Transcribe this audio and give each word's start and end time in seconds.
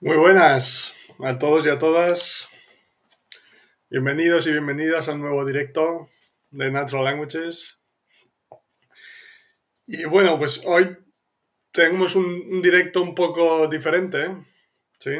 Muy 0.00 0.16
buenas 0.16 0.94
a 1.24 1.38
todos 1.38 1.66
y 1.66 1.70
a 1.70 1.78
todas. 1.78 2.46
Bienvenidos 3.90 4.46
y 4.46 4.52
bienvenidas 4.52 5.08
a 5.08 5.14
un 5.14 5.22
nuevo 5.22 5.44
directo 5.44 6.08
de 6.52 6.70
Natural 6.70 7.02
Languages. 7.02 7.80
Y 9.86 10.04
bueno, 10.04 10.38
pues 10.38 10.62
hoy 10.66 10.96
tenemos 11.72 12.14
un, 12.14 12.62
directo 12.62 13.02
un 13.02 13.12
poco 13.12 13.66
diferente, 13.66 14.36
¿sí? 15.00 15.18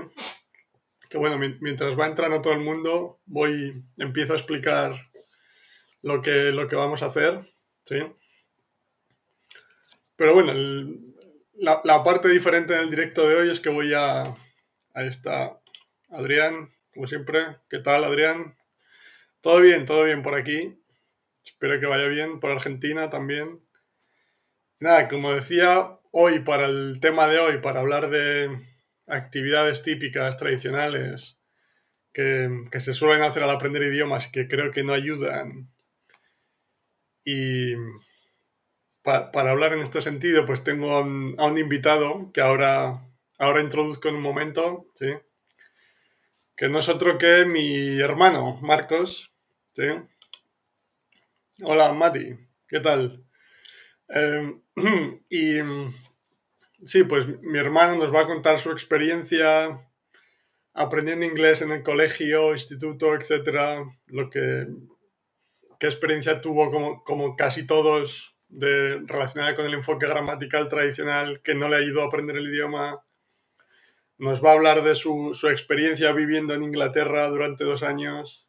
Que 1.11 1.19
bueno, 1.19 1.41
mientras 1.61 1.99
va 1.99 2.07
entrando 2.07 2.41
todo 2.41 2.53
el 2.53 2.61
mundo, 2.61 3.21
voy, 3.27 3.83
empiezo 3.97 4.35
a 4.35 4.37
explicar 4.37 5.11
lo 6.03 6.23
que, 6.23 6.53
lo 6.53 6.69
que 6.69 6.77
vamos 6.77 7.03
a 7.03 7.07
hacer, 7.07 7.41
¿sí? 7.85 7.97
Pero 10.15 10.35
bueno, 10.35 10.53
la, 11.55 11.81
la 11.83 12.05
parte 12.05 12.29
diferente 12.29 12.75
en 12.75 12.81
el 12.83 12.91
directo 12.91 13.29
de 13.29 13.35
hoy 13.35 13.51
es 13.51 13.59
que 13.59 13.71
voy 13.71 13.93
a, 13.93 14.23
Ahí 14.99 15.07
está 15.07 15.61
Adrián, 16.11 16.75
como 16.93 17.07
siempre. 17.07 17.59
¿Qué 17.71 17.79
tal, 17.79 18.03
Adrián? 18.03 18.57
Todo 19.41 19.61
bien, 19.61 19.87
todo 19.87 20.03
bien 20.03 20.23
por 20.23 20.35
aquí. 20.35 20.77
Espero 21.45 21.79
que 21.79 21.87
vaya 21.87 22.09
bien 22.09 22.41
por 22.41 22.51
Argentina 22.51 23.09
también. 23.09 23.61
Nada, 24.81 25.07
como 25.07 25.33
decía, 25.33 26.01
hoy 26.11 26.41
para 26.41 26.67
el 26.67 26.99
tema 27.01 27.29
de 27.29 27.39
hoy, 27.39 27.59
para 27.59 27.79
hablar 27.79 28.11
de 28.11 28.59
actividades 29.07 29.85
típicas, 29.85 30.37
tradicionales, 30.37 31.39
que, 32.13 32.51
se 32.81 32.93
suelen 32.93 33.23
hacer 33.23 33.45
al 33.45 33.51
aprender 33.51 33.85
idiomas 33.85 34.27
que 34.27 34.49
creo 34.49 34.73
que 34.73 34.83
no 34.83 34.95
ayudan. 34.95 35.71
Y 37.23 37.75
para, 39.03 39.31
hablar 39.49 39.75
en 39.75 39.81
este 39.81 40.01
sentido, 40.01 40.45
pues 40.45 40.65
tengo 40.65 40.97
a 40.97 41.03
un 41.03 41.57
invitado 41.57 42.33
que 42.33 42.41
ahora 42.41 43.08
ahora 43.39 43.61
introduzco 43.61 44.09
en 44.09 44.17
un 44.17 44.23
momento, 44.23 44.87
¿sí? 44.95 45.07
Que 46.57 46.69
no 46.69 46.81
es 46.81 46.89
otro 46.89 47.19
que 47.19 47.45
mi 47.45 48.01
hermano, 48.01 48.59
Marcos, 48.63 49.33
¿sí? 49.75 49.85
Hola, 51.63 51.93
Mati, 51.93 52.37
¿qué 52.67 52.81
tal? 52.81 53.25
Em, 54.09 54.61
y 55.29 55.59
sí, 56.85 57.05
pues 57.05 57.27
mi 57.43 57.59
hermano 57.59 57.97
nos 57.97 58.15
va 58.15 58.23
a 58.23 58.27
contar 58.27 58.59
su 58.59 58.71
experiencia 58.71 59.85
aprendiendo 60.75 61.27
inglés 61.27 61.63
en 61.63 61.73
el 61.73 61.83
colegio, 61.83 62.53
instituto, 62.53 63.15
etcétera, 63.15 63.85
lo 64.07 64.31
que 64.31 64.67
qué 65.79 65.87
experiencia 65.87 66.41
tuvo 66.41 66.71
como, 66.71 67.05
como 67.05 67.37
casi 67.37 67.67
todos 67.67 68.37
de, 68.49 69.01
relacionada 69.07 69.55
con 69.55 69.67
el 69.67 69.75
enfoque 69.75 70.07
gramatical 70.07 70.69
tradicional 70.69 71.41
que 71.43 71.55
no 71.55 71.69
le 71.69 71.77
ayudó 71.77 72.03
a 72.03 72.07
aprender 72.07 72.37
el 72.37 72.49
idioma 72.49 73.05
nos 74.19 74.45
va 74.45 74.51
a 74.51 74.55
hablar 74.55 74.83
de 74.83 74.95
su, 74.97 75.33
experiencia 75.51 76.13
viviendo 76.13 76.53
en 76.53 76.63
Inglaterra 76.63 77.29
durante 77.29 77.65
dos 77.65 77.85
años 77.85 78.49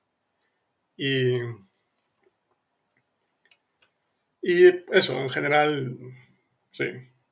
y, 0.97 1.37
y 4.41 4.67
eso, 4.91 5.19
en 5.21 5.29
general, 5.29 5.97
sí, 6.69 6.85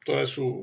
todas 0.05 0.29
su, 0.29 0.61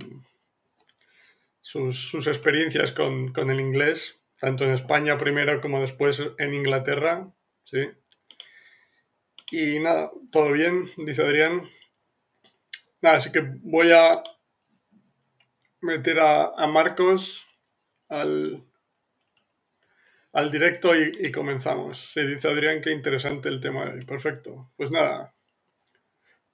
sus, 1.61 2.27
experiencias 2.29 2.93
con, 2.93 3.33
el 3.37 3.61
inglés, 3.61 4.23
tanto 4.39 4.65
en 4.65 4.71
España 4.71 5.19
primero 5.19 5.61
como 5.61 5.81
después 5.81 6.23
en 6.39 6.55
Inglaterra, 6.55 7.33
sí. 7.65 7.89
Y 9.51 9.81
nada, 9.81 10.11
todo 10.33 10.53
bien, 10.53 10.85
dice 10.97 11.23
Adrián. 11.23 11.69
Nada, 13.03 13.17
así 13.19 13.31
que 13.31 13.43
voy 13.63 13.93
a 13.93 14.23
meter 15.81 16.19
a 16.21 16.67
Marcos 16.67 17.45
al, 18.21 18.65
al 20.33 20.51
directo 20.51 20.93
y, 20.97 21.31
comenzamos. 21.33 21.99
Sí, 21.99 22.27
dice 22.27 22.49
Adrián 22.49 22.81
que 22.81 22.93
interesante 22.93 23.49
el 23.49 23.61
tema 23.61 23.85
de 23.85 23.93
hoy. 23.93 24.05
Perfecto. 24.05 24.71
Pues 24.77 24.91
nada. 24.91 25.35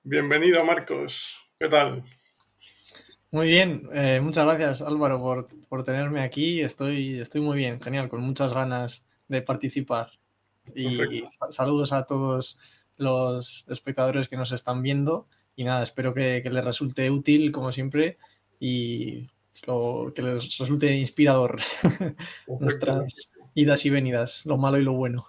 Bienvenido, 0.02 0.64
Marcos. 0.64 1.38
¿Qué 1.58 1.68
tal? 1.68 2.04
Muy 3.32 3.46
bien, 3.46 3.88
eh, 3.92 4.20
muchas 4.20 4.44
gracias 4.44 4.82
Álvaro 4.82 5.46
por, 5.68 5.84
tenerme 5.84 6.22
aquí. 6.22 6.62
Estoy, 6.62 7.20
estoy 7.20 7.40
muy 7.40 7.56
bien, 7.56 7.80
genial, 7.80 8.08
con 8.08 8.22
muchas 8.22 8.52
ganas 8.52 9.04
de 9.28 9.40
participar. 9.42 10.10
Y 10.74 11.24
saludos 11.50 11.92
a 11.92 12.06
todos 12.06 12.58
los 12.96 13.64
espectadores 13.68 14.28
que 14.28 14.36
nos 14.36 14.52
están 14.52 14.82
viendo. 14.82 15.28
Y 15.54 15.64
nada, 15.64 15.82
espero 15.82 16.12
que, 16.12 16.40
que 16.42 16.50
les 16.50 16.64
resulte 16.64 17.10
útil, 17.10 17.52
como 17.52 17.70
siempre. 17.70 18.18
Y 18.58 19.28
o 19.66 20.12
que 20.12 20.22
les 20.22 20.58
resulte 20.58 20.94
inspirador 20.94 21.60
nuestras 22.60 23.30
idas 23.54 23.84
y 23.84 23.90
venidas, 23.90 24.46
lo 24.46 24.56
malo 24.56 24.78
y 24.78 24.82
lo 24.82 24.92
bueno. 24.92 25.26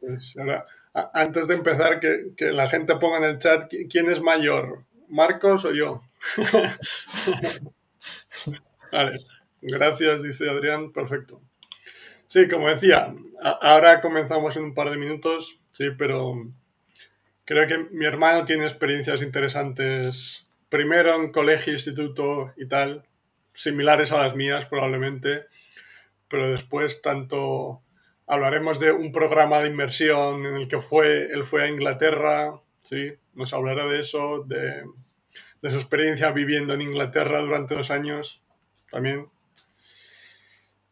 Pues 0.00 0.36
ahora, 0.36 0.66
antes 1.12 1.48
de 1.48 1.54
empezar, 1.54 2.00
que, 2.00 2.32
que, 2.36 2.52
la 2.52 2.68
gente 2.68 2.96
ponga 2.96 3.18
en 3.18 3.24
el 3.24 3.38
chat 3.38 3.72
quién 3.88 4.10
es 4.10 4.20
mayor, 4.20 4.84
Marcos 5.08 5.64
o 5.64 5.72
yo. 5.72 6.02
vale, 8.92 9.20
gracias, 9.60 10.22
dice 10.22 10.50
Adrián, 10.50 10.92
perfecto. 10.92 11.40
Sí, 12.32 12.48
como 12.48 12.68
decía, 12.68 13.14
ahora 13.42 14.00
comenzamos 14.00 14.56
en 14.56 14.64
un 14.64 14.74
par 14.74 14.90
de 14.90 14.96
minutos, 14.96 15.60
sí, 15.70 15.90
pero 15.98 16.50
creo 17.44 17.66
que 17.66 17.78
mi 17.90 18.06
hermano 18.06 18.44
tiene 18.44 18.64
experiencias 18.64 19.20
interesantes, 19.20 20.46
primero 20.70 21.14
en 21.14 21.30
colegio, 21.30 21.74
instituto 21.74 22.54
y 22.56 22.66
tal, 22.66 23.04
similares 23.52 24.12
a 24.12 24.18
las 24.18 24.34
mías 24.34 24.66
probablemente, 24.66 25.46
pero 26.28 26.50
después 26.50 27.02
tanto 27.02 27.82
hablaremos 28.26 28.80
de 28.80 28.92
un 28.92 29.12
programa 29.12 29.60
de 29.60 29.68
inmersión 29.68 30.46
en 30.46 30.54
el 30.54 30.68
que 30.68 30.78
fue, 30.78 31.24
él 31.32 31.44
fue 31.44 31.64
a 31.64 31.68
Inglaterra, 31.68 32.60
¿sí? 32.82 33.12
nos 33.34 33.52
hablará 33.52 33.86
de 33.86 34.00
eso, 34.00 34.44
de, 34.46 34.84
de 35.60 35.70
su 35.70 35.76
experiencia 35.76 36.30
viviendo 36.32 36.74
en 36.74 36.80
Inglaterra 36.80 37.40
durante 37.40 37.74
dos 37.74 37.90
años 37.90 38.42
también. 38.90 39.28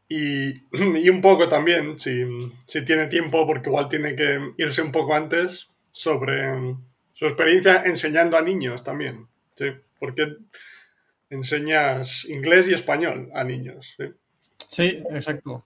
Y, 0.09 0.63
y 0.73 1.09
un 1.09 1.21
poco 1.21 1.49
también, 1.49 1.99
si, 1.99 2.25
si, 2.67 2.85
tiene 2.85 3.07
tiempo, 3.07 3.47
porque 3.47 3.69
igual 3.69 3.89
tiene 3.89 4.17
que 4.17 4.53
irse 4.59 4.83
un 4.83 4.93
poco 4.93 5.15
antes, 5.15 5.71
sobre 5.93 6.77
su 7.13 7.27
experiencia 7.27 7.83
enseñando 7.85 8.37
a 8.37 8.43
niños 8.43 8.83
también. 8.83 9.29
¿sí? 9.55 9.67
Porque 9.99 10.37
enseñas 11.31 12.25
inglés 12.29 12.69
y 12.69 12.75
español 12.75 13.31
a 13.35 13.45
niños. 13.45 13.97
Sí, 14.69 15.03
exacto. 15.11 15.65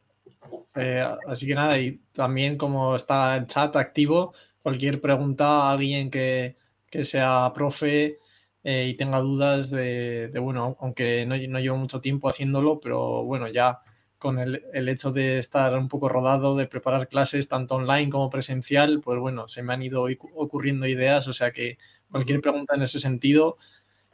Eh, 0.76 1.04
así 1.26 1.46
que 1.46 1.54
nada, 1.54 1.78
y 1.78 2.00
también 2.12 2.56
como 2.56 2.94
está 2.96 3.36
el 3.36 3.46
chat 3.46 3.74
activo, 3.76 4.34
cualquier 4.62 5.00
pregunta 5.00 5.46
a 5.68 5.72
alguien 5.72 6.10
que, 6.10 6.56
sea 7.02 7.50
profe 7.52 8.18
eh, 8.62 8.86
y 8.88 8.94
tenga 8.94 9.18
dudas 9.18 9.68
de, 9.68 10.30
bueno, 10.40 10.76
aunque 10.80 11.26
no, 11.26 11.36
no, 11.36 11.58
llevo 11.58 11.76
mucho 11.76 12.00
tiempo 12.00 12.28
haciéndolo, 12.28 12.78
pero 12.78 13.24
bueno, 13.24 13.48
ya 13.48 13.80
con 14.16 14.38
el, 14.38 14.62
el, 14.72 14.88
hecho 14.88 15.10
de 15.10 15.38
estar 15.38 15.76
un 15.76 15.88
poco 15.88 16.08
rodado, 16.08 16.56
de 16.56 16.68
preparar 16.68 17.08
clases 17.08 17.48
tanto 17.48 17.74
online 17.74 18.10
como 18.10 18.30
presencial, 18.30 19.00
pues 19.00 19.18
bueno, 19.18 19.48
se 19.48 19.62
me 19.64 19.74
han 19.74 19.82
ido 19.82 20.06
ocurriendo 20.36 20.86
ideas, 20.86 21.26
o 21.26 21.32
sea 21.32 21.50
que 21.50 21.78
cualquier 22.10 22.40
pregunta 22.40 22.76
en 22.76 22.82
ese 22.82 23.00
sentido, 23.00 23.56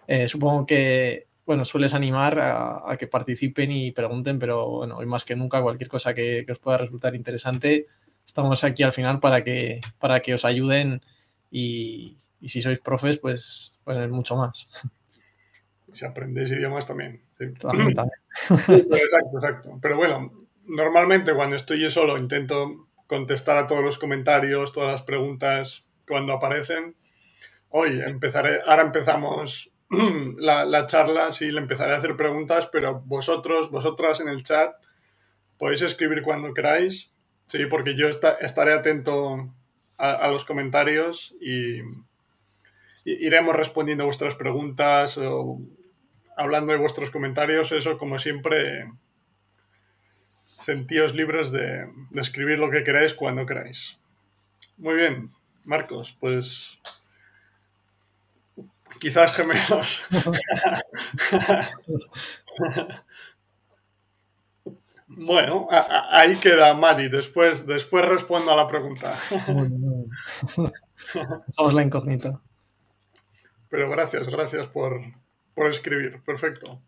eh, 0.06 0.26
supongo 0.26 0.64
que 0.66 1.28
bueno, 1.46 1.64
sueles 1.64 1.94
animar 1.94 2.38
a, 2.40 2.96
que 2.98 3.06
participen 3.06 3.72
y 3.72 3.92
pregunten, 3.92 4.38
pero 4.38 4.68
bueno, 4.68 4.96
hoy 4.96 5.06
más 5.06 5.24
que 5.24 5.36
nunca, 5.36 5.62
cualquier 5.62 5.88
cosa 5.88 6.14
que, 6.14 6.46
os 6.50 6.58
pueda 6.58 6.78
resultar 6.78 7.14
interesante, 7.14 7.86
estamos 8.24 8.62
aquí 8.64 8.82
al 8.82 8.92
final 8.92 9.20
para 9.20 9.42
que, 9.42 9.80
para 9.98 10.20
que 10.20 10.34
os 10.34 10.44
ayuden 10.44 11.00
y, 11.50 12.18
si 12.46 12.62
sois 12.62 12.80
profes, 12.80 13.18
pues, 13.18 13.74
pues 13.84 14.08
mucho 14.10 14.36
más. 14.36 14.68
Si 15.92 16.06
aprendéis 16.06 16.52
idiomas 16.52 16.86
también. 16.86 17.20
exacto, 17.40 19.38
exacto. 19.38 19.78
Pero 19.82 19.96
bueno, 19.96 20.46
normalmente 20.64 21.34
cuando 21.34 21.56
estoy 21.56 21.82
yo 21.82 21.90
solo 21.90 22.16
intento 22.16 22.86
contestar 23.08 23.58
a 23.58 23.66
todos 23.66 23.82
los 23.82 23.98
comentarios, 23.98 24.70
todas 24.70 24.92
las 24.92 25.02
preguntas 25.02 25.84
cuando 26.06 26.32
aparecen. 26.32 26.94
Hoy 27.70 28.00
empezaré, 28.06 28.60
ahora 28.64 28.82
empezamos 28.82 29.72
la, 30.38 30.64
la, 30.64 30.86
charla, 30.86 31.32
sí, 31.32 31.50
le 31.50 31.58
empezaré 31.60 31.92
a 31.92 31.96
hacer 31.96 32.16
preguntas, 32.16 32.68
pero 32.70 33.00
vosotros, 33.00 33.70
vosotras 33.70 34.20
en 34.20 34.28
el 34.28 34.44
chat, 34.44 34.72
podéis 35.58 35.82
escribir 35.82 36.22
cuando 36.22 36.54
queráis, 36.54 37.12
sí, 37.48 37.66
porque 37.66 37.96
yo 37.96 38.08
estaré 38.08 38.72
atento 38.72 39.52
a, 39.98 40.28
los 40.28 40.44
comentarios 40.44 41.34
y, 41.40 41.80
iremos 43.04 43.56
respondiendo 43.56 44.04
a 44.04 44.06
vuestras 44.06 44.36
preguntas 44.36 45.18
o 45.18 45.58
hablando 46.36 46.72
de 46.72 46.78
vuestros 46.78 47.10
comentarios, 47.10 47.72
eso 47.72 47.98
como 47.98 48.18
siempre, 48.18 48.90
sentíos 50.58 51.14
libres 51.14 51.50
de, 51.50 51.86
de 52.10 52.20
escribir 52.20 52.58
lo 52.58 52.70
que 52.70 52.84
queráis 52.84 53.14
cuando 53.14 53.44
queráis. 53.44 53.98
Muy 54.76 54.94
bien, 54.94 55.24
Marcos, 55.64 56.16
pues 56.20 56.80
Quizás 58.98 59.34
gemelos. 59.34 60.04
Bueno, 65.12 65.66
ahí 65.70 66.36
queda 66.36 66.72
Mati. 66.74 67.08
Después, 67.08 67.66
después 67.66 68.08
respondo 68.08 68.52
a 68.52 68.56
la 68.56 68.68
pregunta. 68.68 69.12
Vamos 71.56 71.74
la 71.74 71.82
incógnita. 71.82 72.40
Pero 73.68 73.90
gracias, 73.90 74.28
gracias 74.28 74.68
por, 74.68 75.00
por 75.54 75.68
escribir. 75.68 76.22
Perfecto. 76.24 76.80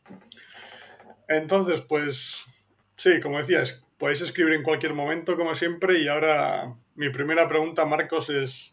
Entonces, 1.29 1.83
pues 1.83 2.45
sí, 2.97 3.21
como 3.21 3.39
decías, 3.39 3.85
podéis 3.99 4.21
escribir 4.21 4.55
en 4.55 4.63
cualquier 4.63 4.95
momento, 4.95 5.37
como 5.37 5.55
siempre. 5.55 5.99
Y 6.01 6.09
ahora 6.09 6.77
mi 6.95 7.11
primera 7.11 7.49
pregunta, 7.49 7.87
Marcos, 7.87 8.31
es, 8.31 8.72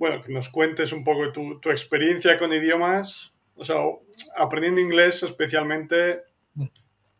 bueno, 0.00 0.22
que 0.22 0.32
nos 0.32 0.48
cuentes 0.48 0.92
un 0.92 1.04
poco 1.04 1.30
tu, 1.30 1.60
tu 1.60 1.70
experiencia 1.70 2.38
con 2.38 2.54
idiomas, 2.54 3.34
o 3.54 3.64
sea, 3.64 3.76
aprendiendo 4.34 4.80
inglés 4.80 5.22
especialmente, 5.22 6.22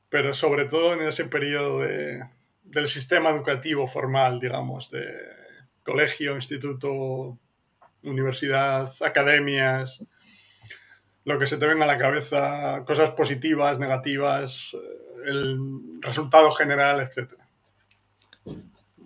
pero 0.09 0.32
sobre 0.32 0.65
todo 0.65 0.94
en 0.94 1.03
ese 1.03 1.27
periodo 1.27 1.81
de, 1.81 2.25
del 2.62 2.88
sistema 2.88 3.29
educativo 3.29 3.87
formal, 3.87 4.41
digamos, 4.41 4.91
de 4.91 5.05
colegio, 5.82 6.35
instituto, 6.37 7.38
universidad, 8.05 8.91
academias, 9.03 10.03
lo 11.27 11.38
que 11.38 11.47
se 11.47 11.59
te 11.59 11.67
venga 11.67 11.85
a 11.85 11.87
la 11.87 11.99
cabeza, 11.99 12.82
cosas 12.87 13.11
positivas, 13.11 13.79
negativas, 13.79 14.75
el 15.27 15.59
resultado 16.00 16.50
general, 16.53 17.00
etc. 17.03 17.35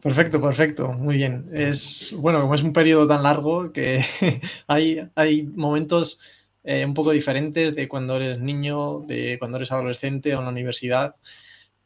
Perfecto, 0.05 0.39
perfecto, 0.39 0.93
muy 0.93 1.17
bien. 1.17 1.49
Es 1.51 2.15
bueno, 2.19 2.43
como 2.43 2.55
es 2.55 2.63
un 2.63 2.75
periodo 2.75 3.09
tan 3.09 3.23
largo 3.23 3.73
que 3.73 4.05
hay, 4.67 5.01
hay 5.15 5.45
momentos 5.45 6.21
eh, 6.63 6.85
un 6.85 6.93
poco 6.93 7.11
diferentes 7.13 7.75
de 7.75 7.89
cuando 7.89 8.17
eres 8.17 8.39
niño, 8.39 9.01
de 9.01 9.39
cuando 9.39 9.57
eres 9.57 9.73
adolescente 9.73 10.35
o 10.35 10.41
en 10.41 10.45
la 10.45 10.51
universidad, 10.51 11.15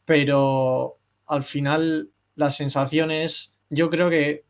pero 0.05 0.97
al 1.27 1.45
final 1.45 2.09
las 2.35 2.57
sensaciones, 2.57 3.57
yo 3.69 3.89
creo 3.89 4.09
que 4.09 4.43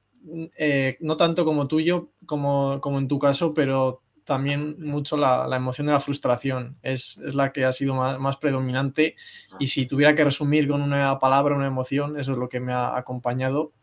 eh, 0.58 0.98
no 1.02 1.16
tanto 1.16 1.46
como 1.46 1.68
tuyo, 1.68 2.10
como, 2.26 2.82
como 2.82 2.98
en 2.98 3.08
tu 3.08 3.20
caso, 3.20 3.54
pero 3.54 4.02
también 4.30 4.76
mucho 4.80 5.18
la, 5.18 5.50
emoción 5.56 5.88
de 5.88 5.94
la 5.94 6.00
frustración. 6.00 6.78
Es, 6.84 7.18
la 7.34 7.52
que 7.52 7.66
ha 7.66 7.74
sido 7.74 7.96
más, 7.96 8.38
predominante 8.38 9.16
y 9.60 9.66
si 9.66 9.88
tuviera 9.88 10.14
que 10.14 10.24
resumir 10.24 10.68
con 10.68 10.84
una 10.84 11.18
palabra, 11.18 11.56
una 11.56 11.66
emoción, 11.66 12.18
eso 12.20 12.34
es 12.34 12.38
lo 12.38 12.48
que 12.48 12.60
me 12.60 12.72
ha 12.72 12.96
acompañado. 12.96 13.74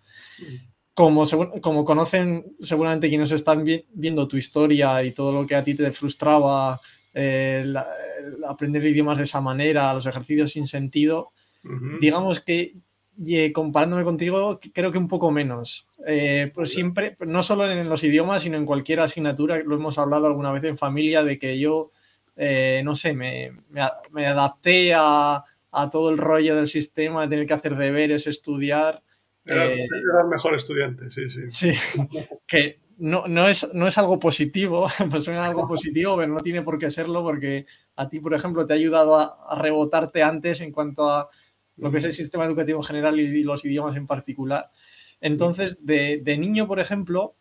Como, 0.94 1.24
como 1.60 1.84
conocen 1.84 2.56
seguramente 2.60 3.08
quienes 3.08 3.32
están 3.32 3.66
viendo 3.92 4.28
tu 4.28 4.36
historia 4.36 5.02
y 5.02 5.12
todo 5.12 5.32
lo 5.32 5.44
que 5.44 5.56
a 5.56 5.64
ti 5.64 5.74
te 5.74 5.90
frustraba, 5.90 6.80
eh, 7.12 7.74
aprender 8.48 8.86
idiomas 8.86 9.18
de 9.18 9.24
esa 9.24 9.40
manera, 9.40 9.92
los 9.92 10.06
ejercicios 10.06 10.52
sin 10.52 10.64
sentido, 10.64 11.32
digamos 12.00 12.40
que 12.40 12.76
y 13.18 13.50
comparándome 13.52 14.04
contigo, 14.04 14.60
creo 14.72 14.92
que 14.92 14.98
un 14.98 15.08
poco 15.08 15.30
menos. 15.30 15.86
Eh, 16.06 16.50
pues 16.54 16.72
siempre, 16.72 17.16
no 17.20 17.42
solo 17.42 17.70
en 17.70 17.88
los 17.88 18.04
idiomas, 18.04 18.42
sino 18.42 18.58
en 18.58 18.66
cualquier 18.66 19.00
asignatura, 19.00 19.58
lo 19.64 19.76
hemos 19.76 19.98
hablado 19.98 20.26
alguna 20.26 20.52
vez 20.52 20.64
en 20.64 20.76
familia, 20.76 21.24
de 21.24 21.38
que 21.38 21.58
yo, 21.58 21.90
eh, 22.36 22.82
no 22.84 22.94
sé, 22.94 23.14
me, 23.14 23.52
me, 24.10 24.26
adapté 24.26 24.92
a, 24.94 25.42
a, 25.72 25.90
todo 25.90 26.10
el 26.10 26.18
rollo 26.18 26.56
del 26.56 26.66
sistema, 26.66 27.22
de 27.22 27.28
tener 27.28 27.46
que 27.46 27.54
hacer 27.54 27.76
deberes, 27.76 28.26
estudiar. 28.26 29.02
Era, 29.46 29.66
eh, 29.66 29.84
el 29.84 30.28
mejor 30.28 30.54
estudiante, 30.54 31.10
sí, 31.10 31.30
sí. 31.30 31.42
Sí, 31.48 31.72
que 32.46 32.80
no, 32.98 33.26
no, 33.28 33.48
es, 33.48 33.72
no 33.72 33.86
es 33.86 33.96
algo 33.96 34.18
positivo, 34.18 34.88
pues 35.10 35.24
suena 35.24 35.44
algo 35.44 35.66
positivo, 35.66 36.16
pero 36.16 36.34
no 36.34 36.40
tiene 36.40 36.62
por 36.62 36.78
qué 36.78 36.90
serlo 36.90 37.22
porque 37.22 37.66
a 37.96 38.08
ti, 38.10 38.20
por 38.20 38.34
ejemplo, 38.34 38.66
te 38.66 38.74
ha 38.74 38.76
ayudado 38.76 39.16
a 39.16 39.58
rebotarte 39.58 40.22
antes 40.22 40.60
en 40.60 40.70
cuanto 40.70 41.08
a 41.08 41.30
lo 41.76 41.90
que 41.90 41.98
es 41.98 42.04
el 42.04 42.12
sistema 42.12 42.44
educativo 42.44 42.78
en 42.80 42.84
general 42.84 43.20
y 43.20 43.42
los 43.42 43.64
idiomas 43.64 43.96
en 43.96 44.06
particular. 44.06 44.70
Entonces, 45.20 45.84
de, 45.84 46.36
niño, 46.38 46.66
por 46.66 46.80
ejemplo, 46.80 47.34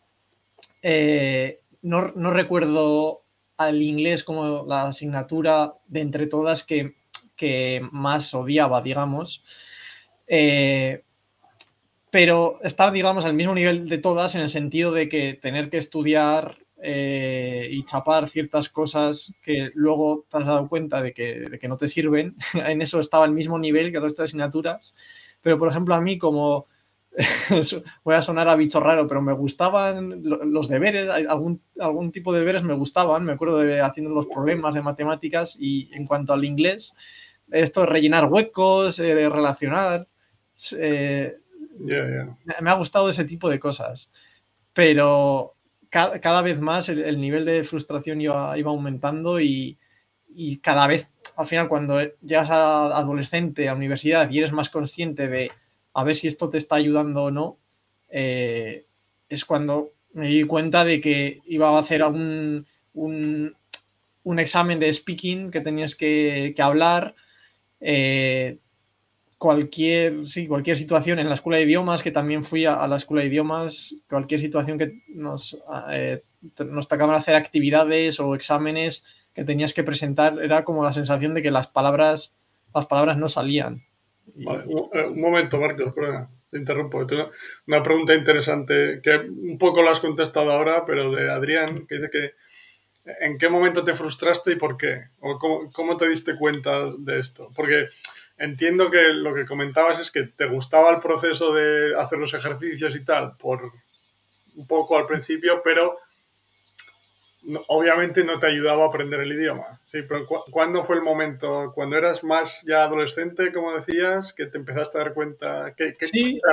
eh, 0.81 1.61
no, 1.81 2.11
recuerdo 2.31 3.23
al 3.57 3.81
inglés 3.81 4.23
como 4.23 4.65
la 4.65 4.87
asignatura 4.87 5.75
de 5.87 6.01
entre 6.01 6.27
todas 6.27 6.63
que, 6.63 6.95
más 7.91 8.33
odiaba, 8.33 8.81
digamos. 8.81 9.43
Eh, 10.27 11.03
pero 12.09 12.59
estaba, 12.63 12.91
digamos, 12.91 13.25
al 13.25 13.33
mismo 13.33 13.53
nivel 13.53 13.89
de 13.89 13.97
todas 13.97 14.35
en 14.35 14.41
el 14.41 14.49
sentido 14.49 14.91
de 14.91 15.09
que 15.09 15.33
tener 15.33 15.69
que 15.69 15.77
estudiar 15.77 16.64
eh, 16.81 17.67
y 17.71 17.83
chapar 17.83 18.27
ciertas 18.27 18.69
cosas 18.69 19.33
que 19.41 19.71
luego 19.75 20.25
te 20.29 20.37
has 20.37 20.45
dado 20.45 20.67
cuenta 20.67 21.01
de 21.01 21.13
que, 21.13 21.67
no 21.67 21.77
te 21.77 21.87
sirven, 21.87 22.35
en 22.53 22.81
eso 22.81 22.99
estaba 22.99 23.25
al 23.25 23.31
mismo 23.31 23.57
nivel 23.57 23.91
que 23.91 23.97
el 23.97 24.03
resto 24.03 24.21
de 24.21 24.25
asignaturas. 24.25 24.95
Pero, 25.41 25.57
por 25.57 25.69
ejemplo, 25.69 25.95
a 25.95 26.01
mí 26.01 26.17
como 26.17 26.65
voy 28.03 28.15
a 28.15 28.21
sonar 28.21 28.49
a 28.49 28.55
bicho 28.55 28.79
raro, 28.79 29.07
pero 29.07 29.21
me 29.21 29.33
gustaban 29.33 30.21
los 30.23 30.67
deberes, 30.67 31.09
algún, 31.09 31.61
algún 31.79 32.11
tipo 32.11 32.33
de 32.33 32.39
deberes 32.39 32.63
me 32.63 32.73
gustaban, 32.73 33.23
me 33.23 33.33
acuerdo 33.33 33.59
de 33.59 33.79
haciendo 33.79 34.13
los 34.13 34.27
problemas 34.27 34.75
de 34.75 34.81
matemáticas 34.81 35.55
y 35.57 35.89
en 35.93 36.05
cuanto 36.05 36.33
al 36.33 36.43
inglés, 36.43 36.93
esto 37.51 37.81
de 37.81 37.87
rellenar 37.87 38.25
huecos, 38.25 38.99
eh, 38.99 39.15
de 39.15 39.29
relacionar, 39.29 40.07
eh, 40.77 41.37
me 41.79 42.69
ha 42.69 42.73
gustado 42.73 43.09
ese 43.09 43.25
tipo 43.25 43.49
de 43.49 43.59
cosas. 43.59 44.11
Pero 44.73 45.54
cada, 45.95 46.41
vez 46.41 46.59
más 46.59 46.89
el, 46.89 47.21
nivel 47.21 47.45
de 47.45 47.63
frustración 47.63 48.19
iba, 48.19 48.53
aumentando 48.53 49.39
y, 49.39 49.77
cada 50.61 50.87
vez, 50.87 51.13
al 51.37 51.47
final, 51.47 51.69
cuando 51.69 52.01
llegas 52.21 52.49
a 52.49 52.97
adolescente, 52.97 53.69
a 53.69 53.75
universidad 53.75 54.29
y 54.29 54.39
eres 54.39 54.51
más 54.51 54.69
consciente 54.69 55.29
de 55.29 55.51
a 55.93 56.03
ver 56.03 56.17
si 56.17 56.27
esto 56.27 56.49
te 56.49 56.57
está 56.57 56.75
ayudando 56.75 57.23
o 57.23 57.31
no, 57.31 57.57
eh, 58.09 58.85
es 59.29 59.45
cuando 59.45 59.93
me 60.11 60.27
di 60.27 60.43
cuenta 60.43 60.83
de 60.83 60.99
que 60.99 61.39
iba 61.45 61.69
a 61.69 61.79
hacer 61.79 62.01
algún, 62.01 62.65
un, 62.93 63.55
examen 64.37 64.81
de 64.81 64.91
speaking 64.91 65.49
que 65.49 65.61
tenías 65.61 65.95
que, 65.95 66.53
hablar. 66.57 67.15
Eh, 67.79 68.57
cualquier, 69.37 70.27
sí, 70.27 70.47
cualquier 70.47 70.77
situación 70.77 71.19
en 71.19 71.27
la 71.29 71.35
escuela 71.35 71.57
de 71.57 71.65
idiomas, 71.65 72.01
que 72.01 72.11
también 72.11 72.43
fui 72.43 72.65
a, 72.65 72.87
la 72.87 72.95
escuela 72.95 73.23
de 73.23 73.29
idiomas, 73.29 73.95
cualquier 74.09 74.39
situación 74.39 74.77
que 74.77 75.01
nos, 75.07 75.61
eh, 75.91 76.23
nos 76.65 76.87
tocaban 76.87 77.15
hacer 77.15 77.35
actividades 77.35 78.19
o 78.19 78.35
exámenes 78.35 79.05
que 79.33 79.43
tenías 79.43 79.73
que 79.73 79.83
presentar, 79.83 80.39
era 80.41 80.63
como 80.63 80.83
la 80.83 80.93
sensación 80.93 81.33
de 81.33 81.41
que 81.41 81.51
las 81.51 81.67
palabras, 81.67 82.33
las 82.73 82.85
palabras 82.85 83.17
no 83.17 83.27
salían. 83.27 83.83
Eh, 84.37 85.05
un, 85.07 85.21
momento, 85.21 85.59
Marcos, 85.59 85.93
te 86.49 86.57
interrumpo. 86.57 87.05
Tengo 87.05 87.29
una 87.67 87.83
pregunta 87.83 88.15
interesante 88.15 89.01
que 89.03 89.17
un 89.17 89.57
poco 89.57 89.83
la 89.83 89.91
has 89.91 89.99
contestado 89.99 90.51
ahora, 90.51 90.85
pero 90.85 91.11
de 91.11 91.29
Adrián, 91.29 91.85
que 91.85 91.95
dice 91.95 92.09
que 92.09 92.33
¿en 93.21 93.37
qué 93.37 93.49
momento 93.49 93.83
te 93.83 93.93
frustraste 93.93 94.53
y 94.53 94.55
por 94.55 94.77
qué? 94.77 95.09
¿O 95.19 95.37
cómo, 95.37 95.69
cómo 95.71 95.97
te 95.97 96.07
diste 96.07 96.37
cuenta 96.37 96.91
de 96.97 97.19
esto? 97.19 97.51
Porque 97.55 97.89
entiendo 98.37 98.89
que 98.89 99.09
lo 99.13 99.33
que 99.33 99.45
comentabas 99.45 99.99
es 99.99 100.11
que 100.11 100.23
te 100.23 100.45
gustaba 100.45 100.91
el 100.91 100.99
proceso 100.99 101.53
de 101.53 101.95
hacer 101.97 102.19
los 102.19 102.33
ejercicios 102.33 102.95
y 102.95 103.03
tal, 103.03 103.37
por 103.37 103.71
un 104.55 104.67
poco 104.67 104.97
al 104.97 105.05
principio, 105.05 105.61
pero 105.63 105.97
obviamente 107.67 108.23
no 108.23 108.39
te 108.39 108.47
ayudaba 108.47 108.85
a 108.85 108.87
aprender 108.87 109.19
el 109.19 109.31
idioma. 109.31 109.79
Sí, 109.85 110.01
pero 110.01 110.25
¿cuándo 110.25 110.83
fue 110.83 110.95
el 110.95 111.01
momento? 111.01 111.71
¿Cuando 111.73 111.97
eras 111.97 112.23
más 112.23 112.63
ya 112.63 112.83
adolescente, 112.83 113.51
como 113.51 113.75
decías, 113.75 114.33
que 114.33 114.47
te 114.47 114.57
empezaste 114.57 114.97
a 114.97 115.01
dar 115.01 115.13
cuenta? 115.13 115.73
Que, 115.75 115.93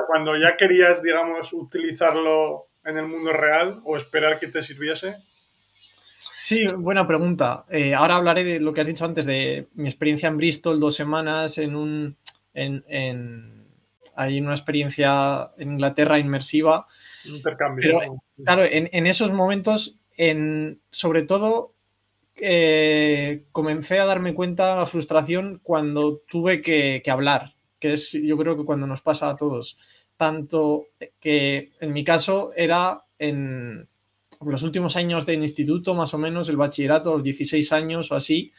cuando 0.07 0.37
ya 0.37 0.57
querías, 0.57 1.03
digamos, 1.03 1.53
utilizarlo 1.53 2.67
en 2.85 2.99
el 2.99 3.07
mundo 3.07 3.33
real 3.33 3.81
o 3.85 3.97
esperar 3.97 4.39
que 4.39 4.49
te 4.49 4.63
sirviese. 4.63 5.15
Sí, 6.45 6.67
buena 6.77 7.07
pregunta. 7.07 7.67
Eh, 7.71 7.95
ahora 7.95 8.17
hablaré 8.17 8.43
de 8.43 8.59
lo 8.59 8.75
que 8.75 8.81
has 8.81 8.87
dicho 8.89 9.05
antes 9.05 9.27
de 9.27 9.69
mi 9.75 9.89
experiencia 9.89 10.29
en 10.29 10.39
Bristol, 10.39 10.81
dos 10.81 10.97
semanas 10.97 11.57
en 11.59 11.77
un. 11.77 12.17
En, 12.53 13.69
hay 14.17 14.41
una 14.41 14.51
experiencia 14.51 15.53
en 15.57 15.75
Inglaterra 15.75 16.19
inmersiva. 16.19 16.85
Intercambio. 17.25 18.21
claro, 18.43 18.65
en, 18.65 19.07
esos 19.07 19.33
momentos, 19.33 20.01
en, 20.17 20.81
sobre 20.91 21.25
todo, 21.25 21.75
eh, 22.35 23.45
comencé 23.53 24.01
a 24.01 24.07
darme 24.07 24.35
cuenta 24.35 24.71
de 24.71 24.81
la 24.81 24.87
frustración 24.87 25.61
cuando 25.63 26.23
tuve 26.27 26.61
que, 26.61 27.03
que 27.05 27.11
hablar, 27.13 27.55
que 27.79 27.93
es 27.93 28.11
yo 28.11 28.37
creo 28.37 28.57
que 28.57 28.65
cuando 28.65 28.89
nos 28.89 29.01
pasa 29.01 29.31
a 29.31 29.37
todos. 29.37 29.79
Tanto 30.17 30.89
que 31.21 31.71
en 31.81 31.93
mi 31.93 32.03
caso 32.03 32.51
era 32.57 33.05
en, 33.21 33.89
los 34.47 34.63
últimos 34.63 34.97
años 34.97 35.27
del 35.27 35.43
instituto, 35.43 35.95
más 35.95 36.15
o 36.15 36.19
menos, 36.19 36.49
el 36.49 36.57
bachillerato, 36.57 37.15
los 37.15 37.23
16 37.23 37.73
años 37.73 38.11
o 38.13 38.15
así, 38.15 38.53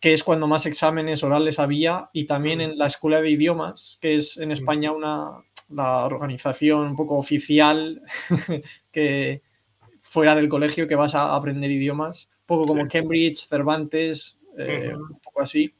que 0.00 0.12
es 0.12 0.22
cuando 0.22 0.46
más 0.46 0.66
exámenes 0.66 1.22
orales 1.24 1.58
había, 1.58 2.10
y 2.12 2.24
también 2.24 2.60
en 2.60 2.78
la 2.78 2.86
escuela 2.86 3.20
de 3.20 3.30
idiomas, 3.30 3.98
que 4.00 4.14
es 4.14 4.36
en 4.38 4.52
España 4.52 4.92
una 4.92 5.42
la 5.70 6.06
organización 6.06 6.88
un 6.88 6.96
poco 6.96 7.18
oficial 7.18 8.02
que 8.92 9.42
fuera 10.00 10.34
del 10.34 10.48
colegio 10.48 10.88
que 10.88 10.94
vas 10.94 11.14
a 11.14 11.34
aprender 11.34 11.70
idiomas, 11.70 12.28
un 12.40 12.46
poco 12.46 12.66
como 12.68 12.88
Cambridge, 12.88 13.46
Cervantes, 13.46 14.38
eh, 14.56 14.94
un 14.94 15.20
poco 15.20 15.42
así. 15.42 15.70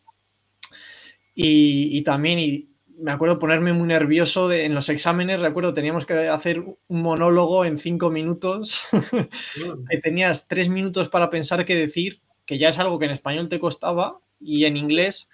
y, 1.34 2.02
también 2.02 2.38
y 2.38 2.68
me 2.98 3.12
acuerdo 3.12 3.38
ponerme 3.38 3.72
muy 3.72 3.86
nervioso 3.86 4.50
en 4.52 4.74
los 4.74 4.88
exámenes, 4.88 5.40
recuerdo, 5.40 5.74
teníamos 5.74 6.04
que 6.04 6.14
hacer 6.14 6.60
un 6.60 7.02
monólogo 7.02 7.64
en 7.64 7.78
cinco 7.78 8.10
minutos, 8.10 8.82
tenías 10.02 10.48
tres 10.48 10.68
minutos 10.68 11.08
para 11.08 11.30
pensar 11.30 11.64
qué 11.64 11.74
decir, 11.76 12.20
que 12.44 12.58
ya 12.58 12.68
es 12.68 12.78
algo 12.78 12.98
que 12.98 13.06
en 13.06 13.12
español 13.12 13.48
te 13.48 13.60
costaba 13.60 14.20
y 14.40 14.64
en 14.64 14.76
inglés 14.76 15.30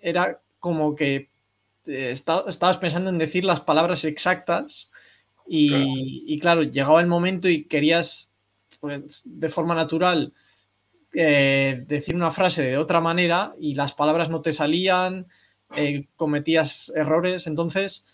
era 0.00 0.40
como 0.58 0.94
que 0.94 1.30
estabas 1.84 2.78
pensando 2.78 3.10
en 3.10 3.18
decir 3.18 3.44
las 3.44 3.60
palabras 3.60 4.04
exactas. 4.04 4.90
Y 5.46 6.38
claro, 6.38 6.62
llegaba 6.62 7.00
el 7.00 7.08
momento 7.08 7.48
y 7.48 7.64
querías 7.64 8.32
pues, 8.80 9.22
de 9.24 9.48
forma 9.48 9.74
natural 9.74 10.32
eh, 11.14 11.84
decir 11.86 12.14
una 12.14 12.30
frase 12.30 12.62
de 12.62 12.78
otra 12.78 13.00
manera 13.00 13.54
y 13.60 13.74
las 13.74 13.92
palabras 13.92 14.30
no 14.30 14.40
te 14.40 14.52
salían, 14.52 15.26
eh, 15.76 16.06
cometías 16.16 16.92
errores. 16.94 17.46
Entonces, 17.46 18.06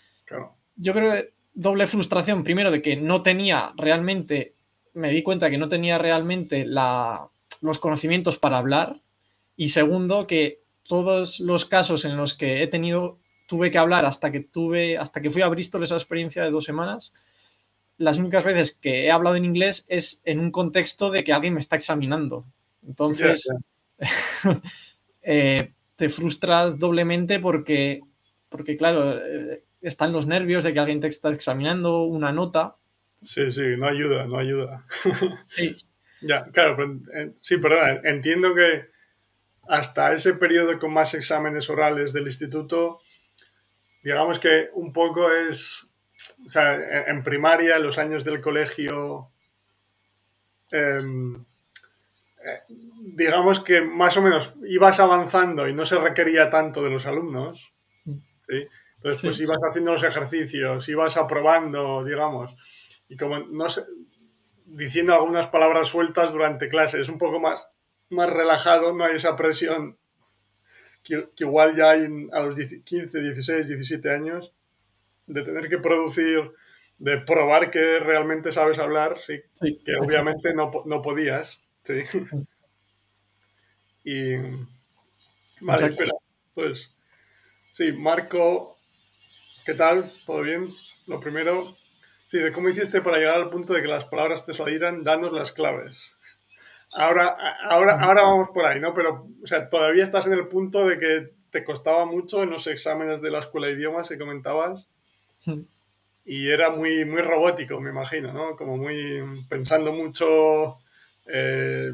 yo 0.76 0.92
creo 0.92 1.12
que 1.12 1.32
doble 1.54 1.86
frustración, 1.86 2.44
primero 2.44 2.70
de 2.70 2.82
que 2.82 2.96
no 2.96 3.22
tenía 3.22 3.72
realmente, 3.76 4.54
me 4.94 5.10
di 5.10 5.22
cuenta 5.22 5.50
que 5.50 5.58
no 5.58 5.68
tenía 5.68 5.98
realmente 5.98 6.64
los 6.66 7.78
conocimientos 7.78 8.38
para 8.38 8.58
hablar 8.58 9.00
y 9.56 9.68
segundo, 9.68 10.26
que 10.26 10.62
todos 10.84 11.40
los 11.40 11.64
casos 11.64 12.04
en 12.04 12.16
los 12.16 12.34
que 12.34 12.62
he 12.62 12.66
tenido, 12.68 13.18
tuve 13.48 13.70
que 13.70 13.78
hablar 13.78 14.04
hasta 14.04 14.30
que 14.30 14.40
tuve, 14.40 14.96
hasta 14.98 15.20
que 15.20 15.30
fui 15.30 15.42
a 15.42 15.48
Bristol 15.48 15.82
esa 15.82 15.96
experiencia 15.96 16.44
de 16.44 16.50
dos 16.50 16.64
semanas, 16.64 17.12
las 17.96 18.18
únicas 18.18 18.44
veces 18.44 18.78
que 18.80 19.04
he 19.04 19.10
hablado 19.10 19.36
en 19.36 19.44
inglés 19.44 19.84
es 19.88 20.22
en 20.24 20.38
un 20.38 20.52
contexto 20.52 21.10
de 21.10 21.24
que 21.24 21.32
alguien 21.32 21.54
me 21.54 21.60
está 21.60 21.76
examinando. 21.76 22.44
Entonces, 22.86 23.48
eh, 25.22 25.72
te 25.98 26.08
frustras 26.08 26.78
doblemente 26.78 27.40
porque, 27.40 28.02
porque 28.48 28.76
claro, 28.76 29.18
eh, 29.18 29.64
están 29.80 30.12
los 30.12 30.28
nervios 30.28 30.62
de 30.62 30.72
que 30.72 30.78
alguien 30.78 31.00
te 31.00 31.08
está 31.08 31.30
examinando 31.30 32.04
una 32.04 32.30
nota. 32.30 32.76
Sí, 33.20 33.50
sí, 33.50 33.76
no 33.76 33.88
ayuda, 33.88 34.26
no 34.26 34.38
ayuda. 34.38 34.86
Sí. 35.46 35.74
ya, 36.20 36.44
claro, 36.52 37.00
sí, 37.40 37.56
perdón, 37.56 38.00
entiendo 38.04 38.54
que 38.54 38.90
hasta 39.66 40.12
ese 40.12 40.34
periodo 40.34 40.78
con 40.78 40.92
más 40.92 41.14
exámenes 41.14 41.68
orales 41.68 42.12
del 42.12 42.26
instituto, 42.26 43.00
digamos 44.04 44.38
que 44.38 44.70
un 44.74 44.92
poco 44.92 45.32
es, 45.32 45.84
o 46.46 46.50
sea, 46.52 46.76
en 47.08 47.24
primaria, 47.24 47.74
en 47.74 47.82
los 47.82 47.98
años 47.98 48.22
del 48.22 48.40
colegio, 48.40 49.32
em, 50.70 51.44
digamos 53.14 53.60
que 53.60 53.82
más 53.82 54.16
o 54.16 54.22
menos 54.22 54.54
ibas 54.66 55.00
avanzando 55.00 55.68
y 55.68 55.74
no 55.74 55.84
se 55.84 55.98
requería 55.98 56.50
tanto 56.50 56.82
de 56.82 56.90
los 56.90 57.06
alumnos, 57.06 57.72
¿sí? 58.42 58.66
Entonces, 58.96 59.22
pues 59.22 59.40
ibas 59.40 59.58
haciendo 59.68 59.92
los 59.92 60.02
ejercicios, 60.02 60.88
ibas 60.88 61.16
aprobando, 61.16 62.04
digamos, 62.04 62.54
y 63.08 63.16
como 63.16 63.38
no 63.38 63.68
sé, 63.70 63.82
diciendo 64.66 65.14
algunas 65.14 65.46
palabras 65.46 65.88
sueltas 65.88 66.32
durante 66.32 66.68
clase, 66.68 67.00
es 67.00 67.08
un 67.08 67.18
poco 67.18 67.38
más, 67.38 67.70
más 68.10 68.28
relajado, 68.30 68.92
no 68.94 69.04
hay 69.04 69.16
esa 69.16 69.36
presión 69.36 69.98
que, 71.02 71.28
igual 71.38 71.74
ya 71.74 71.90
hay 71.90 72.08
a 72.32 72.40
los 72.40 72.56
15, 72.56 73.20
16, 73.20 73.66
17 73.66 74.10
años, 74.10 74.54
de 75.26 75.42
tener 75.42 75.68
que 75.68 75.78
producir, 75.78 76.52
de 76.98 77.18
probar 77.18 77.70
que 77.70 78.00
realmente 78.00 78.52
sabes 78.52 78.78
hablar, 78.78 79.18
sí, 79.18 79.42
que 79.84 79.94
obviamente 80.00 80.52
no, 80.54 80.70
no 80.86 81.00
podías. 81.00 81.62
Sí. 81.84 82.02
Y. 84.08 84.36
Vale, 85.60 85.86
espera. 85.86 86.12
Pues. 86.54 86.94
Sí, 87.72 87.92
Marco, 87.92 88.78
¿qué 89.66 89.74
tal? 89.74 90.10
¿Todo 90.24 90.40
bien? 90.40 90.66
Lo 91.06 91.20
primero. 91.20 91.76
Sí, 92.26 92.38
de 92.38 92.50
cómo 92.52 92.70
hiciste 92.70 93.02
para 93.02 93.18
llegar 93.18 93.34
al 93.34 93.50
punto 93.50 93.74
de 93.74 93.82
que 93.82 93.88
las 93.88 94.06
palabras 94.06 94.46
te 94.46 94.54
salieran, 94.54 95.04
danos 95.04 95.32
las 95.32 95.52
claves. 95.52 96.14
Ahora, 96.94 97.36
ahora, 97.68 98.00
ahora 98.00 98.22
vamos 98.22 98.48
por 98.48 98.64
ahí, 98.64 98.80
¿no? 98.80 98.94
Pero, 98.94 99.28
o 99.42 99.46
sea, 99.46 99.68
todavía 99.68 100.04
estás 100.04 100.26
en 100.26 100.32
el 100.32 100.48
punto 100.48 100.86
de 100.86 100.98
que 100.98 101.34
te 101.50 101.62
costaba 101.62 102.06
mucho 102.06 102.42
en 102.42 102.50
los 102.50 102.66
exámenes 102.66 103.20
de 103.20 103.30
la 103.30 103.40
escuela 103.40 103.66
de 103.66 103.74
idiomas 103.74 104.08
que 104.08 104.18
comentabas. 104.18 104.88
Y 106.24 106.48
era 106.48 106.70
muy, 106.70 107.04
muy 107.04 107.20
robótico, 107.20 107.78
me 107.78 107.90
imagino, 107.90 108.32
¿no? 108.32 108.56
Como 108.56 108.78
muy 108.78 109.22
pensando 109.50 109.92
mucho 109.92 110.78
eh, 111.26 111.92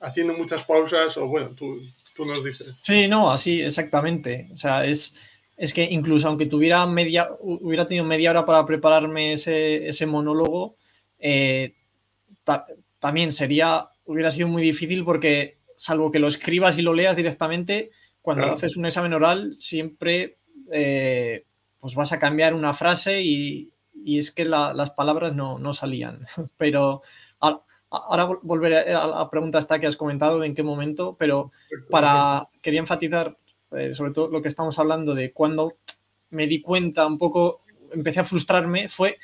haciendo 0.00 0.34
muchas 0.34 0.64
pausas 0.64 1.16
o 1.16 1.26
bueno, 1.26 1.50
tú, 1.54 1.80
nos 2.18 2.44
dices. 2.44 2.74
Sí, 2.76 3.08
no, 3.08 3.30
así 3.30 3.60
exactamente. 3.60 4.48
O 4.52 4.56
sea, 4.56 4.84
es, 4.84 5.16
es 5.56 5.72
que 5.72 5.84
incluso 5.84 6.28
aunque 6.28 6.46
tuviera 6.46 6.86
media, 6.86 7.28
hubiera 7.40 7.86
tenido 7.86 8.04
media 8.04 8.30
hora 8.30 8.44
para 8.44 8.64
prepararme 8.66 9.32
ese, 9.32 10.06
monólogo, 10.06 10.76
eh, 11.18 11.74
también 12.98 13.32
sería, 13.32 13.88
hubiera 14.04 14.30
sido 14.30 14.48
muy 14.48 14.62
difícil 14.62 15.04
porque 15.04 15.58
salvo 15.76 16.10
que 16.10 16.18
lo 16.18 16.28
escribas 16.28 16.78
y 16.78 16.82
lo 16.82 16.94
leas 16.94 17.16
directamente, 17.16 17.90
cuando 18.20 18.46
haces 18.46 18.76
un 18.76 18.84
examen 18.84 19.14
oral 19.14 19.54
siempre 19.58 20.38
eh, 20.70 21.44
pues 21.80 21.94
vas 21.94 22.12
a 22.12 22.18
cambiar 22.18 22.54
una 22.54 22.74
frase 22.74 23.22
y, 23.22 23.72
es 24.04 24.30
que 24.30 24.44
las 24.44 24.90
palabras 24.92 25.34
no, 25.34 25.58
no 25.58 25.72
salían. 25.72 26.26
Pero 26.56 27.02
Ahora 27.90 28.28
volveré 28.42 28.92
a 28.92 29.06
la 29.06 29.30
pregunta 29.30 29.58
esta 29.58 29.78
que 29.78 29.86
has 29.86 29.96
comentado 29.96 30.40
de 30.40 30.46
en 30.46 30.54
qué 30.54 30.62
momento, 30.62 31.16
pero 31.18 31.50
para 31.90 32.48
quería 32.60 32.80
enfatizar 32.80 33.36
eh, 33.72 33.94
sobre 33.94 34.12
todo 34.12 34.30
lo 34.30 34.40
que 34.40 34.48
estamos 34.48 34.78
hablando 34.78 35.14
de 35.14 35.32
cuando 35.32 35.76
me 36.30 36.46
di 36.46 36.60
cuenta 36.60 37.06
un 37.06 37.18
poco, 37.18 37.62
empecé 37.92 38.20
a 38.20 38.24
frustrarme, 38.24 38.88
fue, 38.88 39.18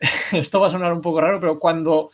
esto 0.32 0.60
va 0.60 0.68
a 0.68 0.70
sonar 0.70 0.92
un 0.92 1.00
poco 1.00 1.20
raro, 1.20 1.40
pero 1.40 1.58
cuando, 1.58 2.10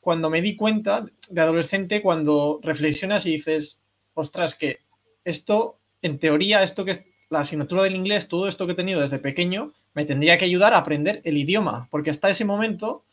cuando 0.00 0.30
me 0.30 0.40
di 0.40 0.56
cuenta 0.56 1.04
de 1.28 1.40
adolescente, 1.40 2.02
cuando 2.02 2.60
reflexionas 2.62 3.26
y 3.26 3.32
dices, 3.32 3.84
ostras, 4.14 4.54
que 4.54 4.80
esto, 5.24 5.78
en 6.02 6.18
teoría, 6.18 6.62
esto 6.62 6.84
que 6.84 6.92
es 6.92 7.04
la 7.28 7.40
asignatura 7.40 7.82
del 7.82 7.96
inglés, 7.96 8.28
todo 8.28 8.48
esto 8.48 8.66
que 8.66 8.72
he 8.72 8.76
tenido 8.76 9.00
desde 9.00 9.18
pequeño, 9.18 9.72
me 9.94 10.04
tendría 10.04 10.38
que 10.38 10.46
ayudar 10.46 10.74
a 10.74 10.78
aprender 10.78 11.20
el 11.24 11.36
idioma, 11.36 11.88
porque 11.90 12.10
hasta 12.10 12.30
ese 12.30 12.44
momento 12.44 13.04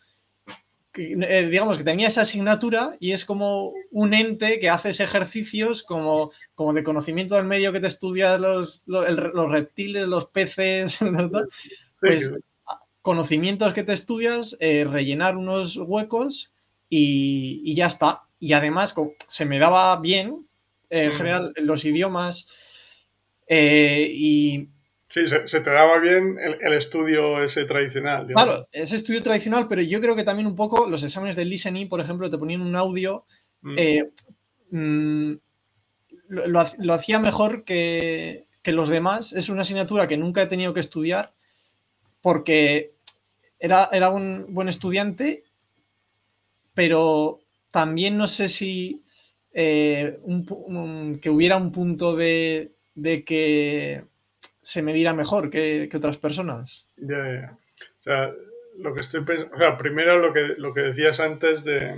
eh, 0.97 1.47
digamos 1.49 1.77
que 1.77 1.83
tenía 1.83 2.07
esa 2.07 2.21
asignatura 2.21 2.97
y 2.99 3.11
es 3.11 3.25
como 3.25 3.73
un 3.91 4.13
ente 4.13 4.59
que 4.59 4.69
haces 4.69 4.99
ejercicios 4.99 5.83
como, 5.83 6.31
como 6.55 6.73
de 6.73 6.83
conocimiento 6.83 7.35
del 7.35 7.45
medio 7.45 7.71
que 7.71 7.79
te 7.79 7.87
estudias 7.87 8.39
los, 8.39 8.83
los, 8.85 9.51
reptiles, 9.51 10.07
los 10.07 10.25
peces, 10.27 10.97
pues 11.99 12.33
conocimientos 13.01 13.73
que 13.73 13.83
te 13.83 13.93
estudias, 13.93 14.57
eh, 14.59 14.85
rellenar 14.89 15.37
unos 15.37 15.77
huecos 15.77 16.53
y, 16.89 17.73
ya 17.75 17.85
está. 17.87 18.23
Y 18.39 18.53
además 18.53 18.93
se 19.27 19.45
me 19.45 19.59
daba 19.59 19.99
bien, 19.99 20.47
eh, 20.89 21.05
en 21.05 21.13
general, 21.13 21.53
los 21.57 21.85
idiomas 21.85 22.49
y 23.49 24.69
Sí, 25.09 25.25
se, 25.25 25.61
te 25.61 25.71
daba 25.71 25.99
bien 25.99 26.37
el, 26.37 26.73
estudio 26.73 27.41
ese 27.41 27.63
tradicional. 27.63 28.27
Claro, 28.27 28.67
ese 28.73 28.97
estudio 28.97 29.23
tradicional, 29.23 29.67
pero 29.69 29.81
yo 29.81 30.01
creo 30.01 30.17
que 30.17 30.25
también 30.25 30.47
un 30.47 30.55
poco 30.55 30.85
los 30.89 31.01
exámenes 31.01 31.37
de 31.37 31.45
listening, 31.45 31.87
por 31.87 32.01
ejemplo, 32.01 32.29
te 32.29 32.37
ponían 32.37 32.61
un 32.61 32.75
audio, 32.75 33.25
mm. 33.61 33.75
Eh, 33.77 34.11
mm, 34.71 35.33
lo, 36.27 36.93
hacía 36.93 37.19
mejor 37.19 37.63
que, 37.63 38.45
los 38.65 38.89
demás. 38.89 39.31
Es 39.31 39.47
una 39.47 39.61
asignatura 39.61 40.09
que 40.09 40.17
nunca 40.17 40.41
he 40.41 40.47
tenido 40.47 40.73
que 40.73 40.81
estudiar 40.81 41.33
porque 42.21 42.91
era, 43.59 43.87
era 43.93 44.09
un 44.09 44.47
buen 44.49 44.67
estudiante, 44.67 45.45
pero 46.73 47.39
también 47.71 48.17
no 48.17 48.27
sé 48.27 48.49
si 48.49 49.03
eh, 49.53 50.19
que 51.21 51.29
hubiera 51.29 51.55
un 51.55 51.71
punto 51.71 52.17
de 52.17 52.73
que 53.25 54.03
se 54.67 54.81
me 54.81 55.13
mejor 55.13 55.49
que, 55.49 55.89
otras 55.95 56.17
personas. 56.17 56.87
Ya, 56.97 57.23
ya. 57.23 57.57
O 57.99 58.03
sea, 58.03 58.33
lo 58.77 58.93
que 58.93 58.99
estoy 58.99 59.23
pensando, 59.23 59.55
o 59.55 59.59
sea, 59.59 59.77
primero 59.77 60.19
lo 60.19 60.33
que, 60.33 60.55
lo 60.57 60.73
que 60.73 60.81
decías 60.81 61.21
antes 61.21 61.63
de... 61.63 61.95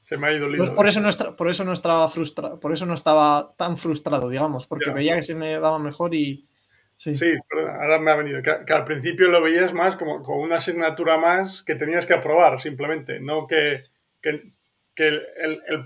Se 0.00 0.16
me 0.16 0.28
ha 0.28 0.32
ido 0.32 0.48
pues 0.56 0.70
por 0.70 0.88
eso 0.88 1.02
no 1.02 1.10
por 1.36 1.50
eso 1.50 1.66
no 1.66 1.74
estaba 1.74 2.08
frustrado, 2.08 2.58
por 2.58 2.72
eso 2.72 2.86
no 2.86 2.94
estaba 2.94 3.54
tan 3.58 3.76
frustrado, 3.76 4.30
digamos, 4.30 4.66
porque 4.66 4.88
veía 4.88 5.16
que 5.16 5.22
se 5.22 5.34
me 5.34 5.52
daba 5.60 5.78
mejor 5.78 6.14
y... 6.14 6.48
Sí, 6.96 7.12
sí 7.12 7.34
ahora 7.52 7.98
me 8.00 8.10
ha 8.10 8.16
venido. 8.16 8.40
Que, 8.40 8.72
al 8.72 8.84
principio 8.84 9.28
lo 9.28 9.42
veías 9.42 9.74
más 9.74 9.94
como, 9.96 10.22
como, 10.22 10.40
una 10.40 10.56
asignatura 10.56 11.18
más 11.18 11.62
que 11.62 11.74
tenías 11.74 12.06
que 12.06 12.14
aprobar, 12.14 12.58
simplemente, 12.58 13.20
no 13.20 13.46
que, 13.46 13.82
que 14.22 14.54
que 14.98 15.06
el, 15.06 15.62
el, 15.68 15.84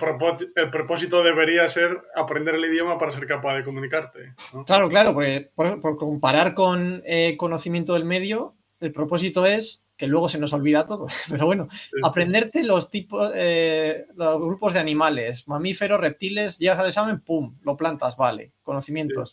propósito 0.71 1.23
debería 1.23 1.69
ser 1.69 2.01
aprender 2.15 2.55
el 2.55 2.65
idioma 2.65 2.97
para 2.97 3.13
ser 3.13 3.27
capaz 3.27 3.57
de 3.57 3.63
comunicarte. 3.63 4.33
Claro, 4.65 4.89
claro, 4.89 5.13
porque 5.13 5.51
por, 5.55 5.97
comparar 5.99 6.55
con 6.55 7.03
eh, 7.05 7.37
conocimiento 7.37 7.93
del 7.93 8.07
medio, 8.07 8.57
el 8.81 8.91
propósito 8.91 9.45
es 9.45 9.85
que 9.99 10.07
luego 10.07 10.31
se 10.31 10.39
nos 10.39 10.55
olvida 10.55 10.87
todo, 10.87 11.09
pero 11.29 11.45
bueno, 11.45 11.69
aprenderte 12.03 12.65
los 12.65 12.89
tipos, 12.89 13.31
eh, 13.35 14.07
los 14.15 14.41
grupos 14.41 14.73
de 14.73 14.81
animales, 14.81 15.47
mamíferos, 15.47 16.01
reptiles, 16.01 16.59
llegas 16.59 16.79
al 16.79 16.87
examen, 16.87 17.21
pum, 17.21 17.59
lo 17.65 17.77
plantas, 17.77 18.17
vale, 18.17 18.53
conocimientos. 18.63 19.31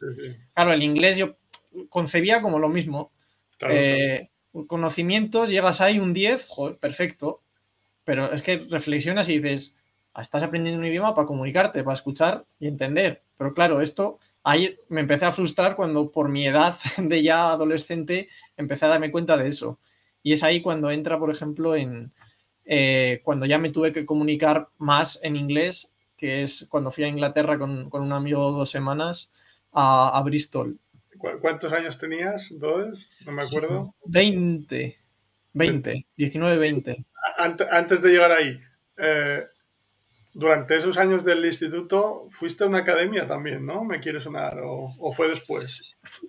claro, 0.54 0.74
el 0.74 0.84
inglés 0.84 1.16
yo 1.16 1.38
concebía 1.88 2.42
como 2.42 2.60
lo 2.60 2.68
mismo. 2.68 3.14
Eh, 3.62 4.30
conocimientos, 4.68 5.50
llegas 5.50 5.80
ahí 5.80 6.00
un 6.00 6.14
10, 6.14 6.48
joder, 6.50 6.78
perfecto, 6.80 7.44
pero 8.10 8.34
es 8.34 8.42
que 8.42 8.66
reflexionas 8.72 9.30
y 9.30 9.38
dices, 9.38 9.76
ah, 10.16 10.24
estás 10.24 10.42
aprendiendo 10.42 10.80
un 10.80 10.88
idioma 10.88 11.14
para 11.14 11.28
comunicarte, 11.28 11.84
para 11.84 11.94
escuchar 11.94 12.44
y 12.60 12.66
entender, 12.66 13.22
pero 13.38 13.54
claro, 13.54 13.82
esto 13.82 14.18
ahí 14.44 14.80
me 14.88 15.02
empecé 15.02 15.26
a 15.26 15.32
frustrar 15.32 15.76
cuando 15.76 16.10
por 16.10 16.28
mi 16.28 16.48
edad 16.48 16.76
de 16.98 17.22
ya 17.22 17.52
adolescente 17.52 18.28
empecé 18.58 18.86
a 18.86 18.88
darme 18.88 19.12
cuenta 19.12 19.38
de 19.38 19.48
eso. 19.48 19.78
Y 20.24 20.34
es 20.34 20.42
ahí 20.42 20.60
cuando 20.60 20.90
entra, 20.90 21.20
por 21.20 21.30
ejemplo, 21.30 21.76
en 21.76 22.12
eh, 22.66 23.22
cuando 23.24 23.46
ya 23.46 23.60
me 23.60 23.70
tuve 23.70 23.92
que 23.92 24.08
comunicar 24.08 24.70
más 24.80 25.20
en 25.22 25.36
inglés, 25.36 25.94
que 26.18 26.42
es 26.42 26.66
cuando 26.68 26.90
fui 26.90 27.04
a 27.04 27.10
Inglaterra 27.10 27.60
con, 27.60 27.92
un 27.94 28.12
amigo 28.12 28.52
dos 28.52 28.72
semanas 28.72 29.32
a, 29.72 30.20
Bristol. 30.26 30.80
¿Cuántos 31.42 31.72
años 31.74 32.00
tenías? 32.00 32.52
¿Dos? 32.58 33.08
No 33.28 33.34
me 33.34 33.44
acuerdo. 33.44 33.94
20. 34.06 34.98
20. 35.54 36.08
19, 36.18 36.58
20. 36.58 37.06
Antes 37.40 38.02
de 38.02 38.10
llegar 38.12 38.32
ahí, 38.32 38.60
eh, 38.98 39.46
durante 40.34 40.78
esos 40.78 40.98
años 40.98 41.24
del 41.24 41.46
instituto 41.46 42.28
fuiste 42.30 42.64
a 42.64 42.68
una 42.68 42.80
academia 42.80 43.26
también, 43.26 43.66
¿no? 43.66 43.84
¿Me 43.84 44.00
quieres 44.00 44.24
sonar? 44.24 44.60
¿O, 44.64 45.12
fue 45.12 45.30
después? 45.30 45.82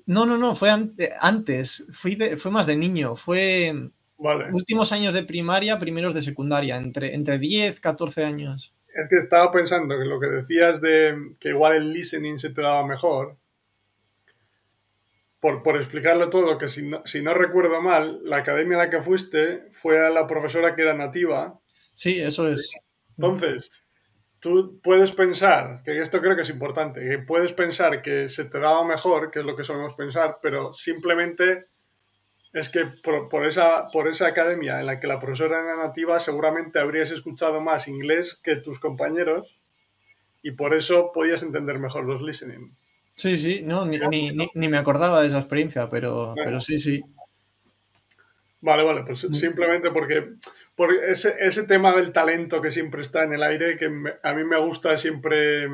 No, 0.06 0.24
no, 0.24 0.38
no, 0.38 0.54
fue 0.54 0.70
antes. 1.20 1.86
Fui 1.90 2.16
fue 2.36 2.50
más 2.50 2.66
de 2.66 2.76
niño. 2.76 3.16
Fue 3.16 3.72
últimos 4.52 4.92
años 4.92 5.14
de 5.14 5.22
primaria, 5.22 5.78
primeros 5.78 6.14
de 6.14 6.22
secundaria, 6.22 6.76
entre, 6.76 7.14
entre 7.14 7.38
10, 7.38 7.80
14 7.80 8.24
años. 8.24 8.72
Es 8.88 9.08
que 9.08 9.16
estaba 9.16 9.50
pensando 9.50 9.96
que 9.96 10.04
lo 10.04 10.18
que 10.18 10.26
decías 10.26 10.80
de 10.80 11.34
que 11.38 11.50
igual 11.50 11.74
el 11.74 11.92
listening 11.92 12.38
se 12.38 12.50
te 12.50 12.62
daba 12.62 12.86
mejor. 12.86 13.36
Por, 15.40 15.62
por 15.62 15.76
explicarlo 15.76 16.28
todo, 16.28 16.58
que 16.58 16.68
si 16.68 16.86
no, 16.86 17.02
si 17.06 17.22
no 17.22 17.32
recuerdo 17.32 17.80
mal, 17.80 18.20
la 18.24 18.38
academia 18.38 18.76
a 18.76 18.84
la 18.84 18.90
que 18.90 19.00
fuiste 19.00 19.64
fue 19.72 20.04
a 20.04 20.10
la 20.10 20.26
profesora 20.26 20.74
que 20.76 20.82
era 20.82 20.94
nativa. 20.94 21.58
Sí, 21.94 22.20
eso 22.20 22.46
es. 22.46 22.70
Entonces, 23.16 23.70
tú 24.40 24.80
puedes 24.82 25.12
pensar, 25.12 25.82
que 25.84 26.00
esto 26.00 26.20
creo 26.20 26.34
que 26.34 26.42
es 26.42 26.50
importante, 26.50 27.06
que 27.06 27.18
puedes 27.18 27.52
pensar 27.52 28.02
que 28.02 28.28
se 28.28 28.44
te 28.44 28.58
daba 28.58 28.84
mejor, 28.84 29.30
que 29.30 29.40
es 29.40 29.44
lo 29.44 29.54
que 29.54 29.64
solemos 29.64 29.94
pensar, 29.94 30.38
pero 30.42 30.72
simplemente 30.72 31.68
es 32.52 32.68
que 32.68 32.86
por, 33.02 33.46
esa, 33.46 33.88
por 33.92 34.08
esa 34.08 34.26
academia 34.26 34.80
en 34.80 34.86
la 34.86 34.98
que 34.98 35.06
la 35.06 35.20
profesora 35.20 35.60
era 35.60 35.76
nativa 35.76 36.18
seguramente 36.18 36.80
habrías 36.80 37.12
escuchado 37.12 37.60
más 37.60 37.86
inglés 37.86 38.34
que 38.42 38.56
tus 38.56 38.80
compañeros 38.80 39.60
y 40.42 40.52
por 40.52 40.74
eso 40.74 41.12
podías 41.12 41.42
entender 41.42 41.78
mejor 41.78 42.06
los 42.06 42.22
listening. 42.22 42.74
Sí, 43.20 43.36
sí, 43.36 43.60
no, 43.62 43.84
ni, 43.84 44.32
me 44.54 44.78
acordaba 44.78 45.20
de 45.20 45.28
esa 45.28 45.40
experiencia, 45.40 45.90
pero, 45.90 46.32
pero 46.42 46.58
sí, 46.58 46.78
sí. 46.78 47.02
Vale, 48.62 48.82
vale, 48.82 49.02
pues 49.04 49.28
mm. 49.28 49.34
simplemente 49.34 49.90
porque 49.90 50.36
por 50.74 50.90
ese, 50.90 51.36
ese, 51.38 51.64
tema 51.64 51.94
del 51.94 52.12
talento 52.12 52.62
que 52.62 52.70
siempre 52.70 53.02
está 53.02 53.24
en 53.24 53.34
el 53.34 53.42
aire, 53.42 53.76
que 53.76 53.90
a 54.22 54.32
mí 54.32 54.44
me 54.44 54.58
gusta 54.58 54.96
siempre... 54.96 55.64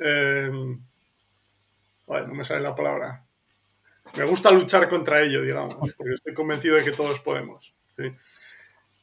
Eh, 0.00 0.50
no 2.08 2.34
me 2.34 2.44
sale 2.44 2.62
la 2.62 2.74
palabra. 2.74 3.22
Me 4.16 4.24
gusta 4.24 4.50
luchar 4.50 4.88
contra 4.88 5.20
ello, 5.20 5.42
digamos, 5.42 5.74
porque 5.76 6.14
estoy 6.14 6.32
convencido 6.32 6.76
de 6.76 6.84
que 6.84 6.92
todos 6.92 7.20
podemos. 7.20 7.74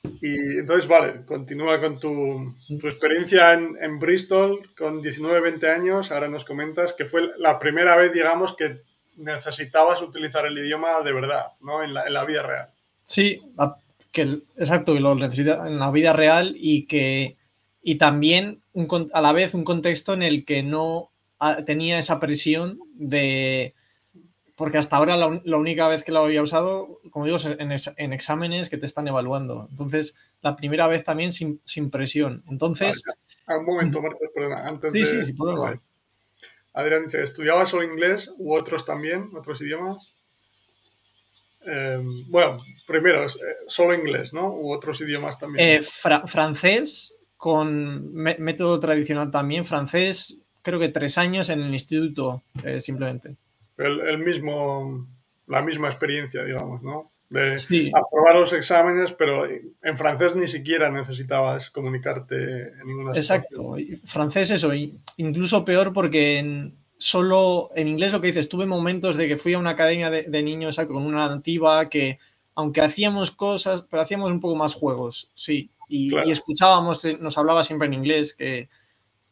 Y 0.03 0.59
entonces, 0.59 0.87
vale, 0.87 1.25
continúa 1.25 1.79
con 1.79 1.99
tu, 1.99 2.55
tu 2.79 2.87
experiencia 2.87 3.53
en, 3.53 3.77
en, 3.81 3.99
Bristol 3.99 4.61
con 4.77 5.01
19, 5.01 5.41
20 5.41 5.69
años. 5.69 6.11
Ahora 6.11 6.29
nos 6.29 6.45
comentas 6.45 6.93
que 6.93 7.05
fue 7.05 7.29
la 7.37 7.59
primera 7.59 7.95
vez, 7.97 8.13
digamos, 8.13 8.55
que 8.55 8.81
necesitabas 9.17 10.01
utilizar 10.01 10.45
el 10.45 10.57
idioma 10.57 11.01
de 11.01 11.13
verdad, 11.13 11.47
¿no? 11.61 11.83
En 11.83 11.93
la, 11.93 12.05
en 12.07 12.13
la 12.13 12.25
vida 12.25 12.43
real. 12.43 12.69
Sí, 13.05 13.37
que 14.11 14.41
exacto, 14.57 14.93
que 14.93 14.99
lo 14.99 15.15
necesita 15.15 15.67
en 15.67 15.79
la 15.79 15.91
vida 15.91 16.13
real 16.13 16.55
y 16.57 16.85
que 16.85 17.37
y 17.81 17.95
también 17.95 18.61
a 19.13 19.21
la 19.21 19.31
vez 19.31 19.53
un 19.53 19.63
contexto 19.63 20.13
en 20.13 20.23
el 20.23 20.45
que 20.45 20.63
no 20.63 21.11
tenía 21.65 21.97
esa 21.97 22.19
presión 22.19 22.79
de 22.93 23.73
porque 24.59 24.77
hasta 24.77 24.97
ahora 24.97 25.15
la, 25.15 25.57
única 25.57 25.87
vez 25.87 26.03
que 26.03 26.11
lo 26.11 26.19
había 26.19 26.43
usado, 26.43 26.99
como 27.11 27.25
digo, 27.25 27.37
en, 27.45 27.71
en, 27.71 28.13
exámenes 28.13 28.67
que 28.67 28.77
te 28.77 28.85
están 28.85 29.07
evaluando. 29.07 29.67
Entonces, 29.71 30.17
la 30.41 30.57
primera 30.57 30.85
vez 30.87 31.05
también 31.05 31.31
sin, 31.31 31.61
sin 31.63 31.89
presión. 31.89 32.43
Entonces... 32.49 33.01
un 33.47 33.65
momento, 33.65 34.01
Marcos, 34.01 34.27
perdona. 34.35 34.67
Antes 34.67 34.91
sí, 34.91 35.05
sí, 35.05 35.25
sí, 35.27 35.35
Adrián 36.73 37.03
dice, 37.03 37.23
¿estudiabas 37.23 37.69
solo 37.69 37.85
inglés 37.85 38.33
u 38.37 38.53
otros 38.53 38.85
también, 38.85 39.29
otros 39.33 39.61
idiomas? 39.61 40.13
Em, 41.61 42.29
bueno, 42.29 42.57
primero, 42.85 43.23
eh, 43.23 43.29
solo 43.65 43.93
inglés, 43.93 44.33
¿no? 44.33 44.53
U 44.53 44.73
otros 44.73 44.99
idiomas 44.99 45.39
también. 45.39 45.65
Eh, 45.65 45.81
francés, 45.81 47.15
con 47.37 48.13
método 48.13 48.77
tradicional 48.77 49.31
también. 49.31 49.63
Francés, 49.63 50.37
creo 50.61 50.79
que 50.79 50.89
tres 50.89 51.17
años 51.17 51.47
en 51.47 51.61
el 51.61 51.71
instituto, 51.71 52.43
eh, 52.61 52.81
simplemente. 52.81 53.37
El, 53.79 54.19
mismo, 54.19 55.07
la 55.47 55.61
misma 55.61 55.87
experiencia, 55.87 56.43
digamos, 56.43 56.83
¿no? 56.83 57.11
De 57.29 57.55
aprobar 57.93 58.35
los 58.35 58.53
exámenes, 58.53 59.13
pero 59.13 59.45
en 59.45 59.97
francés 59.97 60.35
ni 60.35 60.47
siquiera 60.47 60.89
necesitabas 60.89 61.69
comunicarte 61.69 62.69
en 62.73 62.87
ninguna 62.87 63.11
Exacto. 63.13 63.75
Francés, 64.03 64.49
eso, 64.51 64.71
incluso 65.17 65.63
peor 65.63 65.93
porque 65.93 66.39
en, 66.39 66.75
solo 66.97 67.71
en 67.75 67.87
inglés 67.87 68.11
lo 68.11 68.19
que 68.19 68.27
dices, 68.27 68.49
tuve 68.49 68.65
momentos 68.65 69.15
de 69.15 69.27
que 69.27 69.37
fui 69.37 69.53
a 69.53 69.59
una 69.59 69.71
academia 69.71 70.09
de, 70.09 70.43
niños 70.43 70.75
exacto, 70.75 70.95
con 70.95 71.05
una 71.05 71.27
nativa 71.27 71.87
que, 71.87 72.19
aunque 72.55 72.81
hacíamos 72.81 73.31
cosas, 73.31 73.85
pero 73.89 74.01
hacíamos 74.01 74.29
un 74.31 74.41
poco 74.41 74.55
más 74.55 74.73
juegos, 74.73 75.31
sí. 75.33 75.71
Y, 75.87 76.13
escuchábamos, 76.29 77.05
eh, 77.05 77.17
nos 77.19 77.37
hablaba 77.37 77.63
siempre 77.63 77.87
en 77.87 77.93
inglés, 77.93 78.35
que, 78.35 78.67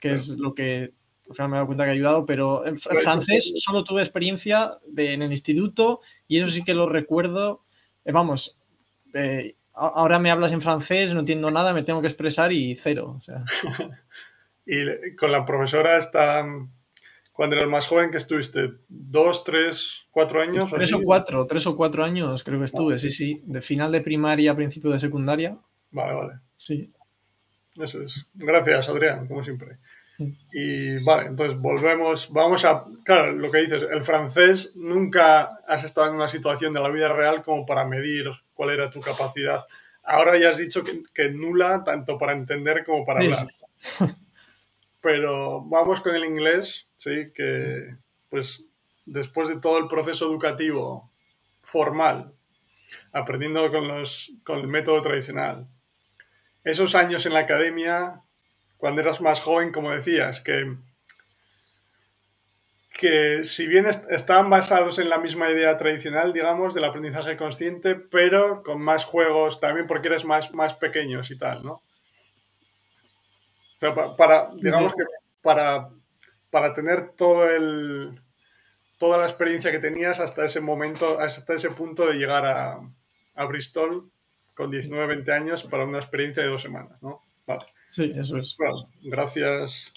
es 0.02 0.38
lo 0.38 0.56
que 0.56 0.94
al 1.30 1.36
final 1.36 1.50
me 1.50 1.56
he 1.56 1.58
dado 1.58 1.68
cuenta 1.68 1.84
que 1.84 1.90
ha 1.90 1.94
ayudado, 1.94 2.26
pero 2.26 2.66
en 2.66 2.78
francés 2.78 3.54
solo 3.58 3.84
tuve 3.84 4.02
experiencia 4.02 4.78
de, 4.88 5.14
en 5.14 5.22
el 5.22 5.32
instituto 5.32 6.02
y 6.28 6.40
eso 6.40 6.48
sí 6.48 6.64
que 6.64 6.74
lo 6.74 6.88
recuerdo. 6.88 7.64
Eh, 8.06 8.12
vamos, 8.12 8.58
eh, 9.14 9.56
ahora 9.74 10.20
me 10.20 10.32
hablas 10.32 10.52
en 10.52 10.62
francés, 10.62 11.14
no 11.14 11.22
entiendo 11.22 11.52
nada, 11.52 11.74
me 11.74 11.84
tengo 11.84 12.02
que 12.02 12.08
expresar 12.08 12.52
y 12.52 12.76
cero. 12.76 13.20
y 14.66 15.16
con 15.16 15.32
la 15.32 15.46
profesora 15.46 15.98
está 15.98 16.46
cuando 17.38 17.56
eras 17.56 17.70
más 17.70 17.86
joven 17.86 18.10
que 18.10 18.18
estuviste, 18.18 18.72
dos, 18.88 19.44
tres, 19.44 20.08
cuatro 20.10 20.42
años. 20.42 20.66
Tres 20.72 20.92
o 20.94 21.04
cuatro, 21.04 21.46
tres 21.46 21.68
o 21.68 21.76
cuatro 21.76 22.04
años 22.04 22.44
creo 22.44 22.58
que 22.58 22.66
estuve, 22.66 22.98
sí, 22.98 23.12
sí, 23.12 23.44
de 23.46 23.62
final 23.62 23.92
de 23.92 24.02
primaria 24.02 24.52
a 24.52 24.56
principio 24.56 24.90
de 24.90 25.00
secundaria. 25.00 25.56
Vale, 25.92 26.14
vale. 26.16 26.34
Sí. 26.58 26.88
Eso 27.76 28.02
es. 28.02 28.28
Gracias, 28.34 28.90
Adrián, 28.90 29.28
como 29.28 29.44
siempre. 29.44 29.78
Y 30.52 31.04
vale, 31.04 31.28
entonces 31.28 31.60
volvemos, 31.60 32.32
vamos 32.32 32.66
a, 32.66 32.86
claro, 33.04 33.34
lo 33.34 33.52
que 33.52 33.60
dices, 33.60 33.84
el 33.92 34.04
francés 34.04 34.74
nunca 34.76 35.60
has 35.68 35.84
estado 35.84 36.08
en 36.08 36.16
una 36.16 36.28
situación 36.28 36.74
de 36.74 36.80
la 36.80 36.90
vida 36.90 37.10
real 37.10 37.44
como 37.44 37.66
para 37.66 37.86
medir 37.86 38.32
cuál 38.54 38.72
era 38.72 38.90
tu 38.90 39.00
capacidad. 39.00 39.64
Ahora 40.04 40.38
ya 40.38 40.50
has 40.50 40.58
dicho 40.58 40.84
que, 41.14 41.30
nula 41.30 41.84
tanto 41.84 42.18
para 42.18 42.32
entender 42.32 42.84
como 42.84 43.06
para 43.06 43.22
hablar. 43.22 43.48
Pero 45.02 45.62
vamos 45.62 46.02
con 46.02 46.16
el 46.16 46.26
inglés, 46.26 46.88
sí, 46.98 47.32
que 47.36 47.96
pues 48.30 48.66
después 49.06 49.48
de 49.50 49.60
todo 49.60 49.78
el 49.78 49.88
proceso 49.88 50.26
educativo 50.26 51.12
formal, 51.62 52.34
aprendiendo 53.12 53.70
con, 53.70 53.88
los, 53.88 54.34
con 54.44 54.60
el 54.60 54.68
método 54.68 55.02
tradicional, 55.02 55.68
esos 56.64 56.96
años 56.96 57.26
en 57.26 57.34
la 57.34 57.42
academia, 57.42 58.22
cuando 58.78 59.02
eras 59.02 59.22
más 59.22 59.42
joven, 59.42 59.72
como 59.72 59.92
decías, 59.92 60.42
que, 60.42 60.76
que 62.94 63.44
si 63.44 63.68
bien 63.68 63.86
estaban 63.86 64.50
basados 64.50 65.00
en 65.00 65.10
la 65.10 65.18
misma 65.18 65.50
idea 65.50 65.78
tradicional, 65.78 66.34
digamos, 66.34 66.74
del 66.74 66.86
aprendizaje 66.86 67.38
consciente, 67.38 67.96
pero 67.96 68.64
con 68.64 68.82
más 68.82 69.06
juegos 69.06 69.60
también 69.60 69.88
porque 69.88 70.08
eres 70.08 70.26
más, 70.26 70.54
más 70.54 70.76
pequeños 70.76 71.32
y 71.32 71.38
tal, 71.38 71.64
¿no? 71.64 71.82
para, 74.18 74.50
digamos 74.56 74.94
que 74.94 75.04
para, 75.42 75.90
para 76.50 76.74
tener 76.74 77.12
todo 77.12 77.50
el, 77.50 78.20
toda 78.98 79.20
la 79.20 79.26
experiencia 79.26 79.72
que 79.72 79.80
tenías 79.80 80.20
hasta 80.20 80.46
ese 80.46 80.62
momento, 80.62 81.20
hasta 81.20 81.54
ese 81.54 81.70
punto 81.70 82.08
de 82.08 82.16
llegar 82.16 82.46
a, 82.46 82.80
a 83.36 83.46
Bristol 83.46 84.10
con 84.56 84.72
19, 84.72 85.08
20 85.08 85.32
años 85.32 85.64
para 85.64 85.86
una 85.86 86.00
experiencia 86.00 86.42
de 86.42 86.50
dos 86.50 86.62
semanas, 86.62 87.02
¿no? 87.02 87.27
Vale. 87.48 87.66
Sí, 87.88 88.14
eso 88.16 88.38
es. 88.38 88.58
gracias, 89.02 89.94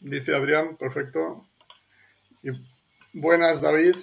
dice 0.00 0.36
Adrián, 0.36 0.76
perfecto. 0.76 1.48
Y 2.42 2.50
buenas, 3.14 3.62
David. 3.62 3.96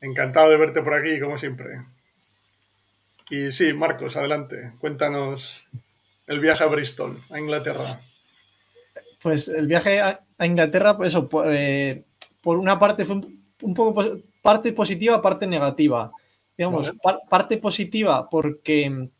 Encantado 0.00 0.50
de 0.50 0.56
verte 0.56 0.82
por 0.82 0.94
aquí, 0.94 1.20
como 1.20 1.38
siempre. 1.38 1.86
Y 3.30 3.52
sí, 3.52 3.72
Marcos, 3.72 4.16
adelante. 4.16 4.72
Cuéntanos 4.78 5.66
el 6.26 6.40
viaje 6.40 6.64
a 6.64 6.66
Bristol, 6.66 7.20
a 7.30 7.38
Inglaterra. 7.38 8.00
Pues 9.22 9.48
el 9.48 9.68
viaje 9.68 10.00
a, 10.00 10.20
Inglaterra, 10.40 10.96
pues 10.96 11.12
eso, 11.12 11.28
eh, 11.46 12.04
por 12.40 12.58
una 12.58 12.78
parte 12.78 13.04
fue 13.04 13.16
un, 13.62 13.74
poco 13.74 14.20
parte 14.42 14.72
positiva, 14.72 15.22
parte 15.22 15.46
negativa. 15.46 16.10
Digamos, 16.58 16.92
parte 17.28 17.58
positiva 17.58 18.28
porque 18.28 19.10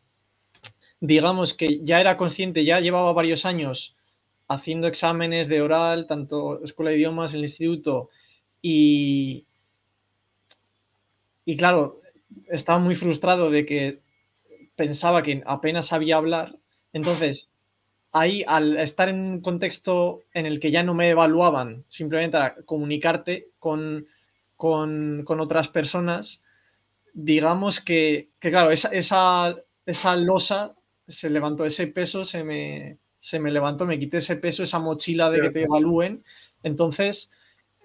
digamos 0.99 1.53
que 1.53 1.83
ya 1.83 2.01
era 2.01 2.17
consciente, 2.17 2.63
ya 2.65 2.79
llevaba 2.79 3.13
varios 3.13 3.45
años 3.45 3.97
haciendo 4.47 4.87
exámenes 4.87 5.47
de 5.47 5.61
oral, 5.61 6.07
tanto 6.07 6.63
escuela 6.63 6.91
de 6.91 6.97
idiomas, 6.97 7.33
en 7.33 7.39
el 7.39 7.45
instituto, 7.45 8.09
y, 8.61 9.45
y 11.45 11.57
claro, 11.57 12.01
estaba 12.47 12.79
muy 12.79 12.95
frustrado 12.95 13.51
de 13.51 13.65
que 13.65 14.01
pensaba 14.75 15.23
que 15.23 15.43
apenas 15.45 15.87
sabía 15.87 16.17
hablar. 16.17 16.57
Entonces, 16.93 17.49
ahí 18.13 18.43
al 18.47 18.77
estar 18.77 19.09
en 19.09 19.19
un 19.19 19.41
contexto 19.41 20.23
en 20.33 20.45
el 20.45 20.59
que 20.59 20.71
ya 20.71 20.83
no 20.83 20.93
me 20.93 21.09
evaluaban, 21.09 21.83
simplemente 21.89 22.37
a 22.37 22.55
comunicarte 22.65 23.49
con, 23.59 24.07
con, 24.55 25.25
otras 25.27 25.67
personas, 25.67 26.41
digamos 27.13 27.81
que, 27.81 28.29
claro, 28.39 28.71
esa, 28.71 28.89
esa, 28.89 29.55
esa 29.85 30.15
losa 30.15 30.76
se 31.07 31.29
levantó, 31.29 31.65
ese 31.65 31.87
peso 31.87 32.23
se 32.23 32.43
me, 32.43 32.97
se 33.19 33.39
me 33.39 33.51
levantó, 33.51 33.85
me 33.85 33.99
quité 33.99 34.17
ese 34.17 34.35
peso, 34.35 34.63
esa 34.63 34.79
mochila 34.79 35.29
de 35.29 35.41
que 35.41 35.49
te 35.49 35.63
evalúen. 35.63 36.23
Entonces, 36.63 37.31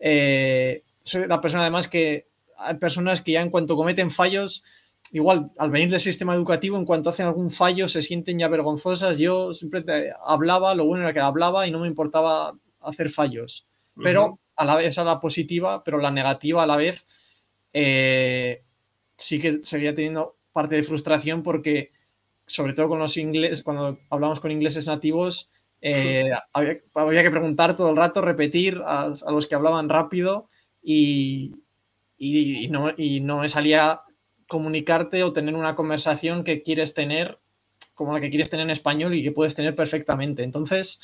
eh, 0.00 0.82
soy 1.02 1.26
la 1.26 1.40
persona 1.40 1.62
además 1.62 1.88
que 1.88 2.28
hay 2.58 2.76
personas 2.76 3.20
que 3.20 3.32
ya 3.32 3.40
en 3.40 3.50
cuanto 3.50 3.76
cometen 3.76 4.10
fallos, 4.10 4.64
igual 5.12 5.50
al 5.58 5.70
venir 5.70 5.90
del 5.90 6.00
sistema 6.00 6.34
educativo, 6.34 6.76
en 6.76 6.84
cuanto 6.84 7.10
hacen 7.10 7.26
algún 7.26 7.50
fallo, 7.50 7.88
se 7.88 8.02
sienten 8.02 8.38
ya 8.38 8.48
vergonzosas. 8.48 9.18
Yo 9.18 9.54
siempre 9.54 9.84
hablaba, 10.24 10.74
lo 10.74 10.86
bueno 10.86 11.04
era 11.04 11.12
que 11.12 11.20
hablaba 11.20 11.66
y 11.66 11.70
no 11.70 11.80
me 11.80 11.88
importaba 11.88 12.54
hacer 12.80 13.10
fallos. 13.10 13.66
Pero 14.02 14.40
a 14.56 14.64
la 14.64 14.76
vez, 14.76 14.88
esa 14.88 15.04
la 15.04 15.20
positiva, 15.20 15.82
pero 15.84 15.98
la 15.98 16.10
negativa 16.10 16.62
a 16.62 16.66
la 16.66 16.76
vez, 16.76 17.06
eh, 17.72 18.62
sí 19.16 19.40
que 19.40 19.62
seguía 19.62 19.94
teniendo 19.94 20.36
parte 20.52 20.76
de 20.76 20.82
frustración 20.82 21.42
porque 21.42 21.92
sobre 22.52 22.74
todo 22.74 22.88
con 22.88 22.98
los 22.98 23.16
ingleses, 23.16 23.62
cuando 23.62 23.98
hablamos 24.10 24.40
con 24.40 24.50
ingleses 24.50 24.86
nativos, 24.86 25.50
eh, 25.80 26.30
había, 26.52 27.22
que 27.22 27.30
preguntar 27.30 27.76
todo 27.76 27.90
el 27.90 27.96
rato, 27.96 28.20
repetir 28.20 28.80
a, 28.84 29.12
los 29.30 29.46
que 29.46 29.54
hablaban 29.54 29.88
rápido 29.88 30.48
y, 30.82 31.56
y, 32.16 32.68
no, 32.68 32.92
y 32.96 33.20
no 33.20 33.38
me 33.38 33.48
salía 33.48 34.02
comunicarte 34.46 35.24
o 35.24 35.32
tener 35.32 35.54
una 35.54 35.74
conversación 35.74 36.44
que 36.44 36.62
quieres 36.62 36.94
tener 36.94 37.38
como 37.94 38.12
la 38.12 38.20
que 38.20 38.30
quieres 38.30 38.50
tener 38.50 38.64
en 38.64 38.70
español 38.70 39.14
y 39.14 39.22
que 39.22 39.32
puedes 39.32 39.54
tener 39.54 39.74
perfectamente. 39.74 40.42
Entonces, 40.42 41.00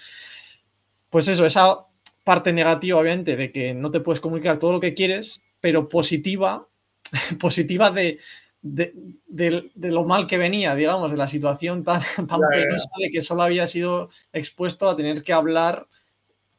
pues 1.10 1.28
eso, 1.28 1.46
esa 1.46 1.86
parte 2.24 2.52
negativa, 2.52 2.98
obviamente, 2.98 3.36
de 3.36 3.52
que 3.52 3.74
no 3.74 3.90
te 3.90 4.00
puedes 4.00 4.20
comunicar 4.20 4.58
todo 4.58 4.72
lo 4.72 4.80
que 4.80 4.94
quieres, 4.94 5.42
pero 5.60 5.88
positiva, 5.88 6.68
positiva 7.40 7.90
de, 7.90 8.18
de, 8.62 9.70
lo 9.76 10.04
mal 10.04 10.26
que 10.26 10.38
venía, 10.38 10.74
digamos, 10.74 11.10
de 11.10 11.16
la 11.16 11.28
situación 11.28 11.84
tan, 11.84 12.02
tan 12.16 12.40
penosa 12.50 12.90
de 12.98 13.10
que 13.10 13.20
solo 13.20 13.42
había 13.42 13.66
sido 13.66 14.10
expuesto 14.32 14.88
a 14.88 14.96
tener 14.96 15.22
que 15.22 15.32
hablar 15.32 15.86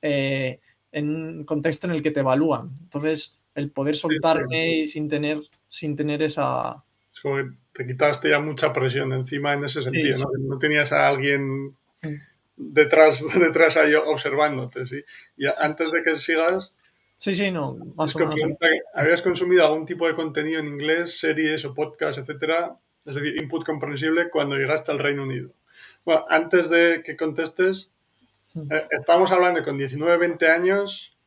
eh, 0.02 0.60
en 0.92 1.10
un 1.10 1.44
contexto 1.44 1.88
en 1.88 1.94
el 1.94 2.02
que 2.02 2.12
te 2.12 2.22
evalúan. 2.22 2.72
Entonces, 2.84 3.40
el 3.56 3.72
poder 3.72 3.96
soltarme 3.96 4.78
y 4.78 4.88
sin 4.88 5.10
tener, 5.10 5.42
sin 5.68 5.96
tener 5.96 6.22
esa... 6.22 6.84
Es 7.12 7.20
como 7.20 7.38
que 7.38 7.50
te 7.74 7.86
quitaste 7.86 8.30
ya 8.30 8.40
mucha 8.40 8.72
presión 8.72 9.12
encima 9.14 9.54
en 9.54 9.64
ese 9.64 9.82
sentido, 9.82 10.20
¿no? 10.20 10.56
No 10.56 10.60
tenías 10.60 10.94
a 10.94 11.08
alguien 11.08 11.76
detrás, 12.56 13.24
detrás 13.40 13.78
ahí 13.78 13.94
observándote, 13.96 14.86
¿sí? 14.86 15.04
Y 15.38 15.46
antes 15.48 15.92
de 15.92 16.04
que 16.04 16.18
sigas, 16.18 16.74
Sí, 17.20 17.36
sí, 17.36 17.50
no, 17.50 17.78
más 17.96 18.16
o 18.16 18.20
menos. 18.20 18.38
¿Habías 18.94 19.22
consumido 19.22 19.66
algún 19.66 19.86
tipo 19.86 20.08
de 20.08 20.14
contenido 20.14 20.62
en 20.62 20.70
inglés, 20.70 21.20
series 21.20 21.66
o 21.66 21.74
podcasts, 21.74 22.18
etcétera? 22.18 22.78
Es 23.06 23.16
decir, 23.16 23.36
input 23.42 23.66
comprensible 23.66 24.30
cuando 24.30 24.56
llegaste 24.56 24.92
al 24.94 25.00
Reino 25.00 25.24
Unido. 25.24 25.50
Bueno, 26.06 26.26
antes 26.30 26.70
de 26.70 27.04
que 27.04 27.18
contestes, 27.18 27.92
eh, 28.56 28.88
estamos 28.92 29.34
hablando 29.34 29.62
con 29.64 29.78
19, 29.78 30.18
20 30.18 30.48
años, 30.50 31.18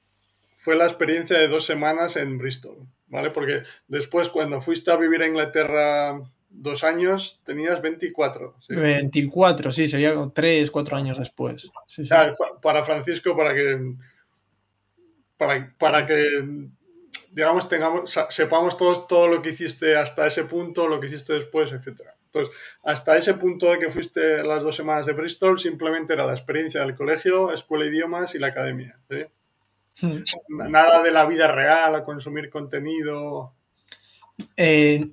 fue 0.56 0.76
la 0.76 0.86
experiencia 0.86 1.38
de 1.38 1.48
dos 1.48 1.66
semanas 1.66 2.16
en 2.16 2.38
Bristol, 2.38 2.86
¿vale? 3.08 3.30
Porque 3.30 3.62
después, 3.86 4.30
cuando 4.30 4.62
fuiste 4.62 4.90
a 4.90 4.96
vivir 4.96 5.20
a 5.22 5.26
Inglaterra 5.26 6.22
dos 6.48 6.84
años, 6.84 7.42
tenías 7.44 7.82
24. 7.82 8.56
24, 8.70 9.72
sí, 9.72 9.86
sería 9.86 10.14
tres, 10.32 10.70
cuatro 10.70 10.96
años 10.96 11.18
después. 11.18 11.70
para 12.62 12.82
Francisco, 12.82 13.36
para 13.36 13.54
que 13.54 13.94
para, 15.78 16.06
que, 16.06 16.68
digamos, 17.32 17.68
tengamos, 17.68 18.18
sepamos 18.28 18.76
todos 18.76 19.06
todo 19.06 19.28
lo 19.28 19.42
que 19.42 19.50
hiciste 19.50 19.96
hasta 19.96 20.26
ese 20.26 20.44
punto, 20.44 20.88
lo 20.88 21.00
que 21.00 21.06
hiciste 21.06 21.34
después, 21.34 21.72
etc. 21.72 22.02
Entonces, 22.26 22.54
hasta 22.82 23.16
ese 23.16 23.34
punto 23.34 23.70
de 23.70 23.78
que 23.78 23.90
fuiste 23.90 24.42
las 24.42 24.62
dos 24.62 24.76
semanas 24.76 25.06
de 25.06 25.12
Bristol, 25.12 25.58
simplemente 25.58 26.14
era 26.14 26.26
la 26.26 26.32
experiencia 26.32 26.80
del 26.80 26.94
colegio, 26.94 27.52
escuela 27.52 27.84
de 27.84 27.90
idiomas 27.90 28.34
y 28.34 28.38
la 28.38 28.48
academia. 28.48 28.98
Hmm. 30.00 30.22
Nada 30.48 31.02
de 31.02 31.10
la 31.10 31.26
vida 31.26 31.48
real, 31.52 31.94
a 31.94 32.02
consumir 32.02 32.48
contenido. 32.48 33.54
Eh, 34.56 35.10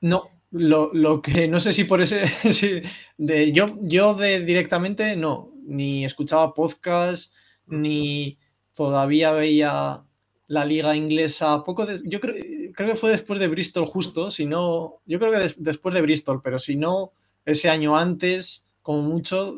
no, 0.00 0.30
lo, 0.52 1.22
que 1.22 1.48
no 1.48 1.60
sé 1.60 1.72
si 1.72 1.84
por 1.84 2.00
ese. 2.00 2.24
de, 3.18 3.52
yo, 3.52 3.76
yo 3.82 4.14
de 4.14 4.40
directamente 4.40 5.16
no, 5.16 5.52
ni 5.64 6.04
escuchaba 6.04 6.54
podcast, 6.54 7.34
ni 7.66 8.38
todavía 8.74 9.32
veía 9.32 10.02
la 10.46 10.64
liga 10.64 10.96
inglesa 10.96 11.62
poco 11.64 11.86
yo 12.04 12.20
creo, 12.20 12.34
creo 12.74 12.88
que 12.88 12.96
fue 12.96 13.10
después 13.10 13.38
de 13.38 13.48
Bristol 13.48 13.86
justo, 13.86 14.30
si 14.30 14.46
no, 14.46 15.00
yo 15.06 15.18
creo 15.18 15.32
que 15.32 15.54
después 15.58 15.94
de 15.94 16.02
Bristol, 16.02 16.40
pero 16.42 16.58
si 16.58 16.76
no, 16.76 17.12
ese 17.44 17.68
año 17.68 17.96
antes, 17.96 18.68
como 18.82 19.02
mucho, 19.02 19.56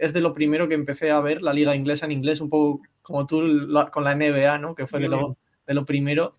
es 0.00 0.12
de 0.12 0.20
lo 0.20 0.34
primero 0.34 0.68
que 0.68 0.74
empecé 0.74 1.10
a 1.10 1.20
ver 1.20 1.42
la 1.42 1.52
liga 1.52 1.74
inglesa 1.74 2.06
en 2.06 2.12
inglés, 2.12 2.40
un 2.40 2.50
poco 2.50 2.82
como 3.02 3.26
tú 3.26 3.68
con 3.92 4.04
la 4.04 4.14
NBA, 4.14 4.58
¿no? 4.58 4.74
Que 4.74 4.86
fue 4.86 5.00
de 5.00 5.08
lo, 5.08 5.36
de 5.66 5.74
lo 5.74 5.84
primero, 5.84 6.36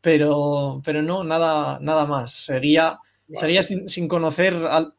pero, 0.00 0.80
pero 0.84 1.02
no, 1.02 1.24
nada, 1.24 1.78
nada 1.80 2.06
más. 2.06 2.32
Sería 2.32 3.00
sin, 3.62 4.08
conocer 4.08 4.56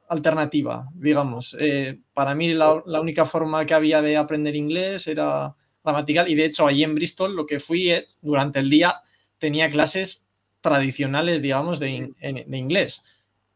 alternativa, 0.08 0.88
digamos. 0.94 1.56
Eh, 1.60 2.00
para 2.14 2.36
mí 2.36 2.54
la, 2.54 2.82
la, 2.86 3.02
única 3.02 3.26
forma 3.26 3.66
que 3.66 3.74
había 3.74 4.02
de 4.02 4.16
aprender 4.16 4.56
inglés 4.56 5.08
era 5.08 5.56
gramatical. 5.84 6.30
Y 6.30 6.36
de 6.36 6.46
hecho 6.46 6.68
allí 6.68 6.84
en 6.84 6.96
Bristol 6.96 7.36
lo 7.36 7.46
que 7.46 7.60
fui 7.60 7.90
es, 7.90 8.18
durante 8.22 8.60
el 8.60 8.70
día 8.70 9.02
tenía 9.38 9.70
clases 9.70 10.28
tradicionales, 10.62 11.42
digamos, 11.42 11.80
de, 11.80 12.14
inglés, 12.52 13.04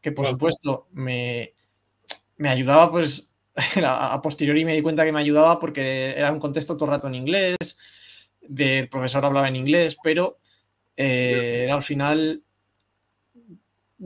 que 0.00 0.12
por 0.12 0.26
supuesto 0.26 0.88
me, 0.92 1.54
me 2.38 2.48
ayudaba, 2.48 2.90
pues 2.90 3.32
a 3.84 4.20
posteriori 4.20 4.64
me 4.64 4.74
di 4.74 4.82
cuenta 4.82 5.04
que 5.04 5.12
me 5.12 5.20
ayudaba 5.20 5.58
porque 5.58 6.10
era 6.10 6.32
un 6.32 6.40
contexto 6.40 6.76
todo 6.76 6.86
el 6.86 6.94
rato 6.96 7.06
en 7.06 7.14
inglés, 7.14 7.56
el 8.56 8.88
profesor 8.88 9.24
hablaba 9.24 9.48
en 9.48 9.56
inglés, 9.56 9.96
pero 10.02 10.38
eh, 10.96 11.62
era 11.64 11.74
al 11.74 11.82
final 11.82 12.42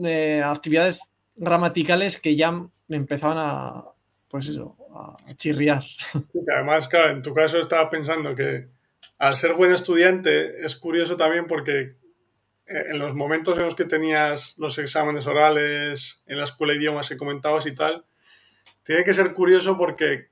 eh, 0.03 0.41
actividades 0.43 1.11
gramaticales 1.35 2.19
que 2.19 2.35
ya 2.35 2.51
me 2.51 2.97
empezaban 2.97 3.37
a, 3.39 3.85
pues 4.29 4.47
eso, 4.47 4.75
a 5.01 5.33
chirriar. 5.35 5.83
además, 6.53 6.87
claro, 6.87 7.11
en 7.11 7.21
tu 7.21 7.33
caso 7.33 7.59
estaba 7.59 7.89
pensando 7.89 8.35
que 8.35 8.67
al 9.17 9.33
ser 9.33 9.53
buen 9.53 9.73
estudiante 9.73 10.65
es 10.65 10.75
curioso 10.75 11.15
también 11.15 11.45
porque 11.47 11.95
eh, 12.67 12.85
en 12.89 12.99
los 12.99 13.13
momentos 13.13 13.57
en 13.57 13.65
los 13.65 13.75
que 13.75 13.85
tenías 13.85 14.57
los 14.57 14.77
exámenes 14.77 15.27
orales, 15.27 16.23
en 16.25 16.37
la 16.37 16.45
escuela 16.45 16.73
de 16.73 16.79
idiomas 16.79 17.09
que 17.09 17.17
comentabas 17.17 17.65
y 17.65 17.75
tal, 17.75 18.05
tiene 18.83 19.03
que 19.03 19.13
ser 19.13 19.33
curioso 19.33 19.77
porque 19.77 20.29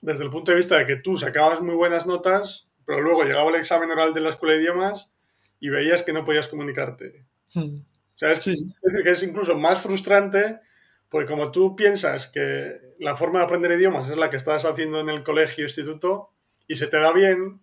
desde 0.00 0.24
el 0.24 0.30
punto 0.30 0.50
de 0.50 0.58
vista 0.58 0.78
de 0.78 0.86
que 0.86 0.96
tú 0.96 1.16
sacabas 1.16 1.60
muy 1.60 1.74
buenas 1.74 2.06
notas, 2.06 2.68
pero 2.84 3.00
luego 3.00 3.24
llegaba 3.24 3.50
el 3.50 3.56
examen 3.56 3.90
oral 3.90 4.14
de 4.14 4.20
la 4.20 4.30
escuela 4.30 4.54
de 4.54 4.62
idiomas 4.62 5.10
y 5.58 5.68
veías 5.68 6.02
que 6.02 6.12
no 6.12 6.24
podías 6.24 6.48
comunicarte. 6.48 7.24
Hmm. 7.52 7.80
O 7.80 8.18
sea, 8.18 8.32
es, 8.32 8.44
decir, 8.44 9.04
que 9.04 9.10
es 9.10 9.22
incluso 9.22 9.58
más 9.58 9.80
frustrante 9.80 10.60
porque 11.08 11.26
como 11.26 11.52
tú 11.52 11.76
piensas 11.76 12.26
que 12.26 12.80
la 12.98 13.16
forma 13.16 13.38
de 13.38 13.44
aprender 13.44 13.72
idiomas 13.72 14.10
es 14.10 14.16
la 14.16 14.30
que 14.30 14.36
estás 14.36 14.64
haciendo 14.64 15.00
en 15.00 15.08
el 15.08 15.22
colegio, 15.22 15.64
instituto, 15.64 16.30
y 16.66 16.76
se 16.76 16.88
te 16.88 16.98
da 16.98 17.12
bien, 17.12 17.60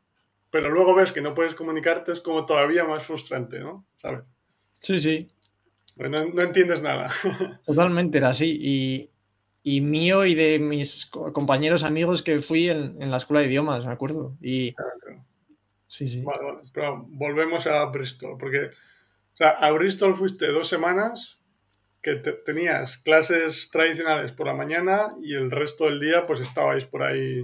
pero 0.52 0.70
luego 0.70 0.96
ves 0.96 1.12
que 1.12 1.22
no 1.22 1.34
puedes 1.34 1.56
comunicarte, 1.56 2.12
es 2.12 2.22
como 2.22 2.46
todavía 2.46 2.86
más 2.86 3.04
frustrante, 3.04 3.60
¿no? 3.60 3.86
¿Sabes? 4.02 4.24
Sí, 4.80 5.00
sí. 5.00 5.32
no, 5.98 6.42
entiendes 6.42 6.82
nada. 6.82 7.10
Totalmente 7.66 8.18
era 8.18 8.30
así. 8.30 9.10
Y, 9.64 9.82
mío 9.82 10.26
y 10.26 10.36
de 10.36 10.60
mis 10.60 11.06
compañeros 11.08 11.84
amigos 11.84 12.22
que 12.22 12.40
fui 12.40 12.70
en, 12.70 13.10
la 13.10 13.18
escuela 13.18 13.42
de 13.42 13.48
idiomas, 13.48 13.86
me 13.86 13.94
acuerdo. 13.94 14.36
Y... 14.42 14.76
Sí, 15.88 16.08
sí. 16.08 16.24
pero 16.74 17.06
volvemos 17.08 17.68
a 17.68 17.86
Bristol, 17.86 18.36
porque 18.40 18.72
sea, 19.34 19.50
a 19.50 19.72
Bristol 19.72 20.16
fuiste 20.16 20.48
dos 20.48 20.68
semanas 20.68 21.40
que 22.04 22.16
tenías 22.16 22.98
clases 22.98 23.70
tradicionales 23.72 24.34
por 24.34 24.46
la 24.46 24.54
mañana 24.54 25.08
y 25.22 25.36
el 25.36 25.50
resto 25.50 25.86
del 25.86 26.02
día 26.02 26.26
pues 26.26 26.42
estabais 26.42 26.86
por 26.86 27.02
ahí 27.02 27.44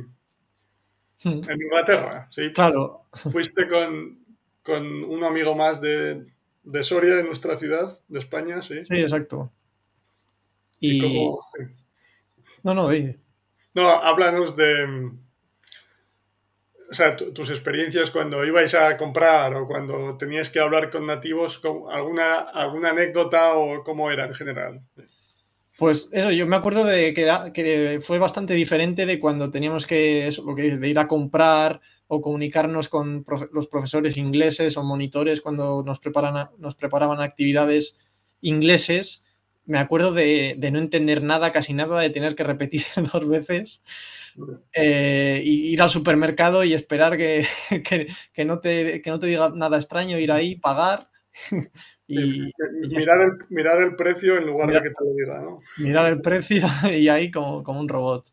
hmm. 1.24 1.50
en 1.50 1.62
Inglaterra, 1.62 2.28
¿sí? 2.30 2.52
Claro. 2.52 3.06
Fuiste 3.14 3.70
con, 3.70 4.20
con 4.62 4.86
un 5.06 5.24
amigo 5.24 5.56
más 5.56 5.80
de, 5.80 6.26
de, 6.64 6.84
Soria, 6.84 7.16
de 7.16 7.24
nuestra 7.24 7.56
ciudad, 7.56 8.02
de 8.10 8.20
España, 8.20 8.62
¿sí? 8.62 8.84
Sí, 8.84 9.00
exacto. 9.00 9.50
Y... 10.82 11.00
No, 12.62 12.74
no, 12.74 12.90
dime. 12.90 13.18
No, 13.74 13.88
háblanos 13.88 14.58
de, 14.58 15.12
o 16.90 16.94
sea, 16.94 17.16
tus 17.16 17.50
experiencias 17.50 18.10
cuando 18.10 18.44
ibais 18.44 18.74
a 18.74 18.98
comprar 18.98 19.54
o 19.54 19.68
cuando 19.68 20.18
tenías 20.18 20.50
que 20.50 20.60
hablar 20.60 20.90
con 20.90 21.06
nativos, 21.06 21.62
alguna, 21.92 22.40
alguna 22.40 22.90
anécdota 22.90 23.56
o 23.56 23.84
cómo 23.84 24.10
era 24.10 24.26
en 24.26 24.34
general. 24.34 24.82
Pues 25.78 26.10
eso, 26.12 26.32
yo 26.32 26.48
me 26.48 26.56
acuerdo 26.56 26.84
de 26.84 27.14
que, 27.14 27.32
que 27.54 28.00
fue 28.02 28.18
bastante 28.18 28.54
diferente 28.54 29.06
de 29.06 29.20
cuando 29.20 29.52
teníamos 29.52 29.86
que, 29.86 30.28
eso, 30.28 30.44
lo 30.44 30.56
que 30.56 30.78
de 30.78 30.90
ir 30.90 31.00
a 31.00 31.08
comprar 31.08 31.80
o 32.08 32.22
comunicarnos 32.22 32.90
con 32.90 33.24
los 33.54 33.68
profesores 33.68 34.18
ingleses 34.18 34.76
o 34.76 34.84
monitores 34.84 35.42
cuando 35.42 35.84
nos, 35.84 36.00
preparan, 36.00 36.50
nos 36.58 36.74
preparaban 36.74 37.22
actividades 37.22 37.98
ingleses. 38.42 39.24
Me 39.66 39.78
acuerdo 39.78 40.12
de, 40.12 40.56
de 40.58 40.72
no 40.72 40.80
entender 40.80 41.22
nada, 41.22 41.52
casi 41.52 41.74
nada, 41.74 42.00
de 42.00 42.10
tener 42.10 42.34
que 42.34 42.44
repetir 42.44 42.84
dos 43.14 43.28
veces 43.28 43.84
eh, 44.74 45.42
ir 45.44 45.82
al 45.82 45.90
supermercado 45.90 46.64
y 46.64 46.74
esperar 46.74 47.18
que, 47.18 47.46
que, 48.34 48.46
no 48.46 48.60
te, 48.60 49.02
no 49.06 49.20
te 49.20 49.28
diga 49.28 49.50
nada 49.56 49.78
extraño, 49.78 50.20
ir 50.20 50.32
ahí, 50.32 50.56
pagar. 50.56 51.10
Y, 52.12 52.52
mirar, 52.88 53.22
el, 53.22 53.28
mirar, 53.52 53.84
el, 53.84 53.96
precio 53.96 54.36
en 54.40 54.48
lugar 54.48 54.70
de 54.70 54.82
que 54.82 54.90
te 54.90 55.06
lo 55.06 55.14
diga, 55.14 55.42
¿no? 55.44 55.60
Mirar 55.78 56.12
el 56.12 56.22
precio 56.22 56.66
y 56.92 57.08
ahí 57.08 57.30
como, 57.30 57.62
como 57.62 57.80
un 57.80 57.88
robot. 57.88 58.28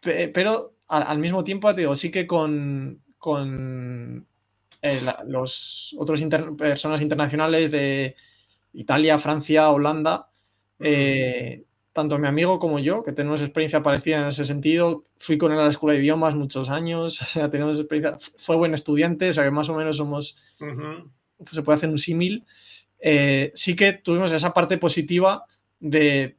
Pero 0.00 0.72
al, 0.88 1.18
mismo 1.18 1.44
tiempo, 1.44 1.74
te 1.74 1.82
digo, 1.82 1.94
sí 1.94 2.10
que 2.10 2.26
con, 2.26 3.02
con 3.18 4.26
eh, 4.80 4.98
los 5.26 5.94
otros 5.98 6.22
personas 6.56 7.02
internacionales 7.02 7.70
de 7.70 8.16
Italia, 8.72 9.18
Francia, 9.18 9.70
Holanda, 9.70 10.30
eh, 10.78 11.64
tanto 11.92 12.18
mi 12.18 12.26
amigo 12.26 12.58
como 12.58 12.78
yo, 12.78 13.02
que 13.02 13.12
tenemos 13.12 13.40
experiencia 13.42 13.82
parecida 13.82 14.22
en 14.22 14.28
ese 14.28 14.44
sentido, 14.44 15.04
fui 15.18 15.36
con 15.36 15.52
él 15.52 15.58
a 15.58 15.64
la 15.64 15.70
escuela 15.70 15.94
de 15.94 16.02
idiomas 16.02 16.34
muchos 16.34 16.70
años, 16.70 17.20
o 17.22 17.24
sea, 17.24 17.50
tenemos 17.50 17.78
experiencia, 17.78 18.18
fue 18.38 18.56
buen 18.56 18.74
estudiante, 18.74 19.30
o 19.30 19.34
sea 19.34 19.44
que 19.44 19.50
más 19.50 19.68
o 19.68 19.74
menos 19.74 19.98
somos, 19.98 20.38
se 21.50 21.62
puede 21.62 21.76
hacer 21.76 21.90
un 21.90 21.98
símil. 21.98 22.44
Eh, 22.98 23.50
sí 23.54 23.74
que 23.74 23.92
tuvimos 23.92 24.30
esa 24.32 24.54
parte 24.54 24.78
positiva 24.78 25.44
de, 25.80 26.36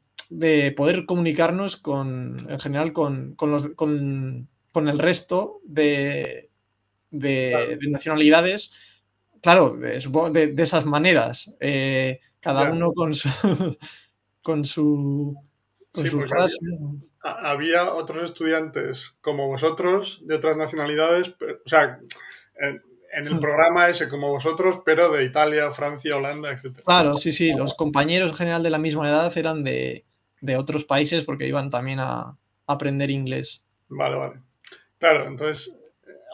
poder 0.76 1.04
comunicarnos 1.06 1.76
con, 1.76 2.46
en 2.50 2.58
general 2.58 2.92
con, 2.92 3.36
los, 3.40 3.70
con, 3.70 4.48
el 4.74 4.98
resto 4.98 5.60
de, 5.64 6.50
de, 7.10 7.78
nacionalidades, 7.88 8.72
claro, 9.40 9.76
de, 9.76 10.46
de 10.48 10.62
esas 10.62 10.86
maneras, 10.86 11.54
eh, 11.60 12.20
cada 12.40 12.72
uno 12.72 12.92
con 12.92 13.14
su 13.14 13.28
con 14.44 14.64
su... 14.64 15.34
sí, 15.94 16.10
había, 17.22 17.94
otros 17.94 18.22
estudiantes 18.22 19.14
como 19.22 19.48
vosotros, 19.48 20.20
de 20.26 20.34
otras 20.34 20.58
nacionalidades, 20.58 21.30
o 21.30 21.68
sea, 21.68 21.98
en, 22.60 22.82
el 23.14 23.34
hmm. 23.34 23.40
programa 23.40 23.88
ese 23.88 24.06
como 24.06 24.28
vosotros, 24.28 24.82
pero 24.84 25.10
de 25.10 25.24
Italia, 25.24 25.70
Francia, 25.70 26.16
Holanda, 26.16 26.52
etc. 26.52 26.80
Claro, 26.84 27.16
sí, 27.16 27.32
sí, 27.32 27.54
los 27.54 27.74
compañeros 27.74 28.32
en 28.32 28.36
general 28.36 28.62
de 28.62 28.70
la 28.70 28.78
misma 28.78 29.08
edad 29.08 29.36
eran 29.38 29.64
de, 29.64 30.04
otros 30.58 30.84
países 30.84 31.24
porque 31.24 31.48
iban 31.48 31.70
también 31.70 32.00
a, 32.00 32.36
aprender 32.66 33.10
inglés. 33.10 33.64
Vale, 33.88 34.16
vale. 34.16 34.40
Claro, 34.98 35.26
entonces, 35.26 35.78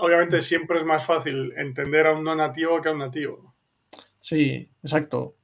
obviamente 0.00 0.42
siempre 0.42 0.78
es 0.78 0.84
más 0.84 1.06
fácil 1.06 1.52
entender 1.56 2.08
a 2.08 2.14
un 2.14 2.24
no 2.24 2.34
nativo 2.34 2.80
que 2.80 2.88
a 2.88 2.92
un 2.92 2.98
nativo. 2.98 3.54
Sí, 4.16 4.68
exacto. 4.82 5.36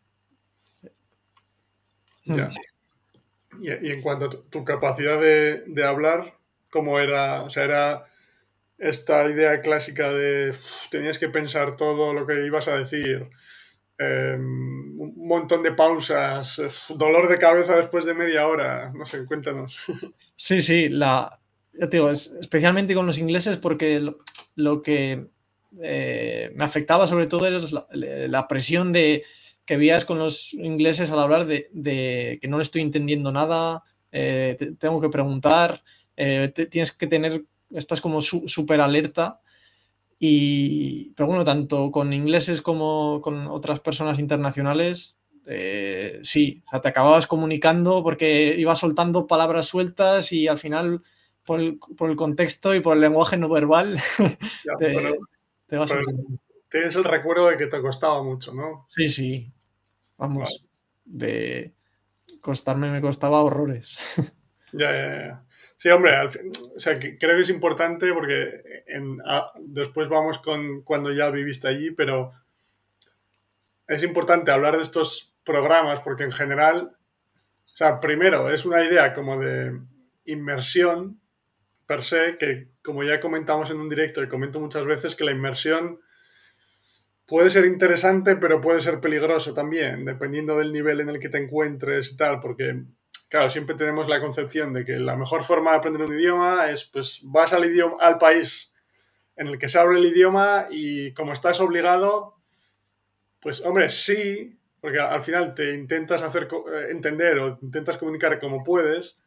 Y, 2.26 3.90
en 3.90 4.02
cuanto 4.02 4.26
a 4.26 4.30
tu, 4.30 4.64
capacidad 4.64 5.20
de, 5.20 5.84
hablar, 5.84 6.34
¿cómo 6.70 6.98
era? 6.98 7.42
O 7.42 7.50
sea, 7.50 7.64
era 7.64 8.06
esta 8.78 9.28
idea 9.30 9.62
clásica 9.62 10.12
de 10.12 10.52
tenías 10.90 11.18
que 11.18 11.28
pensar 11.28 11.76
todo 11.76 12.12
lo 12.12 12.26
que 12.26 12.44
ibas 12.44 12.68
a 12.68 12.76
decir, 12.76 13.30
em, 13.98 15.00
un 15.00 15.14
montón 15.26 15.62
de 15.62 15.72
pausas, 15.72 16.92
dolor 16.96 17.28
de 17.28 17.38
cabeza 17.38 17.76
después 17.76 18.04
de 18.04 18.14
media 18.14 18.46
hora, 18.46 18.92
no 18.94 19.06
sé, 19.06 19.24
cuéntanos. 19.24 19.78
Sí, 20.38 20.60
sí, 20.60 20.90
la, 20.90 21.40
ya 21.72 21.88
te 21.88 21.96
digo, 21.96 22.10
especialmente 22.10 22.94
con 22.94 23.06
los 23.06 23.16
ingleses 23.16 23.56
porque 23.56 24.12
lo, 24.54 24.82
que 24.82 25.26
eh, 25.80 26.52
me 26.54 26.64
afectaba 26.64 27.06
sobre 27.06 27.26
todo 27.26 27.46
era 27.46 27.58
la 27.92 28.48
presión 28.48 28.92
de 28.92 29.24
que 29.66 29.76
veías 29.76 30.04
con 30.04 30.18
los 30.18 30.54
ingleses 30.54 31.10
al 31.10 31.18
hablar 31.18 31.46
de, 31.46 32.38
que 32.40 32.48
no 32.48 32.56
le 32.56 32.62
estoy 32.62 32.82
entendiendo 32.82 33.32
nada, 33.32 33.82
eh, 34.12 34.56
tengo 34.78 35.00
que 35.00 35.08
preguntar, 35.08 35.82
eh, 36.16 36.52
tienes 36.70 36.92
que 36.92 37.08
tener, 37.08 37.44
estás 37.70 38.00
como 38.00 38.20
súper 38.20 38.80
alerta. 38.80 39.40
Y, 40.18 41.10
pero 41.10 41.26
bueno, 41.26 41.44
tanto 41.44 41.90
con 41.90 42.12
ingleses 42.12 42.62
como 42.62 43.20
con 43.20 43.48
otras 43.48 43.80
personas 43.80 44.18
internacionales, 44.18 45.18
eh, 45.46 46.20
sí, 46.22 46.62
o 46.66 46.70
sea, 46.70 46.80
te 46.80 46.88
acababas 46.88 47.26
comunicando 47.26 48.02
porque 48.02 48.54
ibas 48.56 48.78
soltando 48.78 49.26
palabras 49.26 49.66
sueltas 49.66 50.32
y 50.32 50.48
al 50.48 50.58
final, 50.58 51.02
por 51.44 51.60
el, 51.60 52.16
contexto 52.16 52.74
y 52.74 52.80
por 52.80 52.94
el 52.94 53.02
lenguaje 53.02 53.36
no 53.36 53.48
verbal, 53.48 54.00
te, 55.68 55.76
vas 55.76 55.92
Tienes 56.68 56.96
el 56.96 57.04
recuerdo 57.04 57.48
de 57.48 57.56
que 57.56 57.66
te 57.66 57.80
costaba 57.80 58.22
mucho, 58.22 58.52
¿no? 58.54 58.86
Sí, 58.88 59.08
sí. 59.08 59.52
Vamos, 60.18 60.64
de 61.04 61.74
costarme 62.40 62.90
me 62.90 63.00
costaba 63.00 63.42
horrores. 63.42 63.98
Ya, 64.72 64.92
ya, 64.92 65.26
ya. 65.26 65.44
Sí, 65.78 65.88
hombre, 65.90 66.12
o 66.74 66.78
sea, 66.78 66.98
creo 66.98 67.18
que 67.18 67.40
es 67.40 67.50
importante 67.50 68.12
porque 68.12 68.62
después 69.60 70.08
vamos 70.08 70.38
con 70.38 70.82
cuando 70.82 71.12
ya 71.12 71.30
viviste 71.30 71.68
allí, 71.68 71.90
pero 71.90 72.32
es 73.86 74.02
importante 74.02 74.50
hablar 74.50 74.76
de 74.76 74.82
estos 74.82 75.34
programas 75.44 76.00
porque 76.00 76.24
en 76.24 76.32
general, 76.32 76.96
o 77.64 77.76
sea, 77.76 78.00
primero 78.00 78.50
es 78.50 78.66
una 78.66 78.82
idea 78.84 79.12
como 79.12 79.38
de 79.38 79.78
inmersión 80.24 81.20
per 81.86 82.02
se, 82.02 82.36
que 82.36 82.68
como 82.82 83.04
ya 83.04 83.20
comentamos 83.20 83.70
en 83.70 83.78
un 83.78 83.88
directo 83.88 84.22
y 84.22 84.28
comento 84.28 84.60
muchas 84.60 84.86
veces, 84.86 85.14
que 85.14 85.24
la 85.24 85.30
inmersión 85.30 86.00
puede 87.26 87.50
ser 87.50 87.66
interesante, 87.66 88.36
pero 88.36 88.60
puede 88.60 88.80
ser 88.80 89.00
peligroso 89.00 89.52
también, 89.52 90.04
dependiendo 90.04 90.56
del 90.56 90.72
nivel 90.72 91.00
en 91.00 91.08
el 91.08 91.18
que 91.18 91.28
te 91.28 91.38
encuentres 91.38 92.12
y 92.12 92.16
tal, 92.16 92.40
porque, 92.40 92.84
claro, 93.28 93.50
siempre 93.50 93.74
tenemos 93.74 94.08
la 94.08 94.20
concepción 94.20 94.72
de 94.72 94.84
que 94.84 94.98
la 94.98 95.16
mejor 95.16 95.42
forma 95.42 95.72
de 95.72 95.78
aprender 95.78 96.02
un 96.02 96.14
idioma 96.14 96.70
es, 96.70 96.84
pues, 96.84 97.20
vas 97.24 97.52
al, 97.52 97.64
idioma, 97.64 97.96
al 98.00 98.18
país 98.18 98.72
en 99.34 99.48
el 99.48 99.58
que 99.58 99.68
se 99.68 99.78
habla 99.78 99.98
el 99.98 100.06
idioma 100.06 100.66
y 100.70 101.12
como 101.14 101.32
estás 101.32 101.60
obligado, 101.60 102.36
pues, 103.40 103.64
hombre, 103.64 103.90
sí, 103.90 104.58
porque 104.80 105.00
al 105.00 105.22
final 105.22 105.54
te 105.54 105.74
intentas 105.74 106.22
hacer 106.22 106.44
eh, 106.44 106.86
entender 106.90 107.38
o 107.38 107.58
intentas 107.60 107.98
comunicar 107.98 108.38
como 108.38 108.62
puedes, 108.62 109.18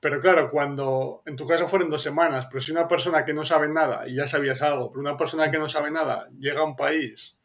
pero 0.00 0.20
claro, 0.20 0.50
cuando 0.50 1.22
en 1.26 1.36
tu 1.36 1.46
caso 1.46 1.66
fueron 1.66 1.90
dos 1.90 2.02
semanas, 2.02 2.46
pero 2.50 2.60
si 2.60 2.72
una 2.72 2.86
persona 2.86 3.24
que 3.24 3.34
no 3.34 3.44
sabe 3.44 3.68
nada 3.68 4.06
y 4.06 4.16
ya 4.16 4.26
sabías 4.26 4.62
algo, 4.62 4.90
pero 4.90 5.00
una 5.00 5.16
persona 5.16 5.50
que 5.50 5.58
no 5.58 5.68
sabe 5.68 5.90
nada 5.90 6.28
llega 6.38 6.60
a 6.60 6.64
un 6.64 6.76
país, 6.76 7.36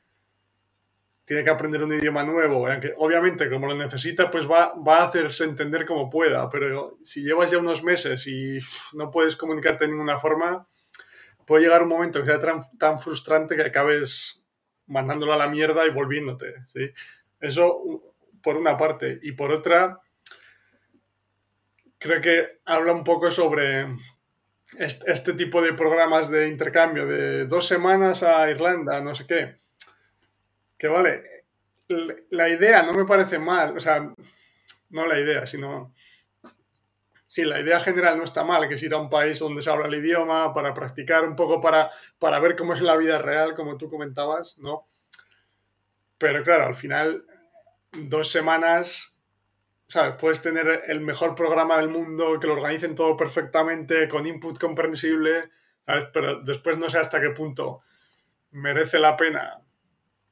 tiene 1.26 1.44
que 1.44 1.50
aprender 1.50 1.82
un 1.82 1.94
idioma 1.94 2.24
nuevo, 2.24 2.68
aunque 2.68 2.94
obviamente 2.98 3.50
como 3.50 3.68
lo 3.68 3.76
necesita, 3.76 4.30
pues 4.30 4.50
va, 4.50 4.74
va 4.76 4.98
a 4.98 5.06
hacerse 5.06 5.46
entender 5.46 5.86
como 5.86 6.10
pueda, 6.10 6.50
pero 6.50 6.98
si 7.02 7.24
llevas 7.24 7.50
ya 7.50 7.58
unos 7.58 7.84
meses 7.84 8.28
y 8.28 8.60
no 8.94 9.10
puedes 9.10 9.36
comunicarte 9.36 9.86
de 9.86 9.92
ninguna 9.92 10.20
forma, 10.20 10.68
puede 11.46 11.64
llegar 11.64 11.82
un 11.82 11.90
momento 11.90 12.20
que 12.24 12.32
sea 12.32 12.60
tan, 12.78 13.00
frustrante 13.00 13.56
que 13.56 13.64
acabes 13.64 14.44
mandándolo 14.86 15.34
a 15.34 15.38
la 15.38 15.48
mierda 15.48 15.86
y 15.86 15.92
volviéndote. 15.92 16.54
¿sí? 16.68 16.92
Eso 17.40 18.04
por 18.42 18.58
una 18.58 18.78
parte. 18.78 19.20
Y 19.24 19.32
por 19.32 19.52
otra, 19.52 20.00
creo 22.04 22.22
que 22.22 22.60
habla 22.66 22.92
un 22.92 23.04
poco 23.04 23.32
sobre 23.32 23.88
este, 24.78 25.34
tipo 25.34 25.62
de 25.62 25.74
programas 25.74 26.30
de 26.30 26.50
intercambio 26.50 27.08
de 27.08 27.46
dos 27.46 27.66
semanas 27.66 28.22
a 28.24 28.50
Irlanda, 28.50 29.02
no 29.02 29.16
sé 29.16 29.26
qué. 29.26 29.56
Que 30.78 30.88
vale, 30.90 31.46
la 32.30 32.50
idea 32.50 32.84
no 32.84 32.94
me 32.94 33.06
parece 33.06 33.40
mal, 33.40 33.78
o 33.78 33.80
sea, 33.80 34.14
no 34.90 35.08
la 35.08 35.20
idea, 35.20 35.48
sino... 35.48 35.94
Sí, 37.26 37.46
la 37.46 37.60
idea 37.60 37.80
general 37.80 38.20
no 38.20 38.26
está 38.26 38.44
mal, 38.44 38.68
que 38.68 38.76
es 38.76 38.84
ir 38.84 38.94
a 38.94 38.98
un 38.98 39.10
país 39.10 39.40
donde 39.40 39.64
se 39.64 39.70
habla 39.72 39.88
el 39.88 39.96
idioma 39.96 40.54
para 40.54 40.76
practicar 40.76 41.24
un 41.24 41.36
poco, 41.36 41.60
para, 41.60 41.90
para 42.20 42.40
ver 42.40 42.56
cómo 42.56 42.74
es 42.74 42.82
la 42.82 42.96
vida 42.96 43.18
real, 43.18 43.56
como 43.56 43.78
tú 43.78 43.90
comentabas, 43.90 44.60
¿no? 44.60 44.88
pero 46.24 46.42
claro, 46.42 46.68
al 46.68 46.76
final, 46.76 47.26
dos 47.92 48.32
semanas, 48.32 49.13
¿sabes? 49.94 50.16
Puedes 50.20 50.42
tener 50.42 50.86
el 50.88 51.02
mejor 51.02 51.36
programa 51.36 51.78
del 51.78 51.88
mundo, 51.88 52.40
que 52.40 52.48
lo 52.48 52.54
organicen 52.54 52.96
todo 52.96 53.16
perfectamente, 53.16 54.10
con 54.10 54.26
input 54.26 54.58
comprensible. 54.58 55.52
Pero 56.12 56.42
después 56.42 56.80
no 56.80 56.90
sé 56.90 56.98
hasta 56.98 57.22
qué 57.22 57.30
punto 57.30 57.82
merece 58.50 58.98
la 58.98 59.16
pena, 59.16 59.62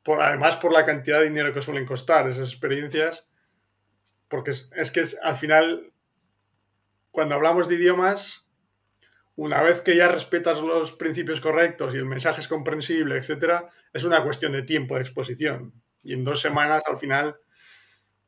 por, 0.01 0.19
además 0.19 0.57
por 0.57 0.73
la 0.73 0.83
cantidad 0.83 1.19
de 1.19 1.25
dinero 1.25 1.53
que 1.53 1.61
suelen 1.61 1.85
costar 1.85 2.27
esas 2.27 2.49
experiencias, 2.49 3.29
porque 4.27 4.49
es, 4.49 4.71
es 4.75 4.89
que 4.89 5.01
es, 5.01 5.19
al 5.21 5.35
final, 5.35 5.93
cuando 7.11 7.35
hablamos 7.35 7.67
de 7.67 7.75
idiomas, 7.75 8.47
una 9.35 9.61
vez 9.61 9.81
que 9.81 9.95
ya 9.95 10.07
respetas 10.07 10.61
los 10.61 10.91
principios 10.93 11.39
correctos 11.39 11.93
y 11.93 11.97
el 11.97 12.05
mensaje 12.05 12.41
es 12.41 12.47
comprensible, 12.47 13.15
etcétera, 13.15 13.69
es 13.93 14.05
una 14.05 14.23
cuestión 14.23 14.53
de 14.53 14.63
tiempo 14.63 14.95
de 14.95 15.01
exposición. 15.01 15.73
Y 16.01 16.13
en 16.13 16.23
dos 16.23 16.41
semanas, 16.41 16.83
al 16.87 16.97
final, 16.97 17.37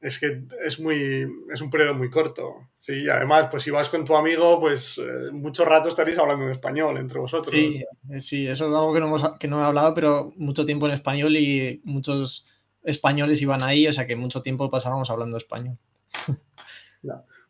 es 0.04 0.20
que 0.20 0.44
es 0.64 0.80
muy 0.82 1.26
es 1.52 1.62
un 1.62 1.70
periodo 1.70 1.96
muy 1.96 2.10
corto. 2.10 2.68
Sí, 2.80 3.08
además, 3.10 3.48
pues 3.50 3.64
si 3.64 3.72
vas 3.72 3.88
con 3.88 4.04
tu 4.04 4.16
amigo, 4.16 4.60
pues 4.60 4.98
eh, 4.98 5.32
mucho 5.32 5.64
rato 5.64 5.88
estaréis 5.88 6.20
hablando 6.20 6.46
en 6.46 6.52
español 6.52 6.98
entre 6.98 7.20
vosotros. 7.20 7.56
Sí, 7.56 7.84
eh, 8.12 8.22
sí, 8.22 8.46
eso 8.46 8.68
es 8.68 8.76
algo 8.76 8.94
que 8.94 9.00
no, 9.00 9.08
hemos, 9.08 9.38
que 9.38 9.48
no 9.48 9.62
he 9.62 9.66
hablado, 9.66 9.94
pero 9.94 10.34
mucho 10.36 10.66
tiempo 10.66 10.88
en 10.88 10.92
español 10.92 11.38
y 11.38 11.82
muchos 11.86 12.46
españoles 12.84 13.42
iban 13.42 13.64
ahí, 13.64 13.88
o 13.88 13.94
sea 13.94 14.06
que 14.06 14.18
mucho 14.18 14.42
tiempo 14.42 14.70
pasábamos 14.70 15.10
hablando 15.10 15.38
español. 15.38 15.78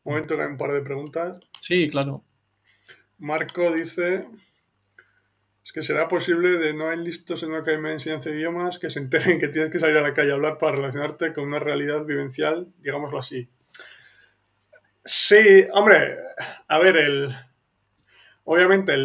Un 0.05 0.11
momento, 0.13 0.35
que 0.35 0.41
hay 0.41 0.49
un 0.49 0.57
par 0.57 0.73
de 0.73 0.81
preguntas. 0.81 1.39
Sí, 1.61 1.89
claro. 1.89 2.23
Marco 3.17 3.73
dice, 3.73 4.27
es 5.63 5.71
que 5.71 5.81
será 5.81 6.09
posible 6.09 6.57
de 6.57 6.73
no 6.73 6.89
hay 6.89 6.97
listos 6.97 7.41
en 7.41 7.49
una 7.49 7.59
academia 7.59 7.89
de 7.89 7.93
enseñanza 7.93 8.29
de 8.29 8.35
idiomas 8.35 8.79
que 8.79 8.89
se 8.89 8.99
enteren 8.99 9.39
que 9.39 9.47
tienes 9.47 9.71
que 9.71 9.79
salir 9.79 9.97
a 9.97 10.01
la 10.01 10.13
calle 10.13 10.31
a 10.31 10.35
hablar 10.35 10.57
para 10.57 10.75
relacionarte 10.75 11.31
con 11.31 11.45
una 11.45 11.59
realidad 11.59 12.03
vivencial, 12.03 12.67
digámoslo 12.79 13.17
así. 13.17 13.49
Sí, 15.05 15.65
hombre, 15.71 16.17
a 16.67 16.79
ver, 16.79 16.97
el, 16.97 17.35
obviamente 18.43 18.97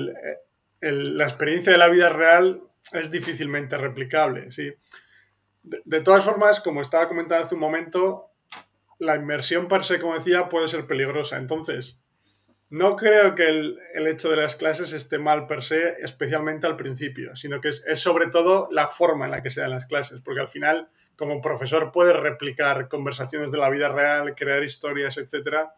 la 0.80 1.24
experiencia 1.24 1.72
de 1.72 1.78
la 1.78 1.88
vida 1.88 2.08
real 2.08 2.62
es 2.92 3.10
difícilmente 3.10 3.76
replicable, 3.78 4.50
sí. 4.50 4.72
De, 5.62 5.82
de, 5.84 6.00
todas 6.02 6.24
formas, 6.24 6.60
como 6.60 6.80
estaba 6.80 7.08
comentando 7.08 7.44
hace 7.44 7.54
un 7.54 7.60
momento, 7.60 8.30
la 8.98 9.16
inmersión 9.16 9.68
per 9.68 9.84
se, 9.84 10.00
como 10.00 10.14
decía, 10.14 10.48
puede 10.48 10.68
ser 10.68 10.86
peligrosa. 10.86 11.36
Entonces, 11.36 12.00
no 12.70 12.96
creo 12.96 13.34
que 13.34 13.46
el, 13.46 13.78
el, 13.94 14.06
hecho 14.06 14.28
de 14.28 14.36
las 14.36 14.56
clases 14.56 14.92
esté 14.92 15.18
mal 15.18 15.46
per 15.46 15.62
se, 15.62 15.96
especialmente 16.00 16.66
al 16.66 16.76
principio, 16.76 17.34
sino 17.34 17.60
que 17.60 17.68
es, 17.68 17.82
es, 17.86 17.98
sobre 17.98 18.26
todo 18.26 18.68
la 18.70 18.88
forma 18.88 19.24
en 19.24 19.30
la 19.30 19.42
que 19.42 19.50
se 19.50 19.62
dan 19.62 19.70
las 19.70 19.86
clases, 19.86 20.20
porque 20.20 20.40
al 20.40 20.50
final, 20.50 20.88
como 21.16 21.40
profesor, 21.40 21.92
puedes 21.92 22.14
replicar 22.14 22.88
conversaciones 22.88 23.50
de 23.50 23.58
la 23.58 23.70
vida 23.70 23.88
real, 23.88 24.34
crear 24.34 24.62
historias, 24.62 25.16
etcétera, 25.16 25.74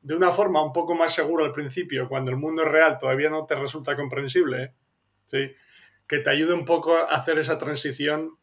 de 0.00 0.14
una 0.14 0.30
forma 0.30 0.62
un 0.62 0.72
poco 0.72 0.94
más 0.94 1.12
segura 1.12 1.44
al 1.44 1.52
principio, 1.52 2.08
cuando 2.08 2.30
el 2.30 2.36
mundo 2.36 2.64
real 2.64 2.98
todavía 2.98 3.30
no 3.30 3.44
te 3.44 3.56
resulta 3.56 3.96
comprensible, 3.96 4.74
¿sí? 5.26 5.52
que 6.06 6.18
te 6.18 6.30
ayude 6.30 6.52
un 6.52 6.64
poco 6.64 6.96
a 6.96 7.04
hacer 7.04 7.38
esa 7.40 7.58
transición 7.58 8.36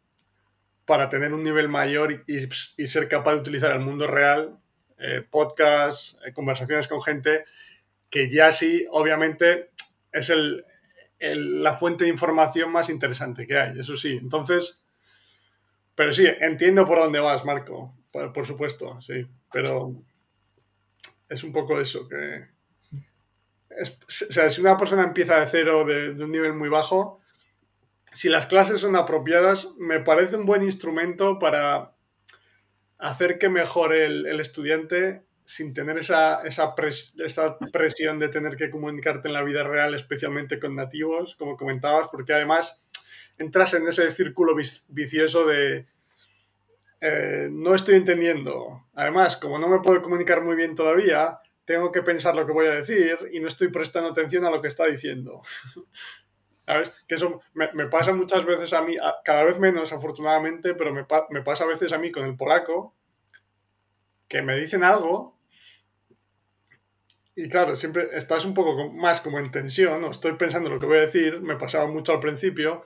para 0.85 1.07
tener 1.07 1.33
un 1.33 1.43
nivel 1.43 1.69
mayor 1.69 2.11
y, 2.11 2.23
y, 2.27 2.49
y 2.77 2.87
ser 2.87 3.07
capaz 3.07 3.33
de 3.33 3.39
utilizar 3.39 3.71
el 3.71 3.79
mundo 3.79 4.07
real, 4.07 4.59
eh, 4.97 5.23
podcasts, 5.29 6.17
eh, 6.25 6.33
conversaciones 6.33 6.89
con 6.89 7.01
gente 7.01 7.45
que 8.09 8.29
ya 8.29 8.51
sí, 8.51 8.85
obviamente, 8.91 9.69
es 10.11 10.29
el, 10.29 10.65
la 11.19 11.73
fuente 11.73 12.05
de 12.05 12.09
información 12.09 12.71
más 12.71 12.89
interesante 12.89 13.45
que 13.45 13.57
hay, 13.57 13.79
eso 13.79 13.95
sí. 13.95 14.17
Entonces, 14.21 14.81
pero 15.95 16.13
sí, 16.13 16.27
entiendo 16.39 16.85
por 16.85 16.99
dónde 16.99 17.19
vas, 17.19 17.45
Marco, 17.45 17.95
por, 18.11 18.45
supuesto, 18.45 18.99
sí, 19.01 19.27
pero 19.51 19.93
es 21.27 21.43
un 21.43 21.51
poco 21.51 21.79
eso, 21.79 22.07
que... 22.07 22.47
Es, 23.69 23.99
o 24.29 24.33
sea, 24.33 24.49
si 24.49 24.61
una 24.61 24.77
persona 24.77 25.03
empieza 25.03 25.39
de 25.39 25.47
cero, 25.47 25.85
de, 25.85 26.11
un 26.23 26.31
nivel 26.31 26.53
muy 26.53 26.69
bajo, 26.69 27.21
si 28.11 28.27
las 28.27 28.47
clases 28.47 28.81
son 28.81 28.95
apropiadas, 28.95 29.73
me 29.77 29.99
parece 29.99 30.35
un 30.35 30.45
buen 30.45 30.63
instrumento 30.63 31.37
para 31.37 31.95
hacer 32.97 33.37
que 33.37 33.47
mejore 33.47 34.05
el 34.05 34.39
estudiante 34.39 35.28
sin 35.49 35.73
tener 35.73 35.97
esa, 35.97 36.43
esa, 36.43 36.75
pres 36.75 37.15
esa, 37.17 37.57
presión 37.57 38.19
de 38.19 38.29
tener 38.29 38.55
que 38.55 38.69
comunicarte 38.69 39.29
en 39.29 39.33
la 39.33 39.41
vida 39.41 39.63
real, 39.63 39.95
especialmente 39.95 40.59
con 40.59 40.75
nativos, 40.75 41.35
como 41.35 41.57
comentabas, 41.57 42.07
porque 42.11 42.33
además 42.33 42.85
entras 43.39 43.73
en 43.73 43.87
ese 43.87 44.11
círculo 44.11 44.55
vicioso 44.89 45.47
de 45.47 45.87
eh, 47.01 47.49
no 47.51 47.73
estoy 47.73 47.95
entendiendo. 47.95 48.85
Además, 48.93 49.37
como 49.37 49.57
no 49.57 49.67
me 49.69 49.79
puedo 49.79 50.03
comunicar 50.03 50.43
muy 50.43 50.55
bien 50.55 50.75
todavía, 50.75 51.39
tengo 51.65 51.91
que 51.91 52.03
pensar 52.03 52.35
lo 52.35 52.45
que 52.45 52.53
voy 52.53 52.67
a 52.67 52.75
decir 52.75 53.17
y 53.31 53.39
no 53.39 53.47
estoy 53.47 53.69
prestando 53.69 54.09
atención 54.09 54.45
a 54.45 54.51
lo 54.51 54.61
que 54.61 54.67
está 54.67 54.85
diciendo. 54.85 55.41
¿Sabes? 56.67 57.05
Que 57.07 57.15
eso 57.15 57.41
me, 57.55 57.87
pasa 57.87 58.13
muchas 58.13 58.45
veces 58.45 58.71
a 58.73 58.83
mí, 58.83 58.95
cada 59.25 59.45
vez 59.45 59.57
menos 59.57 59.93
afortunadamente, 59.93 60.75
pero 60.75 60.93
me 60.93 61.41
pasa 61.41 61.63
a 61.63 61.67
veces 61.67 61.91
a 61.91 61.97
mí 61.97 62.11
con 62.11 62.25
el 62.25 62.37
polaco, 62.37 62.93
que 64.27 64.43
me 64.43 64.55
dicen 64.55 64.83
algo 64.83 65.38
y 67.39 67.47
claro, 67.47 67.75
siempre 67.75 68.09
estás 68.13 68.43
un 68.43 68.53
poco 68.53 68.91
más 68.91 69.21
como 69.21 69.39
en 69.39 69.49
tensión, 69.49 70.01
¿no? 70.01 70.11
estoy 70.11 70.33
pensando 70.33 70.69
lo 70.69 70.77
que 70.77 70.85
voy 70.85 70.97
a 70.97 71.01
decir, 71.01 71.39
me 71.39 71.55
pasaba 71.55 71.87
mucho 71.87 72.11
al 72.11 72.19
principio, 72.19 72.83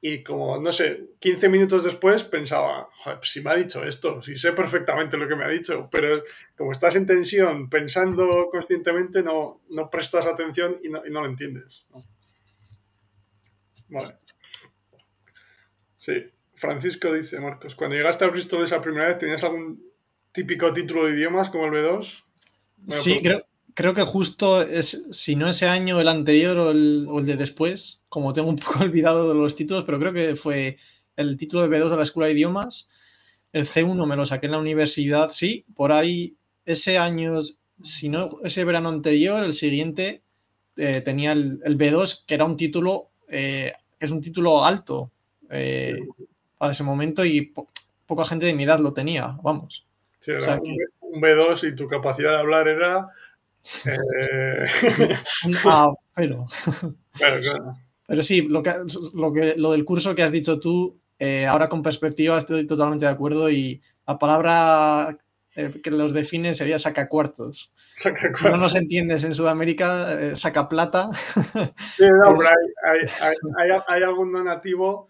y 0.00 0.22
como, 0.22 0.58
no 0.58 0.72
sé, 0.72 1.10
15 1.18 1.50
minutos 1.50 1.84
después 1.84 2.24
pensaba, 2.24 2.88
Joder, 2.90 3.18
pues 3.18 3.30
si 3.30 3.42
me 3.42 3.50
ha 3.50 3.54
dicho 3.54 3.84
esto, 3.84 4.22
si 4.22 4.34
sé 4.34 4.52
perfectamente 4.52 5.18
lo 5.18 5.28
que 5.28 5.36
me 5.36 5.44
ha 5.44 5.48
dicho, 5.48 5.90
pero 5.92 6.22
como 6.56 6.72
estás 6.72 6.96
en 6.96 7.04
tensión, 7.04 7.68
pensando 7.68 8.48
conscientemente, 8.50 9.22
no, 9.22 9.60
no 9.68 9.90
prestas 9.90 10.24
atención 10.24 10.78
y 10.82 10.88
no, 10.88 11.02
y 11.06 11.10
no 11.10 11.20
lo 11.20 11.26
entiendes. 11.26 11.84
¿no? 11.90 12.02
Vale. 13.88 14.16
Sí, 15.98 16.24
Francisco 16.54 17.12
dice, 17.12 17.38
Marcos, 17.40 17.74
cuando 17.74 17.96
llegaste 17.96 18.24
a 18.24 18.28
Bristol 18.28 18.64
esa 18.64 18.80
primera 18.80 19.08
vez, 19.08 19.18
¿tenías 19.18 19.44
algún 19.44 19.84
típico 20.32 20.72
título 20.72 21.04
de 21.04 21.12
idiomas 21.12 21.50
como 21.50 21.66
el 21.66 21.72
B2? 21.72 22.24
Sí, 22.88 23.20
creo, 23.22 23.44
creo 23.80 23.94
que 23.94 24.02
justo 24.02 24.60
es, 24.60 25.06
si 25.10 25.36
no 25.36 25.48
ese 25.48 25.66
año, 25.66 26.02
el 26.02 26.08
anterior 26.08 26.58
o 26.58 26.70
el, 26.70 27.06
o 27.08 27.18
el, 27.18 27.24
de 27.24 27.36
después, 27.36 28.02
como 28.10 28.34
tengo 28.34 28.50
un 28.50 28.56
poco 28.64 28.80
olvidado 28.80 29.30
de 29.30 29.34
los 29.34 29.56
títulos, 29.56 29.84
pero 29.84 29.98
creo 29.98 30.12
que 30.12 30.36
fue 30.36 30.76
el 31.16 31.38
título 31.38 31.66
de 31.66 31.78
B2 31.78 31.88
de 31.88 31.96
la 31.96 32.02
Escuela 32.02 32.26
de 32.26 32.34
Idiomas. 32.34 32.90
El 33.54 33.66
C1 33.66 34.06
me 34.06 34.16
lo 34.16 34.26
saqué 34.26 34.46
en 34.46 34.52
la 34.52 34.58
universidad, 34.58 35.30
sí, 35.32 35.64
por 35.74 35.92
ahí 35.92 36.36
ese 36.66 36.98
año, 36.98 37.38
si 37.82 38.10
no 38.10 38.28
ese 38.44 38.64
verano 38.64 38.90
anterior, 38.90 39.42
el 39.42 39.54
siguiente 39.54 40.20
eh, 40.76 41.00
tenía 41.00 41.32
el, 41.32 41.60
el, 41.64 41.78
B2, 41.78 42.26
que 42.26 42.34
era 42.34 42.44
un 42.44 42.58
título, 42.58 43.08
eh, 43.28 43.72
es 43.98 44.10
un 44.10 44.20
título 44.20 44.62
alto 44.62 45.10
eh, 45.48 45.96
para 46.58 46.72
ese 46.72 46.84
momento 46.84 47.24
y 47.24 47.46
po 47.46 47.70
poca 48.06 48.26
gente 48.26 48.44
de 48.44 48.54
mi 48.54 48.64
edad 48.64 48.78
lo 48.78 48.92
tenía, 48.92 49.38
vamos. 49.42 49.86
Sí, 50.18 50.32
era 50.32 50.40
o 50.40 50.42
sea, 50.42 50.54
un, 50.56 50.64
que... 50.64 50.74
un 51.00 51.22
B2 51.22 51.72
y 51.72 51.74
tu 51.74 51.86
capacidad 51.86 52.32
de 52.32 52.38
hablar 52.40 52.68
era 52.68 53.08
eh... 53.84 54.66
ah, 55.64 55.92
pero... 56.14 56.46
Claro. 57.12 57.40
Pero 58.06 58.22
sí, 58.24 58.42
lo, 58.42 58.62
que, 58.62 58.74
lo, 59.14 59.32
que, 59.32 59.54
lo 59.56 59.70
del 59.72 59.84
curso 59.84 60.14
que 60.14 60.24
has 60.24 60.32
dicho 60.32 60.58
tú, 60.58 61.00
eh, 61.18 61.46
ahora 61.46 61.68
con 61.68 61.82
perspectiva 61.82 62.38
estoy 62.38 62.66
totalmente 62.66 63.04
de 63.04 63.10
acuerdo 63.12 63.50
y 63.50 63.80
la 64.06 64.18
palabra 64.18 65.16
eh, 65.54 65.80
que 65.82 65.90
los 65.90 66.12
define 66.12 66.54
sería 66.54 66.78
sacacuartos. 66.78 67.74
Si 67.96 68.48
no 68.48 68.56
nos 68.56 68.74
entiendes 68.74 69.24
en 69.24 69.34
Sudamérica, 69.34 70.20
eh, 70.20 70.34
saca 70.34 70.68
plata. 70.68 71.10
Sí, 71.96 72.04
no, 72.04 72.36
pero 72.36 72.48
hay, 72.84 72.98
hay, 73.20 73.36
hay, 73.58 73.80
hay, 73.86 74.02
algún 74.02 74.32
donativo 74.32 75.08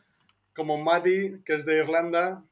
como 0.55 0.77
Mati, 0.77 1.43
que 1.45 1.55
es 1.55 1.65
de 1.65 1.79
Irlanda, 1.79 2.45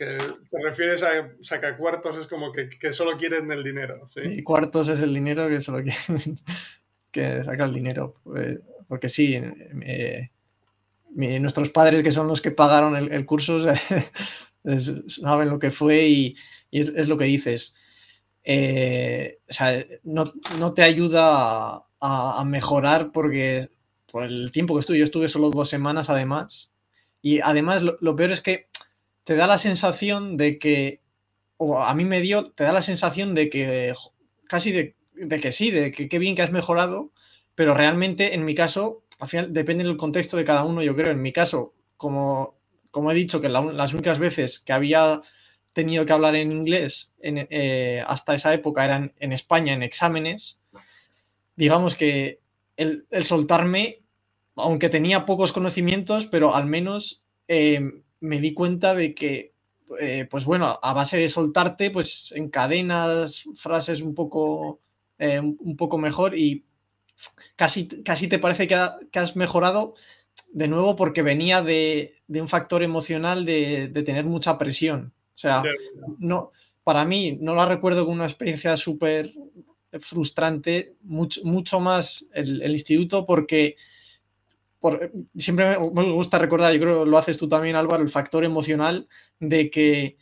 que 0.00 0.16
te 0.16 0.62
refieres 0.64 1.02
a 1.02 1.30
saca 1.42 1.76
cuartos, 1.76 2.16
es 2.16 2.26
como 2.26 2.52
que, 2.52 2.90
solo 2.90 3.18
quieren 3.18 3.52
el 3.52 3.62
dinero. 3.62 4.08
¿sí? 4.08 4.20
Y 4.24 4.42
cuartos 4.42 4.88
es 4.88 5.02
el 5.02 5.12
dinero 5.12 5.46
que 5.50 5.60
solo 5.60 5.82
quieren 5.82 6.40
que 7.10 7.44
saca 7.44 7.66
el 7.66 7.74
dinero. 7.74 8.14
Pues, 8.24 8.60
porque 8.88 9.10
sí, 9.10 9.38
eh, 9.82 10.30
nuestros 11.14 11.68
padres, 11.68 12.02
que 12.02 12.12
son 12.12 12.28
los 12.28 12.40
que 12.40 12.50
pagaron 12.50 12.96
el, 12.96 13.26
curso, 13.26 13.58
saben 15.06 15.50
lo 15.50 15.58
que 15.58 15.70
fue 15.70 16.08
y, 16.08 16.36
es, 16.70 17.06
lo 17.06 17.18
que 17.18 17.26
dices. 17.26 17.74
Eh, 18.42 19.40
o 19.50 19.52
sea, 19.52 19.84
no, 20.02 20.32
no, 20.58 20.72
te 20.72 20.82
ayuda 20.82 21.84
a, 22.00 22.44
mejorar 22.46 23.12
porque 23.12 23.68
por 24.10 24.24
el 24.24 24.50
tiempo 24.50 24.72
que 24.72 24.80
estuve, 24.80 24.98
yo 24.98 25.04
estuve 25.04 25.28
solo 25.28 25.50
dos 25.50 25.68
semanas 25.68 26.08
además. 26.08 26.72
Y 27.20 27.40
además 27.40 27.82
lo 27.82 28.16
peor 28.16 28.30
es 28.30 28.40
que 28.40 28.69
te 29.24 29.36
da 29.36 29.46
la 29.46 29.58
sensación 29.58 30.36
de 30.36 30.58
que, 30.58 31.00
o 31.56 31.78
a 31.78 31.94
mí 31.94 32.04
me 32.04 32.20
dio, 32.20 32.52
te 32.52 32.64
da 32.64 32.72
la 32.72 32.82
sensación 32.82 33.34
de 33.34 33.50
que 33.50 33.94
casi 34.48 34.72
de, 34.72 34.96
de 35.14 35.40
que 35.40 35.52
sí, 35.52 35.70
de 35.70 35.92
que 35.92 36.08
qué 36.08 36.18
bien 36.18 36.34
que 36.34 36.42
has 36.42 36.52
mejorado, 36.52 37.12
pero 37.54 37.74
realmente 37.74 38.34
en 38.34 38.44
mi 38.44 38.54
caso, 38.54 39.04
al 39.18 39.28
final 39.28 39.52
depende 39.52 39.84
del 39.84 39.96
contexto 39.96 40.36
de 40.36 40.44
cada 40.44 40.64
uno, 40.64 40.82
yo 40.82 40.96
creo, 40.96 41.12
en 41.12 41.22
mi 41.22 41.32
caso, 41.32 41.74
como 41.96 42.60
como 42.90 43.10
he 43.10 43.14
dicho, 43.14 43.40
que 43.40 43.48
las 43.48 43.92
únicas 43.92 44.18
veces 44.18 44.58
que 44.58 44.72
había 44.72 45.20
tenido 45.72 46.04
que 46.04 46.12
hablar 46.12 46.34
en 46.34 46.50
inglés 46.52 47.12
eh, 47.20 48.02
hasta 48.06 48.34
esa 48.34 48.52
época 48.52 48.84
eran 48.84 49.14
en 49.18 49.32
España 49.32 49.72
en 49.72 49.82
exámenes, 49.82 50.60
digamos 51.54 51.94
que 51.94 52.40
el, 52.76 53.06
soltarme, 53.24 54.00
aunque 54.56 54.88
tenía 54.88 55.24
pocos 55.24 55.52
conocimientos, 55.52 56.26
pero 56.26 56.54
al 56.54 56.66
menos 56.66 57.22
eh, 57.46 57.80
me 58.20 58.40
di 58.40 58.54
cuenta 58.54 58.94
de 58.94 59.14
que, 59.14 59.54
eh, 59.98 60.26
pues 60.30 60.44
bueno, 60.44 60.78
a 60.82 60.92
base 60.92 61.16
de 61.16 61.28
soltarte, 61.28 61.90
pues 61.90 62.32
encadenas 62.36 63.44
frases 63.56 64.02
un 64.02 64.14
poco, 64.14 64.80
un 65.18 65.76
poco 65.76 65.98
mejor 65.98 66.38
y 66.38 66.64
casi, 67.56 67.86
casi 68.02 68.28
te 68.28 68.38
parece 68.38 68.66
que, 68.66 68.74
has 68.74 69.36
mejorado 69.36 69.94
de 70.52 70.68
nuevo 70.68 70.96
porque 70.96 71.22
venía 71.22 71.62
de, 71.62 72.14
un 72.28 72.48
factor 72.48 72.82
emocional 72.82 73.44
de, 73.44 73.88
tener 74.04 74.24
mucha 74.24 74.58
presión. 74.58 75.12
O 75.34 75.38
sea, 75.38 75.62
no, 76.18 76.52
para 76.84 77.04
mí 77.04 77.38
no 77.40 77.54
la 77.54 77.66
recuerdo 77.66 78.04
como 78.04 78.16
una 78.16 78.26
experiencia 78.26 78.76
súper 78.76 79.32
frustrante, 79.98 80.94
mucho, 81.02 81.40
mucho 81.44 81.80
más 81.80 82.26
el, 82.32 82.70
instituto 82.70 83.26
porque 83.26 83.76
por, 84.80 85.12
siempre 85.36 85.78
me 85.78 86.12
gusta 86.12 86.38
recordar, 86.38 86.72
yo 86.72 86.80
creo 86.80 87.04
que 87.04 87.10
lo 87.10 87.18
haces 87.18 87.38
tú 87.38 87.48
también 87.48 87.76
Álvaro, 87.76 88.02
el 88.02 88.08
factor 88.08 88.44
emocional 88.44 89.08
de 89.38 89.70
que, 89.70 90.16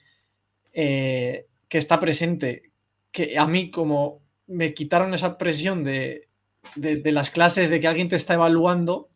eh, 0.72 1.46
que 1.68 1.78
está 1.78 2.00
presente, 2.00 2.72
que 3.12 3.38
a 3.38 3.46
mí 3.46 3.70
como 3.70 4.20
me 4.46 4.74
quitaron 4.74 5.14
esa 5.14 5.38
presión 5.38 5.84
de, 5.84 6.28
de, 6.74 7.12
las 7.12 7.30
clases 7.30 7.70
de 7.70 7.80
que 7.80 7.86
alguien 7.86 8.08
te 8.08 8.16
está 8.16 8.34
evaluando, 8.34 9.10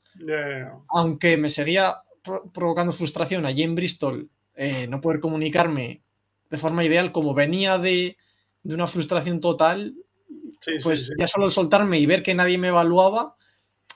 aunque 0.88 1.36
me 1.36 1.48
seguía 1.48 1.96
provocando 2.52 2.92
frustración 2.92 3.46
allí 3.46 3.62
en 3.62 3.74
Bristol, 3.74 4.30
eh, 4.54 4.86
no 4.88 5.00
poder 5.00 5.20
comunicarme 5.20 6.02
de 6.50 6.58
forma 6.58 6.84
ideal, 6.84 7.12
como 7.12 7.34
venía 7.34 7.78
de, 7.78 8.16
una 8.64 8.86
frustración 8.86 9.40
total, 9.40 9.94
pues 10.84 11.10
ya 11.18 11.26
solo 11.26 11.46
el 11.46 11.50
soltarme 11.50 11.98
y 11.98 12.06
ver 12.06 12.22
que 12.22 12.34
nadie 12.34 12.58
me 12.58 12.68
evaluaba, 12.68 13.34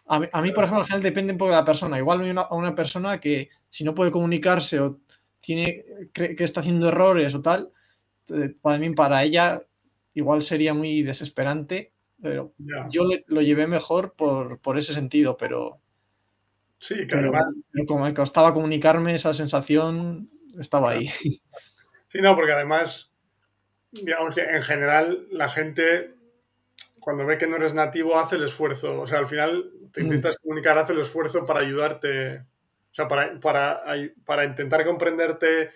a 0.09 0.43
mí, 0.43 0.53
por 0.53 0.65
ejemplo, 0.65 0.81
al 0.81 0.87
final 0.87 1.03
depende 1.03 1.33
un 1.33 1.39
poco 1.39 1.51
de 1.51 1.57
la 1.57 1.65
persona. 1.65 1.99
Igual 1.99 2.21
hay 2.21 2.31
una, 2.31 2.49
una 2.51 2.75
persona 2.75 3.19
que 3.19 3.51
si 3.69 3.85
no 3.85 3.95
puede 3.95 4.13
comunicarse 4.13 4.79
o 4.81 5.01
tiene 5.41 5.85
que 6.13 6.37
está 6.39 6.61
haciendo 6.61 6.89
errores 6.89 7.35
o 7.35 7.43
tal, 7.43 7.71
eh, 8.31 8.53
para 8.63 8.79
mí, 8.79 8.91
para 8.95 9.23
ella, 9.25 9.63
igual 10.15 10.43
sería 10.43 10.75
muy 10.75 11.03
desesperante 11.03 11.93
pero 12.21 12.55
yo 12.91 13.05
lo 13.27 13.43
llevé 13.43 13.67
mejor 13.67 14.15
por, 14.15 14.79
ese 14.79 14.95
sentido, 14.95 15.37
pero. 15.37 15.81
Sí, 16.79 17.07
que 17.07 17.87
como 17.87 18.05
me 18.05 18.15
costaba 18.15 18.55
comunicarme, 18.55 19.15
esa 19.15 19.33
sensación 19.33 20.31
estaba 20.59 20.91
ahí. 20.91 21.11
Sí, 22.09 22.23
no, 22.23 22.35
porque 22.37 22.53
además, 22.53 23.13
digamos 23.91 24.35
que 24.35 24.43
en 24.43 24.63
general 24.63 25.27
la 25.31 25.49
gente, 25.49 26.15
cuando 27.01 27.27
ve 27.27 27.37
que 27.37 27.47
no 27.47 27.57
eres 27.57 27.75
nativo, 27.75 28.17
hace 28.17 28.37
el 28.37 28.45
esfuerzo. 28.45 29.03
O 29.03 29.07
sea, 29.07 29.19
al 29.19 29.27
final 29.27 29.73
te 29.97 30.03
mm. 30.03 30.07
intentas 30.07 30.37
comunicar, 30.37 30.77
hace 30.77 30.93
el 30.93 31.01
esfuerzo 31.01 31.45
para 31.47 31.61
ayudarte. 31.61 32.41
O 32.41 32.95
sea, 32.97 33.09
para, 33.09 33.41
para, 33.41 33.83
para 34.25 34.45
intentar 34.45 34.85
comprenderte, 34.85 35.71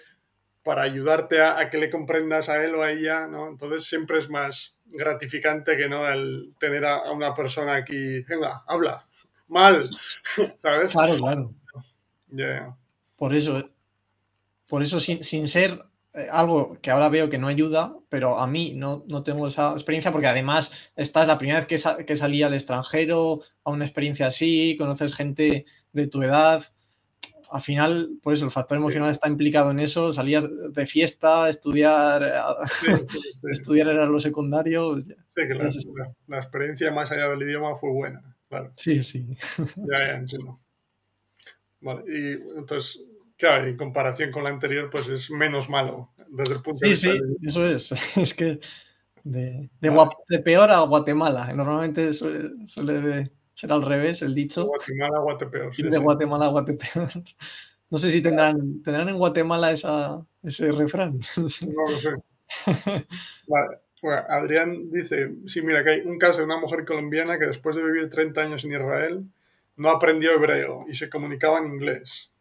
para 0.63 0.83
ayudarte 0.83 1.41
a, 1.41 1.59
a, 1.59 1.71
que 1.71 1.79
le 1.79 1.89
comprendas 1.89 2.51
a 2.51 2.63
él 2.63 2.75
o 2.75 2.83
a 2.83 2.91
ella, 2.91 3.27
¿no? 3.27 3.49
Entonces 3.49 3.85
siempre 3.85 4.19
es 4.19 4.29
más 4.29 4.77
gratificante 4.85 5.77
que 5.77 5.89
no 5.89 6.07
el 6.07 6.55
tener 6.59 6.85
a, 6.85 7.11
una 7.11 7.35
persona 7.35 7.77
aquí, 7.77 8.23
venga, 8.25 8.63
habla, 8.67 9.07
mal, 9.49 9.83
¿sabes? 10.63 10.93
Claro, 10.93 11.55
claro. 12.29 12.77
Por 13.17 13.35
eso, 13.35 13.71
por 14.67 14.83
eso 14.83 15.01
sin, 15.01 15.49
ser 15.49 15.73
eh, 15.73 15.83
algo 16.31 16.79
que 16.81 16.91
ahora 16.91 17.09
veo 17.09 17.29
que 17.29 17.39
no 17.39 17.49
ayuda, 17.49 17.95
pero 18.09 18.39
a 18.39 18.47
mí 18.47 18.73
no, 18.75 19.05
no 19.09 19.23
tengo 19.23 19.47
esa 19.47 19.73
experiencia 19.73 20.11
porque 20.11 20.27
además 20.27 20.73
esta 20.97 21.23
es 21.23 21.29
la 21.29 21.39
primera 21.39 21.61
vez 21.61 21.67
que, 21.67 22.05
que 22.05 22.17
salí 22.17 22.43
al 22.43 22.55
extranjero 22.55 23.41
a 23.65 23.71
una 23.71 23.85
experiencia 23.85 24.27
así, 24.27 24.77
conoces 24.79 25.15
gente 25.15 25.65
de 25.93 26.07
tu 26.09 26.23
edad 26.23 26.65
al 27.51 27.61
final, 27.61 28.11
por 28.23 28.33
eso 28.33 28.45
el 28.45 28.51
factor 28.51 28.79
emocional 28.79 29.11
está 29.11 29.29
implicado 29.29 29.73
en 29.73 29.81
eso, 29.81 30.13
salías 30.13 30.47
de 30.49 30.87
fiesta, 30.87 31.49
estudiar, 31.49 32.23
estudiar 33.51 33.89
era 33.89 34.07
lo 34.07 34.21
secundario. 34.21 34.97
Sí, 35.01 35.15
que 35.35 35.55
la, 36.29 36.39
experiencia 36.39 36.93
más 36.93 37.11
allá 37.11 37.29
del 37.29 37.43
idioma 37.43 37.75
fue 37.75 37.91
buena, 37.91 38.37
claro. 38.49 38.73
Sí, 38.77 39.03
sí. 39.03 39.27
Ya, 39.59 39.99
ya 39.99 40.17
entiendo. 40.17 40.61
Vale, 41.81 42.05
y 42.07 42.33
entonces, 42.57 43.05
claro, 43.41 43.67
en 43.67 43.77
comparación 43.77 44.31
con 44.31 44.45
la 44.45 44.51
anterior, 44.51 44.89
pues 44.91 45.09
es 45.09 45.31
menos 45.31 45.69
malo 45.69 46.11
desde 46.29 46.55
el 46.55 46.63
punto 46.63 46.79
de 46.81 46.89
vista. 46.89 47.11
Sí, 47.11 47.19
sí, 47.19 47.37
eso 47.43 47.67
es. 47.67 47.93
Es 48.17 48.35
que 48.35 48.61
de, 49.25 49.69
de, 49.81 50.39
peor 50.39 50.71
a 50.71 50.81
Guatemala, 50.81 51.53
normalmente 51.53 52.13
suele, 52.13 52.67
suele 52.67 53.31
Será 53.61 53.75
al 53.75 53.85
revés 53.85 54.23
el 54.23 54.35
dicho. 54.35 54.65
Guatemala, 54.65 55.19
Guatepeor. 55.19 55.77
de 55.77 55.99
Guatemala, 55.99 56.47
Guatepeor. 56.47 57.11
No 57.91 57.99
sé 57.99 58.11
si 58.11 58.23
tendrán, 58.23 58.81
tendrán 58.83 59.11
en 59.11 59.19
Guatemala 59.19 59.71
esa, 59.73 60.25
ese 60.43 60.73
refrán. 60.73 61.21
No 61.37 61.91
lo 61.91 61.99
sé. 61.99 62.11
Bueno, 64.03 64.25
Adrián 64.31 64.79
dice, 64.91 65.35
sí, 65.45 65.61
mira, 65.61 65.85
que 65.85 65.91
hay 65.91 66.01
un 66.01 66.17
caso 66.17 66.39
de 66.39 66.47
una 66.47 66.59
mujer 66.59 66.87
colombiana 66.87 67.39
que 67.39 67.45
después 67.45 67.77
de 67.77 67.85
vivir 67.85 68.09
30 68.09 68.41
años 68.41 68.65
en 68.65 68.73
Israel 68.73 69.27
no 69.77 69.91
aprendió 69.91 70.33
hebreo 70.33 70.87
y 70.89 70.95
se 70.95 71.11
comunicaba 71.11 71.59
en 71.59 71.67
inglés. 71.67 72.33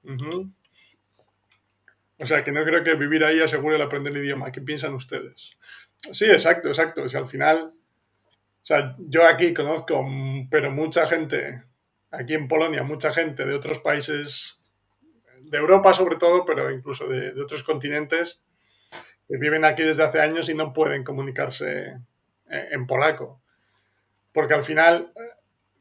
O 2.20 2.26
sea, 2.26 2.43
que 2.43 2.51
no 2.51 2.63
creo 2.63 2.84
que 2.84 2.95
vivir 2.95 3.24
ahí 3.24 3.39
asegure 3.39 3.78
el 3.78 3.82
aprender 3.82 4.13
el 4.13 4.24
idioma. 4.24 4.51
¿Qué 4.51 4.61
piensan 4.61 4.93
ustedes? 4.93 5.57
Sí, 6.11 6.26
exacto, 6.26 6.67
exacto. 6.67 7.03
O 7.03 7.09
sea, 7.09 7.22
al 7.22 7.28
final 7.28 7.74
o 8.61 8.65
sea, 8.65 8.95
yo 8.99 9.26
aquí 9.26 9.53
conozco, 9.53 10.05
pero 10.51 10.70
mucha 10.70 11.07
gente, 11.07 11.63
aquí 12.11 12.34
en 12.36 12.47
Polonia, 12.47 12.84
mucha 12.84 13.11
gente 13.11 13.45
de 13.45 13.55
otros 13.55 13.80
países, 13.80 14.59
de 15.41 15.57
Europa 15.57 15.93
sobre 15.93 16.17
todo, 16.17 16.45
pero 16.45 16.70
incluso 16.70 17.07
de, 17.07 17.30
otros 17.41 17.63
continentes, 17.63 18.43
que 19.28 19.38
viven 19.38 19.65
aquí 19.65 19.84
desde 19.84 20.03
hace 20.03 20.22
años 20.22 20.49
y 20.49 20.53
no 20.53 20.74
pueden 20.74 21.03
comunicarse 21.03 21.97
en, 22.47 22.86
polaco. 22.86 23.41
Porque 24.34 24.53
al 24.53 24.63
final, 24.63 25.13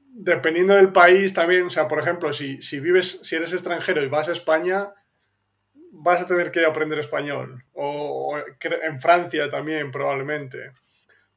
dependiendo 0.06 0.74
del 0.74 0.92
país 0.92 1.34
también, 1.34 1.66
o 1.66 1.70
sea, 1.70 1.88
por 1.88 1.98
ejemplo, 1.98 2.32
si, 2.32 2.62
si 2.62 2.80
vives, 2.80 3.20
si 3.22 3.36
eres 3.36 3.52
extranjero 3.52 4.02
y 4.02 4.08
vas 4.08 4.28
a 4.28 4.32
España, 4.32 4.94
vas 5.92 6.22
a 6.22 6.26
tener 6.26 6.50
que 6.50 6.64
aprender 6.64 6.98
español. 6.98 7.64
O, 7.72 8.34
o 8.34 8.38
en 8.38 9.00
Francia 9.00 9.48
también, 9.48 9.90
probablemente. 9.90 10.72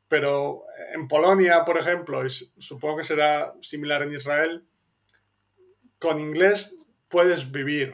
Pero 0.08 0.66
en 0.94 1.08
Polonia, 1.08 1.64
por 1.66 1.78
ejemplo, 1.78 2.26
y 2.26 2.30
supongo 2.30 2.98
que 2.98 3.04
será 3.04 3.54
similar 3.62 4.04
en 4.04 4.12
Israel, 4.12 4.66
con 6.00 6.20
inglés 6.20 6.80
puedes 7.08 7.52
vivir. 7.52 7.94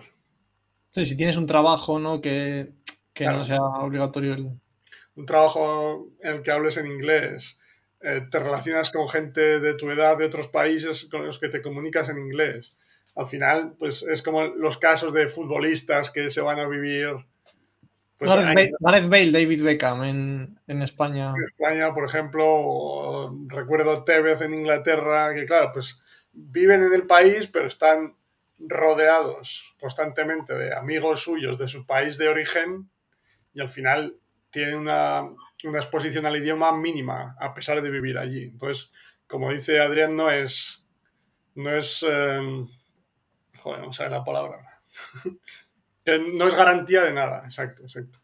Sí, 0.92 1.06
si 1.06 1.18
tienes 1.18 1.38
un 1.38 1.46
trabajo, 1.46 2.00
¿no? 2.00 2.22
Que, 2.22 2.72
no 3.20 3.44
sea 3.44 3.62
obligatorio. 3.62 4.36
Un 5.16 5.26
trabajo 5.26 6.08
en 6.22 6.38
el 6.38 6.42
que 6.42 6.52
hables 6.52 6.78
en 6.78 6.88
inglés. 6.88 7.60
Eh, 8.02 8.22
te 8.30 8.40
relacionas 8.40 8.92
con 8.92 9.10
gente 9.10 9.60
de 9.60 9.76
tu 9.76 9.90
edad 9.90 10.18
de 10.18 10.26
otros 10.26 10.48
países 10.48 11.06
con 11.06 11.26
los 11.26 11.40
que 11.40 11.50
te 11.50 11.62
comunicas 11.62 12.10
en 12.10 12.20
inglés. 12.20 12.78
Al 13.16 13.28
final, 13.28 13.74
pues 13.80 14.04
es 14.04 14.22
como 14.22 14.44
los 14.46 14.78
casos 14.78 15.14
de 15.14 15.28
futbolistas 15.28 16.12
que 16.12 16.30
se 16.30 16.42
van 16.42 16.60
a 16.60 16.68
vivir 16.68 17.26
pues 18.18 18.32
Gareth, 18.32 19.10
Bale, 19.10 19.32
David 19.32 19.64
Beckham 19.64 20.04
en, 20.04 20.82
España. 20.82 21.34
En 21.36 21.44
España, 21.44 21.94
por 21.94 22.04
ejemplo, 22.06 23.32
recuerdo 23.46 24.04
Tevez 24.04 24.42
en 24.42 24.56
Inglaterra, 24.56 25.36
que 25.36 25.46
claro, 25.46 25.70
pues 25.72 26.02
viven 26.34 26.82
en 26.82 26.94
el 26.94 27.06
país, 27.06 27.48
pero 27.48 27.68
están 27.68 28.16
rodeados 28.58 29.76
constantemente 29.80 30.58
de 30.58 30.76
amigos 30.76 31.22
suyos 31.22 31.60
de 31.60 31.68
su 31.68 31.86
país 31.86 32.18
de 32.18 32.28
origen 32.28 32.90
y 33.54 33.62
al 33.62 33.70
final 33.70 34.18
tienen 34.50 34.80
una, 34.80 35.24
exposición 35.76 36.26
al 36.26 36.38
idioma 36.38 36.76
mínima 36.76 37.36
a 37.40 37.54
pesar 37.54 37.84
de 37.84 37.92
vivir 37.92 38.18
allí. 38.18 38.46
Entonces, 38.46 38.92
como 39.28 39.52
dice 39.52 39.80
Adrián, 39.80 40.16
no 40.16 40.32
es... 40.32 40.86
No 41.54 41.70
es... 41.70 42.04
Eh, 42.08 42.66
joder, 43.68 43.82
no 43.82 43.92
sé 43.92 44.10
la 44.10 44.24
palabra. 44.24 44.82
no 46.34 46.48
es 46.48 46.56
garantía 46.56 47.04
de 47.04 47.14
nada, 47.14 47.42
exacto, 47.44 47.84
exacto. 47.84 48.20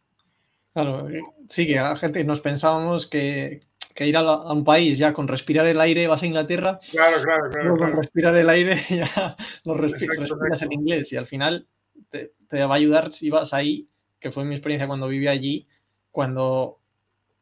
Claro, 0.74 1.08
sí, 1.50 1.68
que 1.68 1.78
a 1.78 1.96
gente 1.96 2.24
nos 2.24 2.40
pensábamos 2.40 3.08
que, 3.08 3.60
ir 4.00 4.18
a, 4.18 4.52
un 4.54 4.64
país 4.64 4.98
ya 4.98 5.14
con 5.14 5.28
respirar 5.28 5.68
el 5.68 5.80
aire 5.82 6.08
vas 6.08 6.24
a 6.24 6.26
Inglaterra. 6.26 6.80
Claro, 6.90 7.22
claro, 7.22 7.44
claro. 7.52 7.78
Con 7.78 7.92
respirar 7.98 8.36
el 8.36 8.50
aire 8.50 8.82
ya 8.90 9.36
lo 9.66 9.76
respiras 9.76 10.62
en 10.62 10.72
inglés 10.72 11.12
y 11.12 11.18
al 11.18 11.28
final 11.28 11.68
te, 12.10 12.32
va 12.52 12.74
a 12.74 12.78
ayudar 12.78 13.14
si 13.14 13.30
vas 13.30 13.54
ahí, 13.54 13.90
que 14.20 14.32
fue 14.32 14.46
mi 14.46 14.56
experiencia 14.56 14.88
cuando 14.88 15.08
viví 15.08 15.28
allí, 15.28 15.68
cuando 16.12 16.80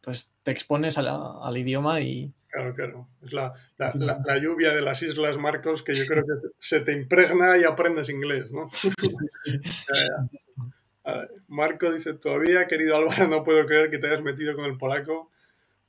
pues 0.02 0.34
te 0.44 0.52
expones 0.52 0.98
al 0.98 1.58
idioma 1.58 2.02
y, 2.02 2.34
Claro, 2.52 2.74
claro. 2.76 3.08
Es 3.22 3.32
la, 3.34 3.54
lluvia 4.38 4.74
de 4.74 4.82
las 4.82 5.02
Islas 5.02 5.38
Marcos 5.38 5.84
que 5.84 5.96
yo 5.96 6.06
creo 6.06 6.20
que 6.20 6.50
se 6.58 6.82
te 6.82 6.92
impregna 6.92 7.58
y 7.58 7.64
aprendes 7.64 8.10
inglés, 8.10 8.52
¿no? 8.52 8.68
Marco 11.48 11.92
dice, 11.92 12.14
todavía, 12.14 12.68
querido 12.68 12.98
Álvaro, 12.98 13.28
no 13.28 13.44
puedo 13.44 13.66
creer 13.66 13.90
que 13.90 14.00
te 14.00 14.08
hayas 14.08 14.22
metido 14.22 14.54
con 14.54 14.66
el 14.66 14.78
polaco 14.78 15.32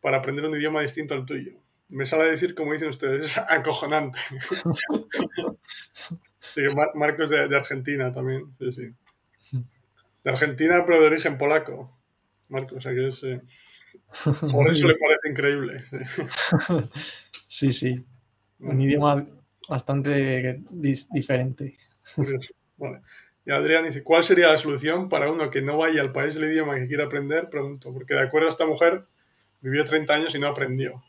para 0.00 0.18
aprender 0.18 0.44
un 0.44 0.54
idioma 0.54 0.82
distinto 0.82 1.14
al 1.14 1.26
tuyo. 1.26 1.52
Me 1.88 2.06
sale 2.06 2.22
a 2.22 2.26
decir, 2.26 2.54
como 2.54 2.72
dicen 2.72 2.88
ustedes, 2.88 3.26
es 3.26 3.38
acojonante. 3.48 4.18
Marco 6.94 7.24
es 7.24 7.30
de, 7.30 7.56
Argentina 7.56 8.12
también, 8.12 8.54
sí, 8.60 8.72
sí. 8.72 8.94
De 10.22 10.30
Argentina, 10.30 10.84
pero 10.86 11.00
de 11.00 11.06
origen 11.08 11.36
polaco. 11.36 11.98
Marco, 12.48 12.76
o 12.76 12.80
sea 12.80 12.92
que 12.92 13.08
es... 13.08 13.24
Eh, 13.24 13.42
por 14.50 14.70
eso 14.70 14.86
le 14.86 14.96
parece 14.96 15.28
increíble. 15.30 15.84
Sí, 17.48 17.70
sí. 17.70 18.02
Un 18.60 18.80
idioma 18.80 19.26
bastante 19.68 20.62
diferente. 20.70 21.76
Vale. 22.78 23.02
Y 23.44 23.50
Adrián 23.50 23.84
dice, 23.84 24.02
¿cuál 24.02 24.24
sería 24.24 24.48
la 24.48 24.56
solución 24.56 25.08
para 25.08 25.30
uno 25.30 25.50
que 25.50 25.62
no 25.62 25.76
vaya 25.76 26.00
al 26.00 26.12
país 26.12 26.34
del 26.34 26.44
idioma 26.44 26.76
que 26.76 26.86
quiere 26.86 27.02
aprender? 27.02 27.50
Pregunto, 27.50 27.92
porque 27.92 28.14
de 28.14 28.22
acuerdo 28.22 28.46
a 28.46 28.50
esta 28.50 28.66
mujer, 28.66 29.04
vivió 29.60 29.84
30 29.84 30.14
años 30.14 30.34
y 30.34 30.38
no 30.38 30.46
aprendió. 30.46 31.02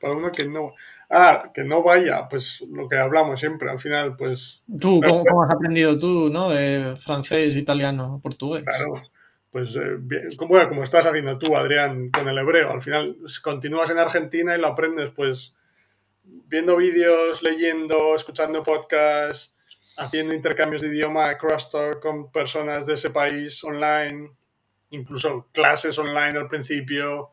Para 0.00 0.14
uno 0.14 0.30
que 0.30 0.46
no... 0.46 0.74
Ah, 1.10 1.50
que 1.54 1.64
no 1.64 1.82
vaya, 1.82 2.28
pues 2.28 2.62
lo 2.70 2.86
que 2.88 2.98
hablamos 2.98 3.40
siempre, 3.40 3.70
al 3.70 3.78
final, 3.78 4.16
pues... 4.16 4.62
¿Tú 4.78 5.00
cómo, 5.00 5.42
has 5.42 5.50
aprendido 5.50 5.98
tú, 5.98 6.28
no? 6.28 6.50
De 6.50 6.94
francés, 6.96 7.56
italiano, 7.56 8.20
portugués. 8.22 8.64
Claro, 8.64 8.92
pues 9.50 9.76
eh, 9.76 10.36
como, 10.36 10.56
como 10.68 10.82
estás 10.82 11.06
haciendo 11.06 11.38
tú, 11.38 11.56
Adrián, 11.56 12.10
con 12.10 12.28
el 12.28 12.38
hebreo. 12.38 12.70
Al 12.70 12.82
final 12.82 13.16
continúas 13.42 13.90
en 13.90 13.98
Argentina 13.98 14.54
y 14.54 14.60
lo 14.60 14.68
aprendes, 14.68 15.10
pues, 15.10 15.54
viendo 16.22 16.76
vídeos, 16.76 17.42
leyendo, 17.42 18.14
escuchando 18.14 18.62
podcasts 18.62 19.54
haciendo 19.98 20.32
intercambios 20.32 20.80
de 20.80 20.88
idioma 20.88 21.36
crosstalk 21.36 22.00
con 22.00 22.30
personas 22.30 22.86
de 22.86 22.94
ese 22.94 23.10
país 23.10 23.62
online, 23.64 24.30
incluso 24.90 25.48
clases 25.52 25.98
online 25.98 26.38
al 26.38 26.46
principio. 26.46 27.32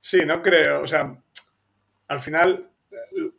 Sí, 0.00 0.24
no 0.26 0.42
creo, 0.42 0.82
o 0.82 0.86
sea, 0.86 1.18
al 2.08 2.20
final 2.20 2.70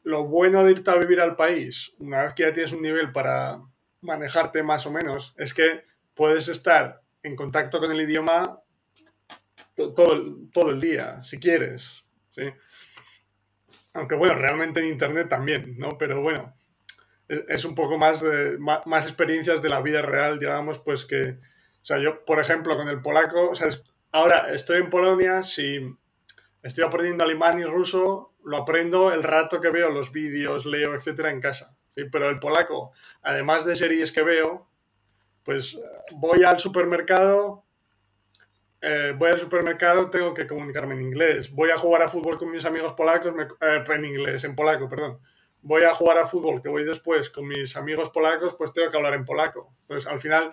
lo 0.04 0.26
bueno 0.26 0.64
de 0.64 0.72
irte 0.72 0.90
a 0.90 0.96
vivir 0.96 1.22
al 1.22 1.36
país, 1.36 1.94
una 2.00 2.24
vez 2.24 2.34
que 2.34 2.44
ya 2.44 2.54
tienes 2.54 2.74
un 2.74 2.82
nivel 2.82 3.12
para 3.12 3.62
manejarte 4.02 4.64
más 4.64 4.86
o 4.88 4.92
menos, 4.92 5.36
es 5.38 5.54
que 5.54 5.84
puedes 6.16 6.48
estar 6.48 7.04
en 7.28 7.36
contacto 7.36 7.80
con 7.80 7.92
el 7.92 8.02
idioma 8.02 8.62
todo, 9.76 10.38
todo 10.52 10.72
el 10.72 10.82
día, 10.82 11.22
si 11.24 11.40
quieres. 11.40 12.04
¿sí? 12.32 12.44
Aunque 13.94 14.16
bueno, 14.16 14.36
realmente 14.36 14.80
en 14.80 14.88
Internet 14.88 15.30
también, 15.30 15.76
¿no? 15.78 15.98
Pero 15.98 16.22
bueno, 16.22 16.56
es 17.28 17.66
un 17.66 17.76
poco 17.76 17.98
más, 17.98 18.22
de, 18.22 18.58
más, 18.58 19.06
experiencias 19.06 19.62
de 19.62 19.70
la 19.70 19.82
vida 19.82 20.02
real, 20.02 20.40
digamos, 20.40 20.80
pues 20.80 21.06
que, 21.06 21.32
o 21.32 21.86
sea, 21.86 21.98
yo, 22.00 22.24
por 22.26 22.40
ejemplo, 22.40 22.78
con 22.78 22.88
el 22.88 23.02
polaco, 23.02 23.50
o 23.50 23.56
sea, 23.56 23.70
ahora 24.12 24.54
estoy 24.54 24.78
en 24.80 24.90
Polonia, 24.90 25.44
si 25.44 25.80
estoy 26.64 26.84
aprendiendo 26.84 27.24
alemán 27.24 27.60
y 27.60 27.64
ruso, 27.64 28.34
lo 28.44 28.58
aprendo 28.58 29.12
el 29.12 29.24
rato 29.24 29.60
que 29.62 29.72
veo 29.72 29.90
los 29.90 30.12
vídeos, 30.12 30.66
leo, 30.66 30.96
etcétera, 30.96 31.32
en 31.32 31.42
casa. 31.42 31.76
¿sí? 31.94 32.06
Pero 32.12 32.30
el 32.30 32.40
polaco, 32.40 32.92
además 33.22 33.66
de 33.66 33.76
series 33.76 34.12
que 34.12 34.24
veo, 34.24 34.70
pues 35.48 35.82
voy 36.12 36.44
al 36.44 36.60
supermercado, 36.60 37.66
eh, 38.82 39.16
voy 39.18 39.32
al 39.32 39.40
supermercado, 39.40 40.12
tengo 40.12 40.36
que 40.36 40.46
comunicarme 40.46 40.94
en 40.94 41.02
inglés. 41.02 41.52
Voy 41.52 41.72
a 41.72 41.78
jugar 41.80 42.04
a 42.04 42.08
fútbol 42.08 42.38
con 42.38 42.52
mis 42.52 42.66
amigos 42.66 42.94
polacos, 42.94 43.34
me, 43.34 43.46
eh, 43.46 43.84
en 43.88 44.06
inglés, 44.06 44.44
en 44.44 44.56
polaco, 44.56 44.88
perdón 44.88 45.20
voy 45.68 45.84
a 45.84 45.94
jugar 45.94 46.18
a 46.18 46.26
fútbol, 46.26 46.62
que 46.62 46.70
voy 46.70 46.86
después 46.86 47.30
con 47.30 47.48
mis 47.48 47.76
amigos 47.76 48.10
polacos, 48.10 48.56
pues 48.58 48.72
tengo 48.74 48.90
que 48.90 48.98
hablar 48.98 49.14
en 49.14 49.26
polaco. 49.26 49.74
Pues 49.88 50.08
al 50.08 50.20
final, 50.20 50.52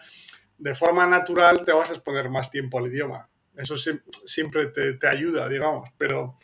de 0.58 0.74
forma 0.74 1.06
natural, 1.06 1.62
te 1.64 1.72
vas 1.72 1.90
a 1.90 1.94
exponer 1.94 2.28
más 2.28 2.50
tiempo 2.50 2.78
al 2.78 2.88
idioma. 2.88 3.28
Eso 3.56 3.76
siempre 3.76 4.66
te, 4.66 5.06
ayuda, 5.06 5.48
digamos, 5.48 5.88
pero 5.96 6.36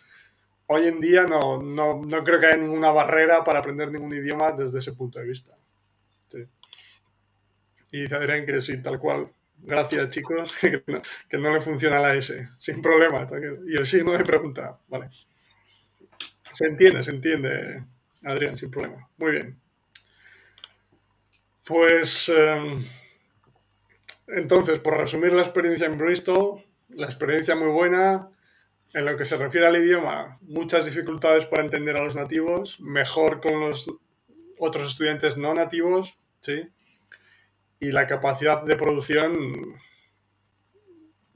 hoy 0.67 0.87
en 0.87 1.01
día 1.01 1.25
no, 1.25 1.61
no, 1.61 2.01
creo 2.23 2.39
que 2.39 2.47
haya 2.47 2.57
ninguna 2.57 2.93
barrera 2.93 3.43
para 3.43 3.59
aprender 3.59 3.91
ningún 3.91 4.15
idioma 4.15 4.53
desde 4.53 4.79
ese 4.79 4.93
punto 4.93 5.19
de 5.19 5.27
vista. 5.27 5.57
Y 7.93 8.03
dice 8.03 8.17
Adrián 8.17 8.47
que 8.47 8.61
sí, 8.61 8.81
tal 8.83 8.99
cual. 8.99 9.31
Gracias, 9.63 10.09
chicos, 10.09 10.57
que 10.61 10.83
no, 10.87 11.03
que 11.29 11.39
no 11.39 11.53
le 11.53 11.61
funciona 11.61 12.01
la 12.01 12.15
S, 12.15 12.49
sin 12.59 12.81
problema. 12.81 13.27
Y 13.67 13.77
el 13.77 13.87
signo 13.87 14.13
de 14.13 14.25
pregunta, 14.25 14.79
vale. 14.89 15.11
Se 16.53 16.67
entiende, 16.67 17.03
se 17.03 17.11
entiende, 17.11 17.85
Adrián, 18.25 18.59
sin 18.59 18.71
problema. 18.71 19.09
Muy 19.19 19.33
bien. 19.33 19.61
Pues 21.65 22.29
em, 22.29 22.85
entonces, 24.29 24.79
por 24.81 24.99
resumir 24.99 25.33
la 25.33 25.43
experiencia 25.43 25.87
en 25.87 25.99
Bristol, 25.99 26.65
la 26.89 27.07
experiencia 27.07 27.55
muy 27.55 27.69
buena. 27.69 28.31
En 28.93 29.05
lo 29.05 29.17
que 29.17 29.25
se 29.25 29.37
refiere 29.37 29.69
al 29.69 29.77
idioma, 29.77 30.41
muchas 30.41 30.85
dificultades 30.85 31.47
para 31.47 31.63
entender 31.63 31.97
a 31.97 32.03
los 32.03 32.17
nativos, 32.17 32.81
mejor 32.81 33.41
con 33.41 33.61
los 33.61 33.89
otros 34.59 34.89
estudiantes 34.89 35.37
no 35.37 35.55
nativos, 35.55 36.19
¿sí? 36.41 36.69
Y 37.81 37.93
la 37.93 38.07
capacidad 38.07 38.63
de 38.63 38.77
producción 38.77 39.77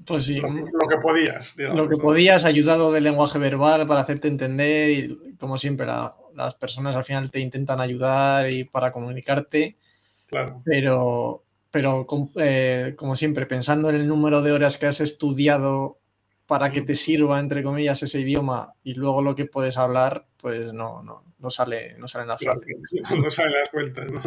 pues 0.04 0.26
sí. 0.26 0.40
Lo, 0.40 0.88
que 0.88 0.98
podías, 0.98 1.56
digamos. 1.56 1.78
Lo 1.78 1.88
que 1.88 1.96
podías, 1.96 2.44
ayudado 2.44 2.92
de 2.92 3.00
lenguaje 3.00 3.38
verbal 3.38 3.86
para 3.86 4.00
hacerte 4.00 4.28
entender 4.28 4.90
y, 4.90 5.36
como 5.38 5.56
siempre, 5.56 5.86
las 5.86 6.54
personas 6.54 6.94
al 6.96 7.04
final 7.04 7.30
te 7.30 7.40
intentan 7.40 7.80
ayudar 7.80 8.52
y 8.52 8.64
para 8.64 8.92
comunicarte. 8.92 9.78
Claro. 10.26 10.62
Pero, 10.64 11.44
pero 11.70 12.06
eh, 12.36 12.94
como 12.96 13.16
siempre, 13.16 13.46
pensando 13.46 13.88
en 13.88 13.96
el 13.96 14.08
número 14.08 14.42
de 14.42 14.52
horas 14.52 14.76
que 14.76 14.86
has 14.86 15.00
estudiado 15.00 15.98
para 16.46 16.70
que 16.70 16.82
te 16.82 16.96
sirva, 16.96 17.40
entre 17.40 17.62
comillas, 17.62 18.02
ese 18.02 18.20
idioma 18.20 18.74
y 18.82 18.94
luego 18.94 19.22
lo 19.22 19.34
que 19.34 19.46
puedes 19.46 19.78
hablar, 19.78 20.26
pues 20.36 20.74
no, 20.74 21.02
no, 21.02 21.24
no 21.38 21.50
sale, 21.50 21.96
no 21.98 22.06
salen 22.06 22.28
las 22.28 22.42
No 23.22 23.30
salen 23.30 23.52
las 23.52 23.70
cuentas, 23.70 24.10
¿no? 24.10 24.20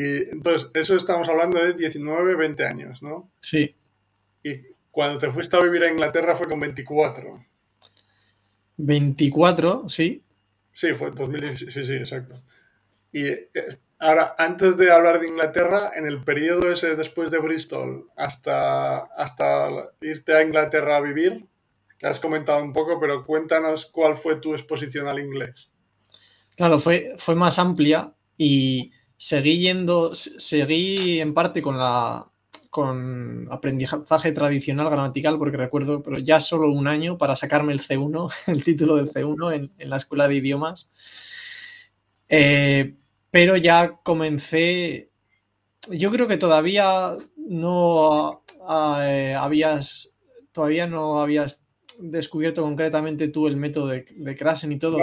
Y 0.00 0.30
entonces, 0.30 0.70
eso 0.72 0.96
estamos 0.96 1.28
hablando 1.28 1.62
de 1.62 1.74
19, 1.74 2.34
20 2.34 2.64
años, 2.64 3.02
¿no? 3.02 3.30
Sí. 3.42 3.76
Y 4.42 4.54
cuando 4.90 5.18
te 5.18 5.30
fuiste 5.30 5.56
a 5.56 5.60
vivir 5.60 5.82
a 5.84 5.90
Inglaterra 5.90 6.34
fue 6.34 6.48
con 6.48 6.58
24. 6.58 7.44
24, 8.78 9.88
sí. 9.88 10.24
Sí, 10.72 10.94
fue 10.94 11.08
en 11.08 11.14
2016, 11.16 11.72
sí, 11.72 11.84
sí, 11.84 11.94
exacto. 11.94 12.40
Y 13.12 13.26
eh, 13.26 13.50
ahora, 13.98 14.34
antes 14.38 14.78
de 14.78 14.90
hablar 14.90 15.20
de 15.20 15.28
Inglaterra, 15.28 15.92
en 15.94 16.06
el 16.06 16.24
periodo 16.24 16.72
ese 16.72 16.96
después 16.96 17.30
de 17.30 17.38
Bristol 17.38 18.08
hasta, 18.16 19.00
hasta 19.00 19.90
irte 20.00 20.34
a 20.34 20.42
Inglaterra 20.42 20.96
a 20.96 21.00
vivir, 21.00 21.46
que 21.98 22.06
has 22.06 22.20
comentado 22.20 22.62
un 22.62 22.72
poco, 22.72 22.98
pero 22.98 23.26
cuéntanos 23.26 23.84
cuál 23.84 24.16
fue 24.16 24.36
tu 24.36 24.54
exposición 24.54 25.08
al 25.08 25.18
inglés. 25.18 25.70
Claro, 26.56 26.78
fue, 26.78 27.14
fue 27.18 27.34
más 27.34 27.58
amplia 27.58 28.14
y 28.38 28.92
seguí 29.20 29.58
yendo, 29.58 30.14
seguí 30.14 31.20
en 31.20 31.34
parte 31.34 31.60
con 31.60 31.76
la, 31.76 32.26
con 32.70 33.48
aprendizaje 33.50 34.32
tradicional 34.32 34.88
gramatical, 34.88 35.36
porque 35.36 35.58
recuerdo, 35.58 36.02
pero 36.02 36.18
ya 36.18 36.40
solo 36.40 36.72
un 36.72 36.88
año 36.88 37.18
para 37.18 37.36
sacarme 37.36 37.74
el 37.74 37.82
C1, 37.82 38.32
el 38.46 38.64
título 38.64 38.96
del 38.96 39.12
C1 39.12 39.70
en, 39.76 39.90
la 39.90 39.98
escuela 39.98 40.26
de 40.26 40.36
idiomas. 40.36 40.90
Eh, 42.30 42.94
pero 43.30 43.58
ya 43.58 44.00
comencé, 44.02 45.10
yo 45.90 46.10
creo 46.10 46.26
que 46.26 46.38
todavía 46.38 47.14
no 47.36 48.42
eh, 49.02 49.36
habías, 49.38 50.14
todavía 50.50 50.86
no 50.86 51.20
habías 51.20 51.62
descubierto 51.98 52.62
concretamente 52.62 53.28
tú 53.28 53.48
el 53.48 53.58
método 53.58 53.88
de, 53.88 54.06
de 54.16 54.70
y 54.70 54.78
todo, 54.78 54.98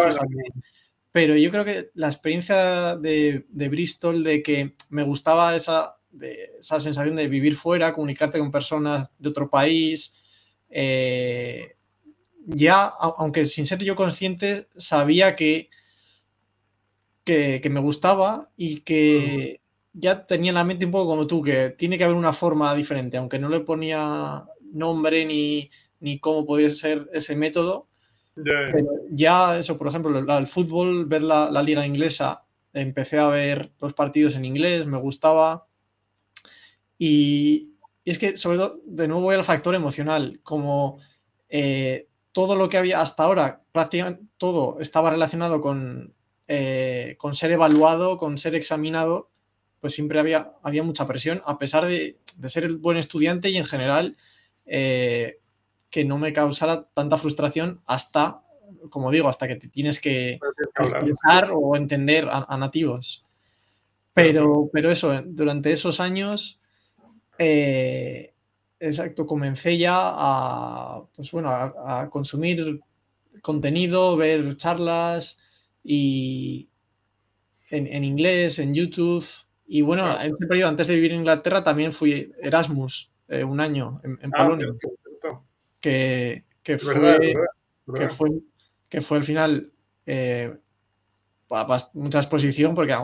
pero 1.11 1.35
yo 1.35 1.49
creo 1.51 1.65
que 1.65 1.89
la 1.93 2.07
experiencia 2.07 2.95
de, 2.95 3.45
de 3.49 3.69
Bristol, 3.69 4.23
de 4.23 4.43
que 4.43 4.75
me 4.89 5.03
gustaba 5.03 5.55
esa 5.55 5.97
de 6.17 6.51
esa 6.59 6.79
sensación 6.79 7.15
de 7.15 7.27
vivir 7.27 7.55
fuera, 7.55 7.93
comunicarte 7.93 8.39
con 8.39 8.51
personas 8.51 9.11
de 9.17 9.29
otro 9.29 9.49
país. 9.49 10.15
Eh, 10.69 11.75
ya, 12.45 12.85
aunque 12.85 13.45
sin 13.45 13.65
ser 13.65 13.83
yo 13.83 13.95
consciente, 13.95 14.67
sabía 14.77 15.35
que, 15.35 15.69
que, 17.23 17.61
me 17.69 17.81
gustaba 17.81 18.51
y 18.55 18.81
que 18.81 19.61
ya 19.93 20.25
tenía 20.25 20.51
en 20.51 20.55
la 20.55 20.63
mente 20.63 20.85
un 20.85 20.91
poco 20.91 21.07
como 21.07 21.27
tú, 21.27 21.41
que 21.41 21.75
tiene 21.77 21.97
que 21.97 22.05
haber 22.05 22.15
una 22.15 22.33
forma 22.33 22.73
diferente, 22.73 23.17
aunque 23.17 23.39
no 23.39 23.49
le 23.49 23.59
ponía 23.61 24.45
nombre 24.61 25.25
ni, 25.25 25.69
ni 25.99 26.19
cómo 26.19 26.45
podía 26.45 26.69
ser 26.69 27.09
ese 27.13 27.35
método. 27.35 27.89
Ya 29.09 29.59
eso, 29.59 29.77
por 29.77 29.87
ejemplo, 29.87 30.17
el, 30.17 30.47
fútbol, 30.47 31.05
ver 31.05 31.23
la, 31.23 31.49
la, 31.51 31.63
liga 31.63 31.85
inglesa, 31.85 32.43
empecé 32.73 33.19
a 33.19 33.29
ver 33.29 33.71
los 33.79 33.93
partidos 33.93 34.35
en 34.35 34.45
inglés, 34.45 34.85
me 34.85 34.97
gustaba. 34.97 35.67
Y, 36.97 37.73
es 38.07 38.17
que, 38.17 38.37
sobre 38.37 38.57
todo, 38.57 38.79
de 38.85 39.07
nuevo 39.07 39.23
voy 39.23 39.35
al 39.35 39.43
factor 39.43 39.75
emocional, 39.75 40.39
como 40.41 40.99
eh, 41.49 42.07
todo 42.31 42.55
lo 42.55 42.69
que 42.69 42.77
había 42.77 43.01
hasta 43.01 43.23
ahora, 43.23 43.63
prácticamente 43.73 44.23
todo 44.37 44.79
estaba 44.79 45.09
relacionado 45.09 45.59
con, 45.59 46.13
eh, 46.47 47.15
con 47.17 47.35
ser 47.35 47.51
evaluado, 47.51 48.17
con 48.17 48.37
ser 48.37 48.55
examinado, 48.55 49.29
pues 49.81 49.93
siempre 49.93 50.19
había, 50.19 50.53
había 50.63 50.83
mucha 50.83 51.05
presión, 51.05 51.41
a 51.45 51.57
pesar 51.57 51.85
de, 51.85 52.17
ser 52.45 52.63
el 52.63 52.77
buen 52.77 52.97
estudiante 52.97 53.49
y 53.49 53.57
en 53.57 53.65
general 53.65 54.15
eh, 54.65 55.39
que 55.89 56.05
no 56.05 56.17
me 56.17 56.33
causara 56.33 56.87
tanta 56.93 57.17
frustración 57.17 57.81
hasta, 57.85 58.43
como 58.89 59.11
digo, 59.11 59.29
hasta 59.29 59.47
que 59.47 59.55
te 59.55 59.67
tienes 59.67 59.99
que 59.99 60.39
explicar 60.79 61.51
o 61.53 61.75
entender 61.75 62.27
a, 62.29 62.57
nativos. 62.57 63.23
Pero, 64.13 64.69
pero 64.73 64.91
eso, 64.91 65.21
durante 65.25 65.71
esos 65.71 65.99
años, 65.99 66.59
eh, 67.37 68.33
exacto, 68.79 69.27
comencé 69.27 69.77
ya 69.77 69.95
a, 69.95 71.03
pues 71.15 71.31
bueno, 71.31 71.51
a 71.51 72.09
consumir 72.09 72.81
contenido, 73.41 74.17
ver 74.17 74.57
charlas 74.57 75.37
y, 75.83 76.67
en, 77.69 78.03
inglés, 78.03 78.59
en 78.59 78.73
YouTube. 78.73 79.25
Y 79.67 79.81
bueno, 79.81 80.09
en 80.19 80.31
ese 80.31 80.47
periodo, 80.47 80.69
antes 80.69 80.87
de 80.87 80.95
vivir 80.95 81.11
en 81.11 81.19
Inglaterra, 81.19 81.63
también 81.63 81.93
fui 81.93 82.31
Erasmus 82.41 83.11
eh, 83.29 83.43
un 83.43 83.59
año 83.59 83.99
en, 84.03 84.31
ah, 84.33 84.43
Polonia. 84.45 84.67
Que, 85.87 86.43
que, 86.63 86.77
fue, 86.77 87.17
que, 87.95 88.09
fue, 88.09 88.29
que 88.89 89.01
fue 89.01 89.17
al 89.17 89.23
final 89.23 89.71
eh, 90.05 90.53
mucha 91.93 92.19
exposición, 92.19 92.75
porque 92.75 92.95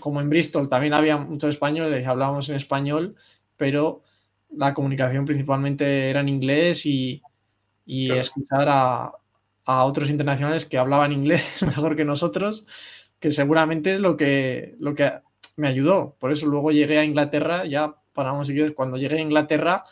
como 0.00 0.20
en 0.20 0.28
Bristol 0.28 0.68
también 0.68 0.94
había 0.94 1.16
muchos 1.16 1.50
españoles 1.50 2.02
y 2.02 2.06
hablábamos 2.06 2.48
en 2.48 2.56
español, 2.56 3.14
pero 3.56 4.02
la 4.50 4.74
comunicación 4.74 5.24
principalmente 5.24 6.10
era 6.10 6.20
en 6.20 6.28
inglés 6.28 6.84
y, 6.86 7.22
y 7.86 8.12
escuchar 8.12 8.68
a, 8.68 9.12
a 9.64 9.84
otros 9.84 10.10
internacionales 10.10 10.64
que 10.64 10.78
hablaban 10.78 11.12
inglés 11.12 11.62
mejor 11.66 11.94
que 11.94 12.04
nosotros 12.04 12.66
que 13.20 13.30
seguramente 13.30 13.92
es 13.92 14.00
lo 14.00 14.16
que, 14.16 14.74
lo 14.80 14.94
que 14.94 15.12
me 15.54 15.68
ayudó. 15.68 16.16
Por 16.18 16.32
eso 16.32 16.46
luego 16.46 16.72
llegué 16.72 16.98
a 16.98 17.04
Inglaterra, 17.04 17.64
ya 17.66 17.94
paramos 18.12 18.48
si 18.48 18.52
quieres, 18.52 18.72
cuando 18.72 18.96
llegué 18.96 19.18
a 19.18 19.20
Inglaterra 19.20 19.84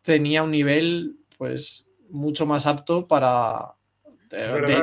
tenía 0.00 0.42
un 0.42 0.50
nivel 0.50 1.18
pues 1.38 1.90
mucho 2.10 2.46
más 2.46 2.66
apto 2.66 3.06
para... 3.06 3.74
De, 4.30 4.72
hecho, 4.72 4.82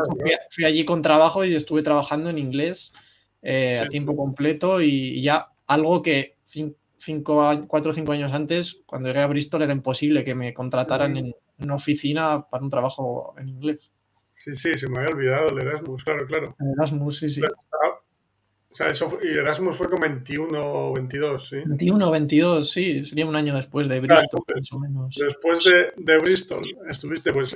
fui, 0.50 0.64
allí 0.64 0.86
con 0.86 1.02
trabajo 1.02 1.44
y 1.44 1.54
estuve 1.54 1.82
trabajando 1.82 2.30
en 2.30 2.38
inglés 2.38 2.94
eh, 3.42 3.78
a 3.80 3.90
tiempo 3.90 4.16
completo 4.16 4.82
y, 4.82 5.22
ya 5.22 5.50
algo 5.68 6.02
que 6.02 6.38
cinco, 6.46 7.66
cuatro 7.68 7.92
o 7.92 7.94
cinco 7.94 8.14
años 8.14 8.32
antes, 8.32 8.82
cuando 8.86 9.08
llegué 9.08 9.20
a 9.20 9.28
Bristol, 9.28 9.64
era 9.64 9.74
imposible 9.74 10.24
que 10.24 10.36
me 10.36 10.54
contrataran 10.54 11.18
en 11.18 11.34
una 11.58 11.76
oficina 11.76 12.48
para 12.50 12.64
un 12.64 12.70
trabajo 12.70 13.34
en 13.38 13.50
inglés. 13.50 13.92
Sí, 14.30 14.54
sí, 14.54 14.78
se 14.78 14.88
me 14.90 15.00
había 15.00 15.10
olvidado 15.10 15.50
el 15.50 15.68
Erasmus, 15.68 16.04
claro, 16.04 16.26
claro. 16.26 16.56
Erasmus, 16.78 17.20
sí, 17.20 17.30
sí. 17.30 17.42
O 18.72 18.74
sea, 18.74 18.90
eso 18.90 19.20
y 19.22 19.28
Erasmus 19.28 19.78
fue 19.78 19.90
con 19.90 20.00
21 20.00 20.58
o 20.58 20.94
22, 20.94 21.50
¿sí? 21.50 21.58
21 21.66 22.08
o 22.08 22.12
22, 22.12 22.72
sí, 22.72 23.04
sería 23.04 23.26
un 23.26 23.36
año 23.36 23.54
después 23.54 23.90
de 23.90 24.00
Bristol, 24.00 24.44
más 24.48 24.72
o 24.72 24.80
menos. 24.80 25.16
Después 25.16 25.66
de, 25.66 25.92
de, 25.98 26.18
Bristol, 26.20 26.64
estuviste 26.90 27.34
pues 27.34 27.56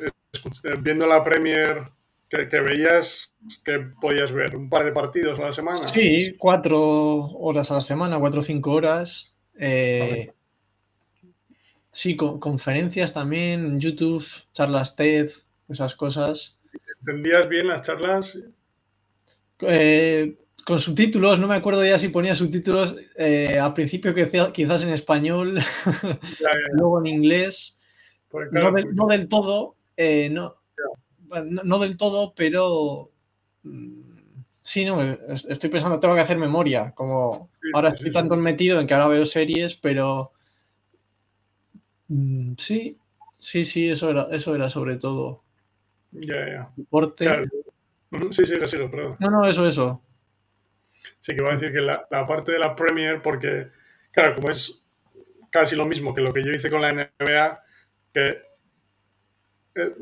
viendo 0.82 1.08
la 1.08 1.24
Premier 1.24 1.90
que, 2.28 2.50
que, 2.50 2.60
veías, 2.60 3.34
que 3.64 3.80
podías 4.02 4.34
ver 4.34 4.58
un 4.58 4.70
par 4.70 4.84
de 4.84 4.92
partidos 4.92 5.40
a 5.40 5.44
la 5.44 5.54
semana. 5.54 5.88
Sí, 5.88 6.36
cuatro 6.38 6.80
horas 6.80 7.72
a 7.72 7.76
la 7.76 7.82
semana, 7.82 8.20
cuatro 8.20 8.42
o 8.42 8.44
cinco 8.44 8.74
horas. 8.74 9.34
Eh, 9.58 10.34
sí, 11.92 12.18
conferencias 12.18 13.14
también, 13.14 13.80
YouTube, 13.80 14.26
charlas 14.52 14.98
TED, 14.98 15.32
esas 15.70 15.96
cosas. 15.96 16.60
¿Entendías 17.00 17.48
bien 17.48 17.68
las 17.68 17.84
charlas? 17.84 18.38
Eh, 19.62 20.38
con 20.66 20.80
subtítulos, 20.80 21.40
no 21.40 21.48
me 21.48 21.54
acuerdo 21.54 21.86
ya 21.86 22.00
si 22.00 22.10
ponía 22.10 22.34
subtítulos 22.34 22.98
eh, 23.16 23.60
al 23.60 23.76
principio 23.76 24.16
quizás 24.52 24.82
en 24.84 24.90
español, 24.90 25.60
luego 26.74 27.00
en 27.00 27.06
inglés. 27.06 27.80
no, 28.52 29.08
del 29.08 29.28
todo, 29.28 29.76
eh, 29.96 30.28
no, 30.32 30.56
no, 31.64 31.78
del 31.78 31.96
todo, 31.98 32.34
pero 32.36 33.12
mm, 33.62 34.02
sí, 34.60 34.86
no, 34.86 35.04
estoy 35.04 35.70
pensando, 35.70 36.00
tengo 36.00 36.16
que 36.16 36.22
hacer 36.22 36.40
memoria, 36.40 36.94
como 36.96 37.52
ahora 37.76 37.90
estoy 37.90 38.12
tanto 38.12 38.36
metido 38.36 38.82
en 38.82 38.88
que 38.88 38.96
ahora 38.96 39.08
veo 39.08 39.26
series, 39.28 39.76
pero 39.76 40.32
mm, 42.08 42.54
sí, 42.58 42.98
sí, 43.38 43.66
sí, 43.66 43.90
eso 43.90 44.10
era, 44.10 44.28
eso 44.32 44.56
era 44.56 44.68
sobre 44.72 44.96
todo. 44.96 45.44
Ya, 46.12 46.50
ya. 46.50 46.72
Deporte. 46.76 47.26
Sí, 48.32 48.48
sí, 48.48 48.56
sí, 48.66 48.78
perdón. 48.90 49.18
No, 49.20 49.30
no, 49.30 49.46
eso, 49.46 49.68
eso. 49.68 50.02
Sí, 51.26 51.36
que 51.36 51.42
voy 51.42 51.50
a 51.50 51.56
decir 51.56 51.74
que 51.74 51.82
la, 51.82 52.08
parte 52.28 52.52
de 52.52 52.60
la 52.60 52.76
Premier, 52.76 53.20
porque, 53.20 53.72
claro, 54.12 54.36
como 54.36 54.52
es 54.52 54.84
casi 55.50 55.76
lo 55.76 55.88
mismo 55.88 56.14
que 56.14 56.22
lo 56.22 56.32
que 56.32 56.44
yo 56.44 56.52
hice 56.52 56.70
con 56.70 56.84
la 56.84 56.94
NBA, 56.94 57.64
que 58.14 58.44
eh, 59.74 59.96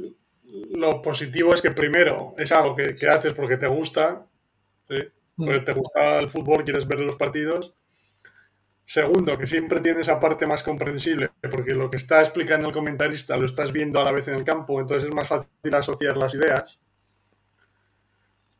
lo 0.71 1.01
positivo 1.01 1.53
es 1.53 1.61
que 1.61 1.71
primero 1.71 2.35
es 2.37 2.51
algo 2.51 2.75
que, 2.75 2.97
haces 3.07 3.33
porque 3.33 3.55
te 3.55 3.67
gusta, 3.67 4.25
¿sí? 4.89 4.97
Mm. 5.37 5.45
porque 5.45 5.59
te 5.61 5.71
gusta 5.71 6.19
el 6.19 6.29
fútbol, 6.29 6.65
quieres 6.65 6.85
ver 6.89 6.99
los 6.99 7.15
partidos. 7.15 7.73
Segundo, 8.83 9.37
que 9.37 9.45
siempre 9.45 9.79
tiene 9.79 10.01
esa 10.01 10.19
parte 10.19 10.45
más 10.45 10.61
comprensible, 10.61 11.29
porque 11.49 11.73
lo 11.73 11.89
que 11.89 11.95
está 11.95 12.19
explicando 12.19 12.67
el 12.67 12.73
comentarista 12.73 13.37
lo 13.37 13.45
estás 13.45 13.71
viendo 13.71 14.01
a 14.01 14.03
la 14.03 14.11
vez 14.11 14.27
en 14.27 14.35
el 14.35 14.43
campo, 14.43 14.81
entonces 14.81 15.07
es 15.07 15.15
más 15.15 15.29
fácil 15.29 15.73
asociar 15.73 16.17
las 16.17 16.35
ideas 16.35 16.81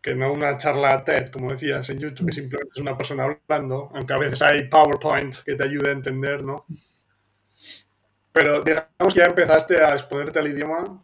que 0.04 0.14
no 0.16 0.34
una 0.34 0.58
charla 0.58 1.02
TED, 1.02 1.30
como 1.30 1.52
decías 1.52 1.90
en 1.90 1.98
YouTube, 1.98 2.30
simplemente 2.34 2.74
es 2.76 2.82
una 2.82 2.98
persona 2.98 3.24
hablando, 3.24 3.90
aunque 3.96 4.14
a 4.14 4.18
veces 4.18 4.42
hay 4.42 4.68
PowerPoint 4.68 5.34
que 5.46 5.56
te 5.56 5.64
ayude 5.64 5.90
a 5.90 5.94
entender, 5.94 6.44
¿no? 6.44 6.66
Pero 8.34 8.62
digamos 8.64 9.14
que 9.14 9.22
ya 9.22 9.28
empezaste 9.28 9.82
a 9.82 9.94
exponerte 9.94 10.40
al 10.40 10.50
idioma 10.50 11.02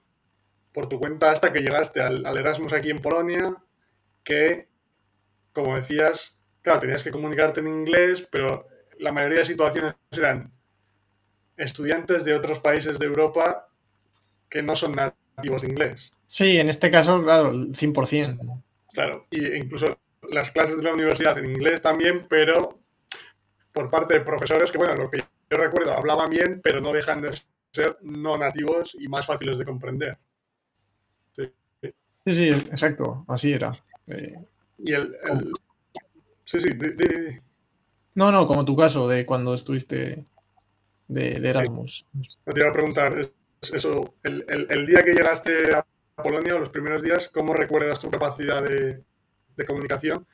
por 0.74 0.90
tu 0.90 1.00
cuenta 1.00 1.32
hasta 1.32 1.54
que 1.54 1.62
llegaste 1.62 2.02
al, 2.02 2.26
al 2.26 2.38
Erasmus 2.38 2.74
aquí 2.74 2.90
en 2.90 3.00
Polonia, 3.00 3.56
que, 4.22 4.68
como 5.54 5.78
decías, 5.78 6.38
claro, 6.62 6.82
tenías 6.82 7.02
que 7.02 7.12
comunicarte 7.12 7.62
en 7.62 7.68
inglés, 7.68 8.28
pero 8.30 8.68
la 8.98 9.14
mayoría 9.14 9.40
de 9.40 9.46
situaciones 9.46 9.96
eran 10.12 10.52
estudiantes 11.56 12.26
de 12.26 12.34
otros 12.34 12.60
países 12.60 13.00
de 13.00 13.06
Europa 13.06 13.70
que 14.50 14.62
no 14.62 14.76
son 14.76 14.92
nativos 14.92 15.62
de 15.62 15.70
inglés. 15.70 16.12
Sí, 16.28 16.60
en 16.60 16.68
este 16.68 16.92
caso, 16.92 17.24
claro, 17.24 17.54
100%. 17.54 18.62
Claro, 18.94 19.28
y 19.30 19.56
incluso 19.56 20.00
las 20.30 20.52
clases 20.52 20.78
de 20.78 20.84
la 20.84 20.94
universidad 20.94 21.38
en 21.38 21.52
inglés 21.52 21.82
también, 21.82 22.26
pero 22.28 22.80
por 23.72 23.90
parte 23.90 24.16
de 24.16 24.22
profesores 24.22 24.72
que, 24.72 24.78
bueno, 24.78 24.96
lo 24.96 25.10
que 25.10 25.20
yo 25.20 25.58
recuerdo, 25.58 25.94
hablaban 25.94 26.30
bien, 26.30 26.62
pero 26.64 26.82
no 26.82 26.92
dejan 26.92 27.22
de 27.22 27.32
ser 27.72 27.98
no 28.02 28.38
nativos 28.38 28.96
y 29.00 29.08
más 29.08 29.26
fáciles 29.26 29.58
de 29.58 29.66
comprender. 29.66 30.18
Sí, 31.34 31.52
sí, 32.26 32.50
exacto, 32.50 33.26
así 33.28 33.54
era. 33.54 33.72
Eh, 34.08 34.36
y 34.78 34.94
el, 34.94 35.16
Sí, 36.50 36.60
sí, 36.62 36.70
no, 38.16 38.32
no, 38.32 38.48
como 38.48 38.66
tu 38.66 38.76
caso 38.76 39.08
de 39.08 39.24
cuando 39.24 39.54
estuviste 39.54 40.24
de, 41.08 41.36
Erasmus. 41.48 42.08
Te 42.44 42.60
iba 42.60 42.70
a 42.70 42.74
preguntar 42.74 43.22
eso, 43.62 44.16
el, 44.24 44.86
día 44.88 45.04
que 45.06 45.14
llegaste 45.14 45.76
a 45.76 45.86
Polonia, 46.22 46.56
los 46.56 46.70
primeros 46.70 47.02
días, 47.02 47.30
¿cómo 47.30 47.54
recuerdas 47.54 48.00
tu 48.00 48.10
capacidad 48.10 48.64
de, 48.64 49.04
comunicación 49.66 50.26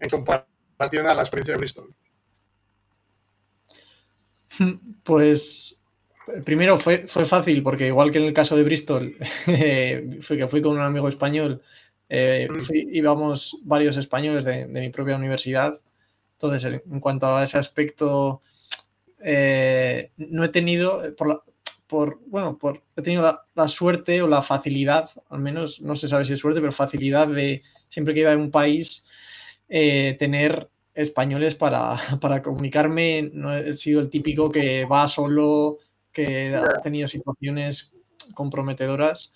en 0.00 0.08
comparación 0.08 1.06
a 1.06 1.14
la 1.14 1.22
experiencia 1.22 1.54
de 1.54 1.58
Bristol? 1.58 1.94
Pues 5.04 5.80
primero 6.44 6.78
fue, 6.78 7.06
fue 7.06 7.26
fácil, 7.26 7.62
porque 7.62 7.88
igual 7.88 8.10
que 8.10 8.18
en 8.18 8.24
el 8.24 8.32
caso 8.32 8.56
de 8.56 8.62
Bristol, 8.62 9.16
fue 10.20 10.36
que 10.38 10.48
fui 10.48 10.62
con 10.62 10.72
un 10.72 10.80
amigo 10.82 11.08
español, 11.08 11.60
eh, 12.08 12.48
íbamos 12.72 13.58
varios 13.62 13.96
españoles 13.96 14.44
de, 14.44 14.66
mi 14.66 14.90
propia 14.90 15.16
universidad 15.16 15.74
entonces, 16.34 16.82
en 16.90 17.00
cuanto 17.00 17.26
a 17.26 17.42
ese 17.42 17.58
aspecto, 17.58 18.42
eh, 19.22 20.10
no 20.16 20.44
he 20.44 20.48
tenido, 20.48 21.02
por, 21.16 21.44
por 21.94 22.18
bueno, 22.26 22.58
por, 22.58 22.82
he 22.96 23.02
tenido 23.02 23.40
la, 23.54 23.68
suerte 23.68 24.20
o 24.20 24.26
la 24.26 24.42
facilidad, 24.42 25.08
al 25.28 25.38
menos, 25.38 25.80
no 25.80 25.94
se 25.94 26.08
sabe 26.08 26.24
si 26.24 26.32
es 26.32 26.40
suerte, 26.40 26.60
pero 26.60 26.72
facilidad 26.72 27.28
de 27.28 27.62
siempre 27.88 28.12
que 28.12 28.20
iba 28.20 28.32
a 28.32 28.36
un 28.36 28.50
país, 28.50 29.04
eh, 29.68 30.16
tener 30.18 30.68
españoles 30.92 31.54
para, 31.54 31.96
para, 32.20 32.42
comunicarme. 32.42 33.30
No 33.32 33.56
he 33.56 33.74
sido 33.74 34.00
el 34.00 34.10
típico 34.10 34.50
que 34.50 34.84
va 34.86 35.06
solo, 35.06 35.78
que 36.10 36.56
ha 36.56 36.82
tenido 36.82 37.06
situaciones 37.06 37.92
comprometedoras, 38.34 39.32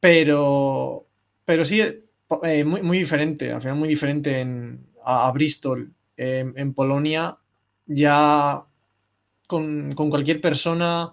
pero, 0.00 1.06
pero 1.44 1.64
sí, 1.64 1.80
eh, 1.82 2.64
muy, 2.64 2.82
muy 2.82 2.98
diferente, 2.98 3.52
al 3.52 3.62
final 3.62 3.76
muy 3.76 3.88
diferente 3.88 4.40
en, 4.40 4.88
a, 5.04 5.30
Bristol, 5.30 5.94
en 6.16 6.74
Polonia, 6.74 7.38
ya 7.86 8.64
con, 9.46 9.92
cualquier 10.10 10.40
persona 10.40 11.12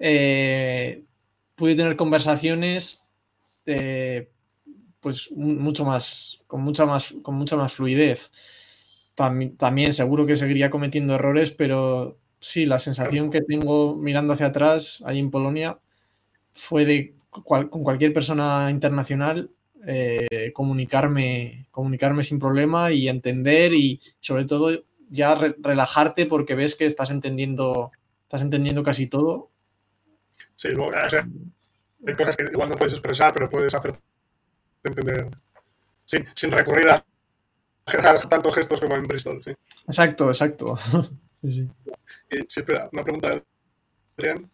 eh, 0.00 1.04
pude 1.54 1.76
tener 1.76 1.94
conversaciones 1.94 3.04
eh, 3.66 4.28
pues 4.98 5.30
mucho 5.32 5.84
más, 5.84 6.40
con 6.46 6.62
mucha 6.62 6.86
más, 6.86 7.14
con 7.22 7.36
mucha 7.36 7.56
más 7.56 7.72
fluidez. 7.72 8.30
también 9.14 9.92
seguro 9.92 10.26
que 10.26 10.36
seguiría 10.36 10.70
cometiendo 10.70 11.14
errores, 11.14 11.50
pero 11.52 12.18
sí, 12.40 12.66
la 12.66 12.78
sensación 12.78 13.30
que 13.30 13.42
tengo 13.42 13.94
mirando 13.96 14.32
hacia 14.32 14.46
atrás, 14.46 15.02
ahí 15.06 15.18
en 15.18 15.30
Polonia, 15.30 15.78
fue 16.52 16.84
de 16.84 17.14
con 17.30 17.68
cualquier 17.68 18.12
persona 18.12 18.68
internacional 18.70 19.50
eh, 19.86 20.50
comunicarme, 20.52 21.66
comunicarme 21.70 22.22
sin 22.22 22.38
problema 22.38 22.92
y 22.92 23.08
entender 23.08 23.72
y 23.72 24.00
sobre 24.20 24.44
todo 24.44 24.84
ya 25.08 25.34
relajarte 25.34 26.26
porque 26.26 26.54
ves 26.54 26.74
que 26.74 26.86
estás 26.86 27.10
entendiendo, 27.10 27.90
estás 28.22 28.42
entendiendo 28.42 28.82
casi 28.82 29.06
todo. 29.06 29.50
Sí, 30.60 30.68
hay 32.06 32.14
cosas 32.14 32.36
que 32.36 32.42
igual 32.42 32.68
no 32.68 32.74
puedes 32.74 32.92
expresar, 32.92 33.32
pero 33.32 33.48
puedes 33.48 33.74
hacer 33.74 33.94
entender 34.84 35.30
sin, 36.04 36.26
sin 36.34 36.50
recurrir 36.50 36.86
a, 36.90 37.02
tantos 38.28 38.54
gestos 38.54 38.78
como 38.78 38.94
en 38.94 39.04
Bristol. 39.04 39.42
¿sí? 39.42 39.52
Exacto, 39.86 40.28
exacto. 40.28 40.76
sí, 41.42 41.66
sí. 42.28 42.60
espera, 42.60 42.90
una 42.92 43.02
pregunta 43.02 43.30
de 43.30 43.44
Adrián. 44.18 44.50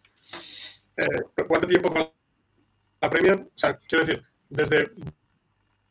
Eh, 0.95 1.43
¿Cuánto 1.45 1.67
tiempo 1.67 1.91
con 1.91 2.09
la 3.01 3.09
Premier? 3.09 3.39
O 3.39 3.57
sea, 3.57 3.77
quiero 3.77 4.05
decir, 4.05 4.23
desde 4.49 4.89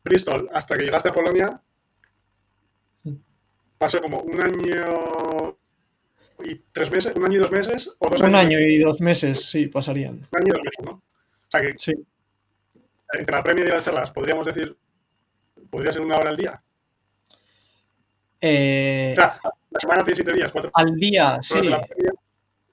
Bristol 0.03 0.49
hasta 0.51 0.75
que 0.79 0.85
llegaste 0.85 1.09
a 1.09 1.13
Polonia, 1.13 1.61
pasó 3.77 4.01
como 4.01 4.21
un 4.21 4.41
año 4.41 5.59
y 6.43 6.55
tres 6.71 6.91
meses, 6.91 7.15
un 7.15 7.25
año 7.25 7.35
y 7.35 7.41
dos 7.41 7.51
meses, 7.51 7.95
o 7.99 8.09
dos 8.09 8.21
un 8.21 8.35
año 8.35 8.59
y 8.59 8.77
dos 8.79 9.01
meses, 9.01 9.45
sí, 9.45 9.67
pasarían. 9.67 10.27
Un 10.31 10.39
año 10.39 10.47
y 10.47 10.51
dos 10.51 10.63
meses, 10.63 10.85
¿no? 10.85 10.91
O 10.91 11.49
sea 11.49 11.61
que 11.61 11.75
sí. 11.77 11.93
entre 13.13 13.35
la 13.35 13.43
Premier 13.43 13.67
y 13.67 13.71
las 13.71 13.85
charlas, 13.85 14.11
podríamos 14.11 14.45
decir, 14.45 14.77
podría 15.69 15.91
ser 15.91 16.01
una 16.01 16.15
hora 16.17 16.29
al 16.29 16.37
día. 16.37 16.61
Eh, 18.39 19.13
o 19.13 19.15
sea, 19.15 19.39
la 19.71 19.79
semana 19.79 20.03
tiene 20.03 20.15
siete 20.15 20.33
días, 20.33 20.51
cuatro. 20.51 20.71
Al 20.73 20.95
día, 20.95 21.39
sí. 21.41 21.57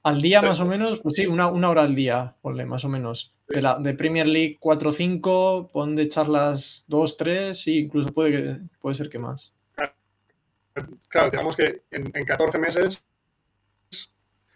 Al 0.03 0.21
día 0.21 0.43
más 0.43 0.61
o 0.61 0.67
menos, 0.67 1.01
pues 1.01 1.15
sí, 1.15 1.27
una, 1.27 1.49
una 1.49 1.71
hora 1.71 1.83
al 1.83 1.95
día, 1.95 2.37
ponle, 2.43 2.67
más 2.67 2.85
o 2.85 2.91
menos. 2.91 3.35
De, 3.49 3.63
la, 3.63 3.79
de 3.79 3.95
Premier 3.95 4.27
League 4.27 4.59
4 4.61 4.93
5, 4.93 5.71
pon 5.73 5.97
de 5.97 6.09
charlas 6.09 6.85
2, 6.89 7.17
3 7.17 7.67
y 7.69 7.79
incluso 7.79 8.13
puede, 8.13 8.31
que, 8.31 8.61
puede 8.81 8.95
ser 8.95 9.09
que 9.09 9.19
más. 9.19 9.55
Claro, 11.09 11.31
digamos 11.31 11.57
que 11.57 11.85
en, 11.91 12.11
en 12.13 12.25
14 12.25 12.59
meses, 12.59 13.05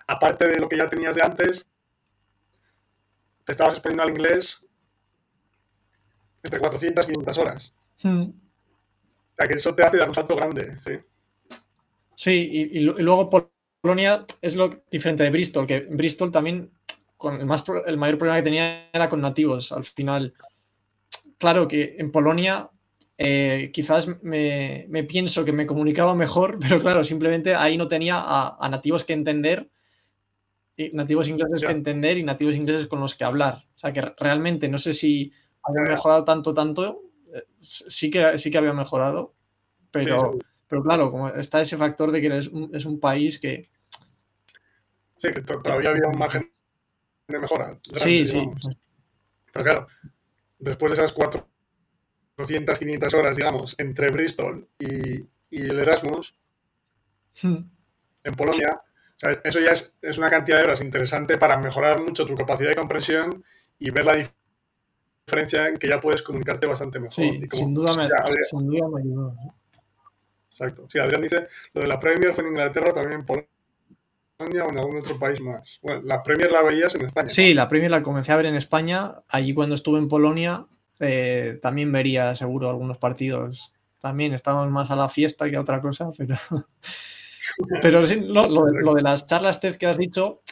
aparte 0.08 0.48
de 0.48 0.58
lo 0.58 0.68
que 0.68 0.76
ya 0.76 0.88
tenías 0.88 1.14
de 1.14 1.22
antes, 1.22 1.64
te 3.44 3.52
estabas 3.52 3.74
exponiendo 3.74 4.02
al 4.02 4.10
inglés 4.10 4.60
entre 6.42 6.58
400 6.58 7.04
y 7.04 7.12
500 7.12 7.38
horas. 7.38 7.74
Hmm. 8.02 8.22
O 8.22 9.36
sea, 9.36 9.46
que 9.46 9.54
eso 9.54 9.74
te 9.74 9.84
hace 9.84 9.98
dar 9.98 10.08
un 10.08 10.14
salto 10.14 10.34
grande, 10.34 10.78
sí. 10.84 10.92
Sí, 12.16 12.50
y, 12.50 12.78
y 12.78 12.80
luego 12.80 13.30
Polonia 13.80 14.26
es 14.42 14.56
lo 14.56 14.70
diferente 14.90 15.22
de 15.22 15.30
Bristol, 15.30 15.66
que 15.66 15.80
Bristol 15.80 16.32
también, 16.32 16.72
con 17.16 17.40
el, 17.40 17.46
más, 17.46 17.62
el 17.86 17.96
mayor 17.96 18.18
problema 18.18 18.38
que 18.38 18.44
tenía 18.44 18.90
era 18.92 19.08
con 19.08 19.20
nativos 19.20 19.70
al 19.70 19.84
final. 19.84 20.34
Claro 21.38 21.68
que 21.68 21.94
en 21.96 22.10
Polonia 22.10 22.70
eh, 23.16 23.70
quizás 23.72 24.08
me, 24.22 24.86
pienso 25.08 25.44
que 25.44 25.52
me 25.52 25.66
comunicaba 25.66 26.14
mejor, 26.14 26.58
pero 26.60 26.80
claro, 26.80 27.04
simplemente 27.04 27.54
ahí 27.54 27.76
no 27.76 27.88
tenía 27.88 28.22
a, 28.24 28.68
nativos 28.68 29.04
que 29.04 29.12
entender, 29.12 29.68
nativos 30.92 31.28
ingleses 31.28 31.62
que 31.62 31.72
entender 31.72 32.18
y 32.18 32.22
nativos 32.22 32.54
ingleses 32.54 32.86
con 32.86 33.00
los 33.00 33.14
que 33.14 33.24
hablar. 33.24 33.64
O 33.76 33.78
sea 33.78 33.92
que 33.92 34.00
realmente 34.18 34.68
no 34.68 34.78
sé 34.78 34.92
si 34.92 35.32
había 35.62 35.82
mejorado 35.82 36.24
tanto, 36.24 36.54
tanto, 36.54 37.02
eh, 37.32 37.44
sí 37.60 38.10
que, 38.10 38.38
sí 38.38 38.50
que 38.50 38.58
había 38.58 38.72
mejorado, 38.72 39.34
pero... 39.90 40.38
Pero 40.68 40.82
claro, 40.82 41.10
como 41.10 41.28
está 41.30 41.62
ese 41.62 41.78
factor 41.78 42.12
de 42.12 42.20
que 42.20 42.38
es 42.38 42.48
un, 42.48 42.70
es 42.74 42.84
un 42.84 43.00
país 43.00 43.38
que... 43.38 43.70
Sí, 45.16 45.30
que 45.32 45.40
todavía 45.40 45.90
había 45.90 46.08
un 46.12 46.18
margen 46.18 46.52
de 47.26 47.38
mejora. 47.38 47.78
sí, 47.96 48.26
sí. 48.26 48.46
Pero 49.50 49.64
claro, 49.64 49.86
después 50.58 50.90
de 50.90 51.02
esas 51.02 51.12
400, 51.12 52.78
500 52.78 53.14
horas, 53.14 53.36
digamos, 53.36 53.74
entre 53.78 54.10
Bristol 54.10 54.68
y, 54.78 55.22
y 55.50 55.62
el 55.62 55.78
Erasmus, 55.78 56.38
hmm. 57.42 57.56
en 58.24 58.34
Polonia, 58.34 58.82
eso 59.42 59.60
ya 59.60 59.72
es, 59.72 59.96
es, 60.00 60.18
una 60.18 60.30
cantidad 60.30 60.58
de 60.58 60.64
horas 60.64 60.80
interesante 60.80 61.38
para 61.38 61.58
mejorar 61.58 62.00
mucho 62.00 62.24
tu 62.24 62.34
capacidad 62.34 62.70
de 62.70 62.76
comprensión 62.76 63.44
y 63.78 63.90
ver 63.90 64.04
la 64.04 64.16
diferencia 65.26 65.68
en 65.68 65.76
que 65.76 65.88
ya 65.88 66.00
puedes 66.00 66.22
comunicarte 66.22 66.66
bastante 66.66 66.98
mejor. 66.98 67.12
Sí, 67.12 67.40
sin 67.50 67.74
duda 67.74 67.96
me, 67.96 68.08
sin 68.44 68.66
duda 68.66 68.88
me 68.88 69.00
ayudó. 69.00 69.34
Exacto. 70.50 70.86
Sí, 70.88 70.98
Adrián 70.98 71.22
dice, 71.22 71.48
lo 71.74 71.82
de 71.82 71.88
la 71.88 72.00
Premier 72.00 72.34
fue 72.34 72.44
en 72.44 72.50
Inglaterra, 72.50 72.92
también 72.92 73.20
en 73.20 73.26
Polonia 73.26 74.64
o 74.64 74.70
en 74.70 74.78
algún 74.78 74.98
otro 74.98 75.18
país 75.18 75.40
más. 75.40 75.78
Bueno, 75.82 76.02
la 76.04 76.22
Premier 76.22 76.50
la 76.50 76.62
veías 76.62 76.94
en 76.94 77.06
España. 77.06 77.28
Sí, 77.28 77.54
la 77.54 77.68
Premier 77.68 77.90
la 77.90 78.02
comencé 78.02 78.32
a 78.32 78.36
ver 78.36 78.46
en 78.46 78.54
España. 78.54 79.22
Allí 79.28 79.54
cuando 79.54 79.74
estuve 79.74 79.98
en 79.98 80.08
Polonia 80.08 80.66
eh, 81.00 81.58
también 81.62 81.92
vería 81.92 82.34
seguro 82.34 82.70
algunos 82.70 82.98
partidos. 82.98 83.72
También 84.00 84.32
estábamos 84.32 84.70
más 84.70 84.90
a 84.90 84.96
la 84.96 85.08
fiesta 85.08 85.48
que 85.50 85.56
a 85.56 85.60
otra 85.60 85.80
cosa, 85.80 86.10
pero... 86.16 86.36
pero 87.82 88.00
lo, 88.02 88.94
de 88.94 89.02
las 89.02 89.26
charlas 89.26 89.60
TED 89.60 89.76
que 89.76 89.86
has 89.86 89.98
dicho, 89.98 90.42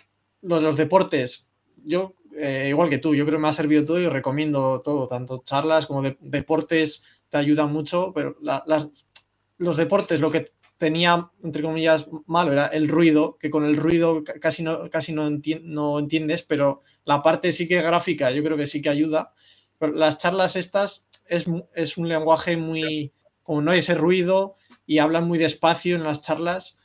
los, 0.42 0.62
los 0.62 0.76
deportes, 0.76 1.50
yo 1.84 2.14
eh, 2.36 2.66
igual 2.68 2.90
que 2.90 2.98
tú, 2.98 3.14
yo 3.14 3.24
creo 3.24 3.38
que 3.38 3.42
me 3.42 3.48
ha 3.48 3.52
servido 3.52 3.84
todo 3.84 3.98
y 3.98 4.08
recomiendo 4.08 4.82
todo, 4.82 5.08
tanto 5.08 5.42
charlas 5.44 5.86
como 5.86 6.02
de, 6.02 6.18
deportes 6.20 7.04
te 7.30 7.38
ayudan 7.38 7.72
mucho, 7.72 8.12
pero 8.14 8.36
las, 8.42 9.06
los 9.58 9.76
deportes 9.76 10.20
lo 10.20 10.30
que 10.30 10.52
tenía, 10.76 11.30
entre 11.42 11.62
comillas, 11.62 12.06
malo 12.26 12.52
era 12.52 12.66
el 12.66 12.88
ruido, 12.88 13.38
que 13.38 13.48
con 13.50 13.64
el 13.64 13.76
ruido 13.76 14.22
casi 14.40 14.62
no, 14.62 14.90
casi 14.90 15.12
no, 15.12 15.30
no 15.62 15.98
entiendes, 15.98 16.42
pero 16.42 16.82
la 17.04 17.22
parte 17.22 17.52
sí 17.52 17.66
que 17.66 17.80
gráfica 17.80 18.30
yo 18.30 18.42
creo 18.42 18.56
que 18.56 18.66
sí 18.66 18.82
que 18.82 18.90
ayuda. 18.90 19.32
Pero 19.78 19.92
las 19.92 20.18
charlas 20.18 20.56
estas 20.56 21.08
es, 21.26 21.46
es 21.74 21.96
un 21.96 22.08
lenguaje 22.08 22.56
muy, 22.56 23.12
como 23.42 23.62
no 23.62 23.70
hay 23.70 23.78
ese 23.78 23.94
ruido 23.94 24.56
y 24.86 24.98
hablan 24.98 25.26
muy 25.26 25.38
despacio 25.38 25.96
en 25.96 26.04
las 26.04 26.20
charlas, 26.20 26.78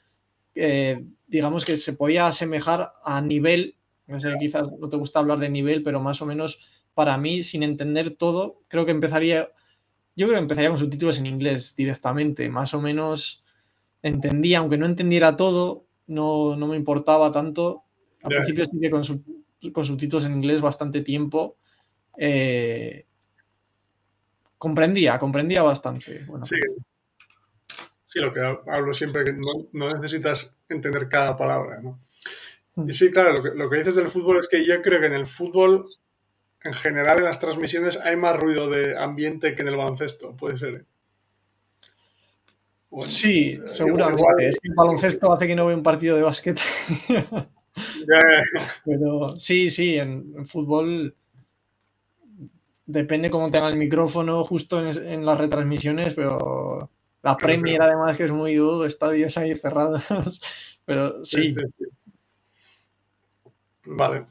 eh, 0.55 1.05
digamos 1.27 1.65
que 1.65 1.77
se 1.77 1.93
podía 1.93 2.27
asemejar 2.27 2.91
a 3.03 3.21
nivel, 3.21 3.77
no 4.07 4.19
sé, 4.19 4.33
quizás 4.39 4.67
no 4.79 4.89
te 4.89 4.97
gusta 4.97 5.19
hablar 5.19 5.39
de 5.39 5.49
nivel, 5.49 5.83
pero 5.83 5.99
más 6.01 6.21
o 6.21 6.25
menos 6.25 6.59
para 6.93 7.17
mí, 7.17 7.43
sin 7.43 7.63
entender 7.63 8.15
todo, 8.17 8.61
creo 8.67 8.85
que 8.85 8.91
empezaría 8.91 9.49
yo 10.15 10.27
creo 10.27 10.37
que 10.37 10.43
empezaría 10.43 10.69
con 10.69 10.79
subtítulos 10.79 11.17
en 11.17 11.25
inglés 11.25 11.75
directamente, 11.75 12.49
más 12.49 12.73
o 12.73 12.81
menos 12.81 13.43
entendía, 14.01 14.59
aunque 14.59 14.77
no 14.77 14.85
entendiera 14.85 15.37
todo, 15.37 15.85
no, 16.07 16.55
me 16.57 16.75
importaba 16.75 17.31
tanto. 17.31 17.83
Al 18.23 18.29
principio 18.29 18.65
sí 18.65 18.79
que 18.79 18.91
con, 18.91 19.85
subtítulos 19.85 20.25
en 20.25 20.33
inglés 20.33 20.61
bastante 20.61 21.01
tiempo. 21.01 21.57
Eh, 22.17 23.05
comprendía, 24.57 25.17
comprendía 25.17 25.63
bastante. 25.63 26.25
sí. 26.43 26.55
Sí. 28.11 28.19
lo 28.19 28.33
que 28.33 28.41
hablo 28.41 28.93
siempre, 28.93 29.23
que 29.23 29.33
no, 29.33 29.89
necesitas 29.89 30.55
entender 30.69 31.07
cada 31.07 31.35
palabra, 31.35 31.79
¿no? 31.81 31.99
Mm. 32.75 32.89
Y 32.89 32.93
sí, 32.93 33.11
claro, 33.11 33.33
lo 33.33 33.43
que, 33.43 33.49
lo 33.55 33.69
que 33.69 33.77
dices 33.77 33.95
del 33.95 34.09
fútbol 34.09 34.39
es 34.39 34.47
que 34.47 34.65
yo 34.65 34.81
creo 34.81 34.99
que 34.99 35.07
en 35.07 35.13
el 35.13 35.25
fútbol 35.25 35.87
en 36.63 36.73
general 36.73 37.17
en 37.17 37.23
las 37.23 37.39
transmisiones 37.39 37.97
hay 37.97 38.15
más 38.15 38.39
ruido 38.39 38.69
de 38.69 38.97
ambiente 38.97 39.55
que 39.55 39.61
en 39.61 39.69
el 39.69 39.77
baloncesto, 39.77 40.35
puede 40.35 40.57
ser. 40.57 40.73
¿eh? 40.75 40.85
sí, 43.07 43.59
seguramente. 43.65 44.49
el 44.63 44.73
baloncesto 44.75 45.31
hace 45.33 45.47
que 45.47 45.55
no 45.55 45.65
vea 45.65 45.75
un 45.75 45.83
partido 45.83 46.15
de 46.15 46.23
básquet. 46.23 46.59
Pero 48.85 49.37
sí, 49.37 49.69
sí, 49.69 49.97
en, 49.97 50.45
fútbol 50.45 51.15
depende 52.85 53.29
cómo 53.29 53.49
tenga 53.49 53.69
el 53.69 53.77
micrófono 53.77 54.43
justo 54.43 54.85
en, 54.85 55.25
las 55.25 55.37
retransmisiones, 55.37 56.13
pero 56.13 56.89
la 57.23 57.37
Premier 57.37 57.81
además 57.81 58.17
que 58.17 58.25
es 58.25 58.31
muy 58.31 58.55
duro, 58.55 58.85
estadios 58.85 59.37
ahí 59.37 59.55
cerrados. 59.55 60.03
Pero 60.85 61.23
sí. 61.23 61.55
Vale. 63.85 64.25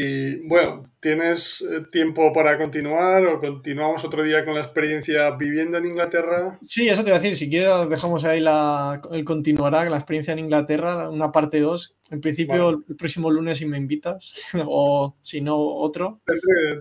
Y 0.00 0.46
bueno, 0.46 0.84
¿tienes 1.00 1.60
eh, 1.60 1.82
tiempo 1.90 2.32
para 2.32 2.56
continuar 2.56 3.26
o 3.26 3.40
continuamos 3.40 4.04
otro 4.04 4.22
día 4.22 4.44
con 4.44 4.54
la 4.54 4.60
experiencia 4.60 5.28
viviendo 5.32 5.76
en 5.76 5.86
Inglaterra? 5.86 6.56
Sí, 6.62 6.88
eso 6.88 7.02
te 7.02 7.10
iba 7.10 7.16
a 7.16 7.20
decir. 7.20 7.34
Si 7.34 7.50
quieres, 7.50 7.88
dejamos 7.90 8.22
ahí 8.22 8.38
la, 8.38 9.02
el 9.10 9.24
continuará, 9.24 9.84
la 9.90 9.96
experiencia 9.96 10.34
en 10.34 10.38
Inglaterra, 10.38 11.10
una 11.10 11.32
parte 11.32 11.58
2. 11.58 11.96
En 12.10 12.20
principio, 12.20 12.84
el 12.88 12.96
próximo 12.96 13.28
lunes 13.28 13.58
si 13.58 13.66
me 13.66 13.76
invitas, 13.76 14.36
o 14.68 15.16
si 15.20 15.40
no, 15.40 15.56
otro. 15.58 16.20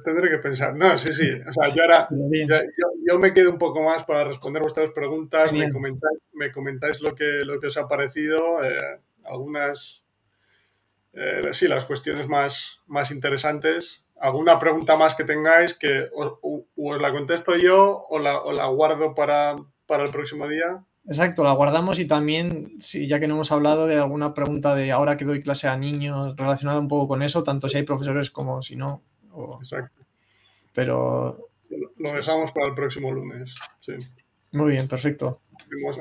Tendré, 0.06 0.30
que 0.30 0.38
pensar. 0.38 0.76
No, 0.76 0.96
sí, 1.00 1.12
sí. 1.12 1.32
O 1.32 1.52
sea, 1.52 1.74
yo 1.74 1.82
ahora 1.82 2.08
yo, 2.12 3.18
me 3.18 3.34
quedo 3.34 3.50
un 3.50 3.58
poco 3.58 3.82
más 3.82 4.04
para 4.06 4.26
responder 4.26 4.62
vuestras 4.62 4.92
preguntas. 4.92 5.52
Me 5.54 5.72
comentáis, 5.72 6.20
me 6.34 6.52
comentáis, 6.52 7.02
lo, 7.02 7.16
que, 7.16 7.42
lo 7.44 7.60
que 7.60 7.66
os 7.66 7.78
ha 7.78 7.88
parecido. 7.88 8.64
Eh, 8.64 9.00
algunas 9.24 10.07
eh, 11.20 11.50
sí, 11.52 11.68
las 11.68 11.86
cuestiones 11.86 12.28
más, 12.28 12.82
más 12.86 13.10
interesantes. 13.10 14.06
¿Alguna 14.20 14.60
pregunta 14.60 14.96
más 14.98 15.16
que 15.16 15.24
tengáis 15.24 15.74
que 15.74 16.10
os, 16.14 17.02
la 17.02 17.12
contesto 17.12 17.56
yo 17.56 18.06
o 18.10 18.20
la, 18.20 18.40
o 18.42 18.52
la 18.52 18.68
guardo 18.68 19.16
para, 19.16 19.56
para, 19.88 20.04
el 20.04 20.12
próximo 20.12 20.48
día? 20.48 20.84
Exacto, 21.08 21.44
la 21.44 21.54
guardamos 21.54 21.98
y 22.00 22.06
también, 22.06 22.76
si 22.80 23.08
ya 23.08 23.20
que 23.20 23.28
no 23.28 23.36
hemos 23.36 23.52
hablado 23.52 23.88
de 23.88 23.96
alguna 23.96 24.36
pregunta 24.36 24.76
de 24.76 24.92
ahora 24.92 25.18
que 25.18 25.26
doy 25.26 25.42
clase 25.42 25.68
a 25.68 25.78
niños 25.78 26.36
relacionada 26.36 26.80
un 26.80 26.88
poco 26.88 27.08
con 27.08 27.24
eso, 27.24 27.44
tanto 27.44 27.68
si 27.68 27.78
hay 27.78 27.84
profesores 27.84 28.30
como 28.30 28.62
si 28.62 28.76
no. 28.76 29.02
Exacto. 29.60 30.04
Pero. 30.74 31.50
Lo 31.98 32.12
dejamos 32.12 32.52
para 32.54 32.68
el 32.68 32.76
próximo 32.76 33.12
lunes. 33.12 33.56
Sí. 33.80 33.94
Muy 34.52 34.74
bien, 34.74 34.88
perfecto. 34.88 35.42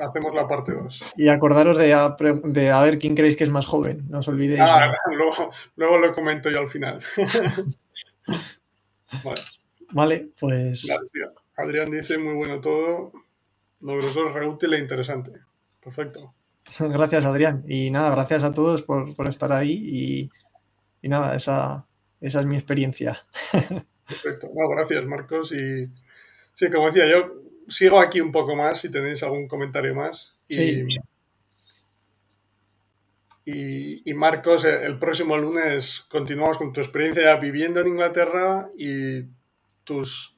Hacemos 0.01 0.33
la 0.33 0.47
parte 0.47 0.73
2. 0.73 1.13
Y 1.17 1.27
acordaros 1.27 1.77
de 1.77 1.93
a, 1.93 2.15
de 2.43 2.69
a, 2.69 2.81
ver 2.81 2.99
quién 2.99 3.15
creéis 3.15 3.35
que 3.35 3.43
es 3.43 3.49
más 3.49 3.65
joven, 3.65 4.05
no 4.09 4.19
os 4.19 4.27
olvidéis. 4.27 4.61
Ah, 4.61 4.87
luego, 5.17 5.49
luego, 5.75 5.97
lo 5.97 6.13
comento 6.13 6.49
yo 6.49 6.59
al 6.59 6.69
final. 6.69 6.99
vale. 9.23 9.41
vale, 9.91 10.29
pues. 10.39 10.87
Gracias. 10.87 11.37
Adrián 11.55 11.89
dice 11.89 12.17
muy 12.17 12.35
bueno 12.35 12.61
todo 12.61 13.11
novedoso, 13.81 14.29
reútil 14.29 14.73
e 14.73 14.79
interesante. 14.79 15.31
Perfecto. 15.83 16.33
Gracias, 16.79 17.25
Adrián. 17.25 17.63
Y 17.67 17.91
nada, 17.91 18.11
gracias 18.11 18.43
a 18.43 18.53
todos 18.53 18.81
por, 18.81 19.27
estar 19.27 19.51
ahí 19.53 20.29
y, 21.01 21.07
nada, 21.07 21.35
esa, 21.35 21.87
esa, 22.19 22.41
es 22.41 22.45
mi 22.45 22.55
experiencia. 22.55 23.25
Perfecto. 24.05 24.49
gracias, 24.69 25.05
Marcos. 25.05 25.53
Y 25.53 25.89
sí, 26.53 26.69
como 26.69 26.87
decía, 26.87 27.09
yo 27.09 27.46
sigo 27.67 27.99
aquí 27.99 28.21
un 28.21 28.31
poco 28.31 28.55
más 28.55 28.81
si 28.81 28.91
tenéis 28.91 29.23
algún 29.23 29.47
comentario 29.47 29.95
más. 29.95 30.39
Y, 30.47 30.85
y, 33.45 34.13
Marcos, 34.13 34.65
el 34.65 34.99
próximo 34.99 35.37
lunes 35.37 36.05
continuamos 36.09 36.57
con 36.57 36.73
tu 36.73 36.81
experiencia 36.81 37.35
viviendo 37.37 37.79
en 37.79 37.87
Inglaterra 37.87 38.69
y 38.77 39.23
tus, 39.85 40.37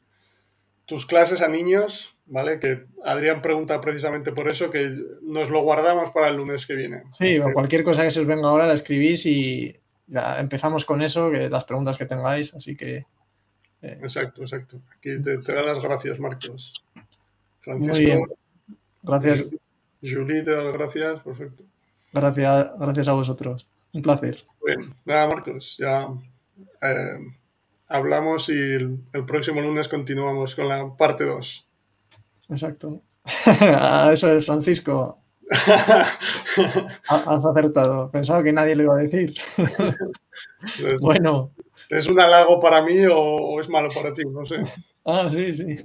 tus 0.86 1.06
clases 1.08 1.42
a 1.42 1.48
niños 1.48 2.20
¿vale? 2.30 2.60
Que 2.60 2.86
Adrián 3.04 3.42
pregunta 3.42 3.82
precisamente 3.82 4.32
por 4.32 4.48
eso, 4.48 4.70
que 4.72 4.96
nos 5.24 5.50
lo 5.50 5.62
guardamos 5.62 6.12
para 6.12 6.30
el 6.30 6.38
lunes 6.38 6.66
que 6.66 6.76
viene. 6.76 7.04
Sí, 7.12 7.40
o 7.40 7.52
cualquier 7.54 7.84
cosa 7.84 8.04
que 8.04 8.12
se 8.12 8.22
os 8.22 8.28
venga 8.28 8.48
ahora 8.48 8.68
la 8.68 8.76
escribís 8.76 9.26
y 9.26 9.76
ya 10.08 10.40
empezamos 10.40 10.86
con 10.86 11.02
eso, 11.02 11.30
que 11.30 11.50
las 11.50 11.66
preguntas 11.66 11.98
que 11.98 12.06
tengáis, 12.06 12.54
así 12.54 12.76
que... 12.76 13.06
Eh. 13.82 14.00
Exacto, 14.02 14.42
exacto. 14.42 14.82
Aquí 14.96 15.22
te, 15.22 15.38
te, 15.40 15.54
da 15.54 15.64
las 15.64 15.80
gracias, 15.82 16.20
Marcos. 16.20 16.74
Francisco. 17.70 17.96
Muy 17.96 18.06
bien. 18.06 18.26
Gracias. 19.04 19.48
Julie, 20.02 20.44
te 20.44 20.52
las 20.52 20.74
gracias, 20.74 21.22
perfecto. 21.22 21.64
Gracias, 22.14 22.72
gracias 22.80 23.08
a 23.08 23.14
vosotros. 23.14 23.68
Un 23.94 24.02
placer. 24.02 24.44
Bien, 24.66 24.94
nada, 25.06 25.28
Marcos, 25.28 25.78
ya 25.78 26.08
eh, 26.82 27.20
hablamos 27.88 28.50
y 28.50 28.54
el, 28.54 29.00
el 29.14 29.26
próximo 29.26 29.62
lunes 29.62 29.88
continuamos 29.88 30.56
con 30.56 30.68
la 30.68 30.96
parte 30.96 31.26
2. 31.26 31.68
Exacto. 32.50 33.02
Eso 34.12 34.32
es, 34.32 34.46
Francisco. 34.46 35.20
Has 37.10 37.46
acertado. 37.46 38.12
Pensaba 38.12 38.44
que 38.44 38.54
nadie 38.54 38.76
lo 38.76 38.84
iba 38.84 38.96
a 38.96 39.04
decir. 39.04 39.36
bueno. 41.02 41.52
¿Es 41.90 42.08
un 42.08 42.20
halago 42.20 42.60
para 42.60 42.84
mí 42.84 43.00
o, 43.12 43.60
es 43.60 43.68
malo 43.68 43.90
para 43.90 44.14
ti? 44.14 44.22
No 44.30 44.46
sé. 44.46 44.58
Ah, 45.06 45.28
sí, 45.32 45.54
sí. 45.54 45.76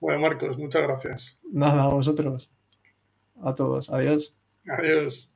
Bueno, 0.00 0.20
Marcos, 0.20 0.58
muchas 0.58 0.82
gracias. 0.82 1.38
Nada, 1.50 1.84
a 1.84 1.88
vosotros. 1.88 2.50
A 3.42 3.54
todos. 3.54 3.90
Adiós. 3.90 4.36
Adiós. 4.68 5.30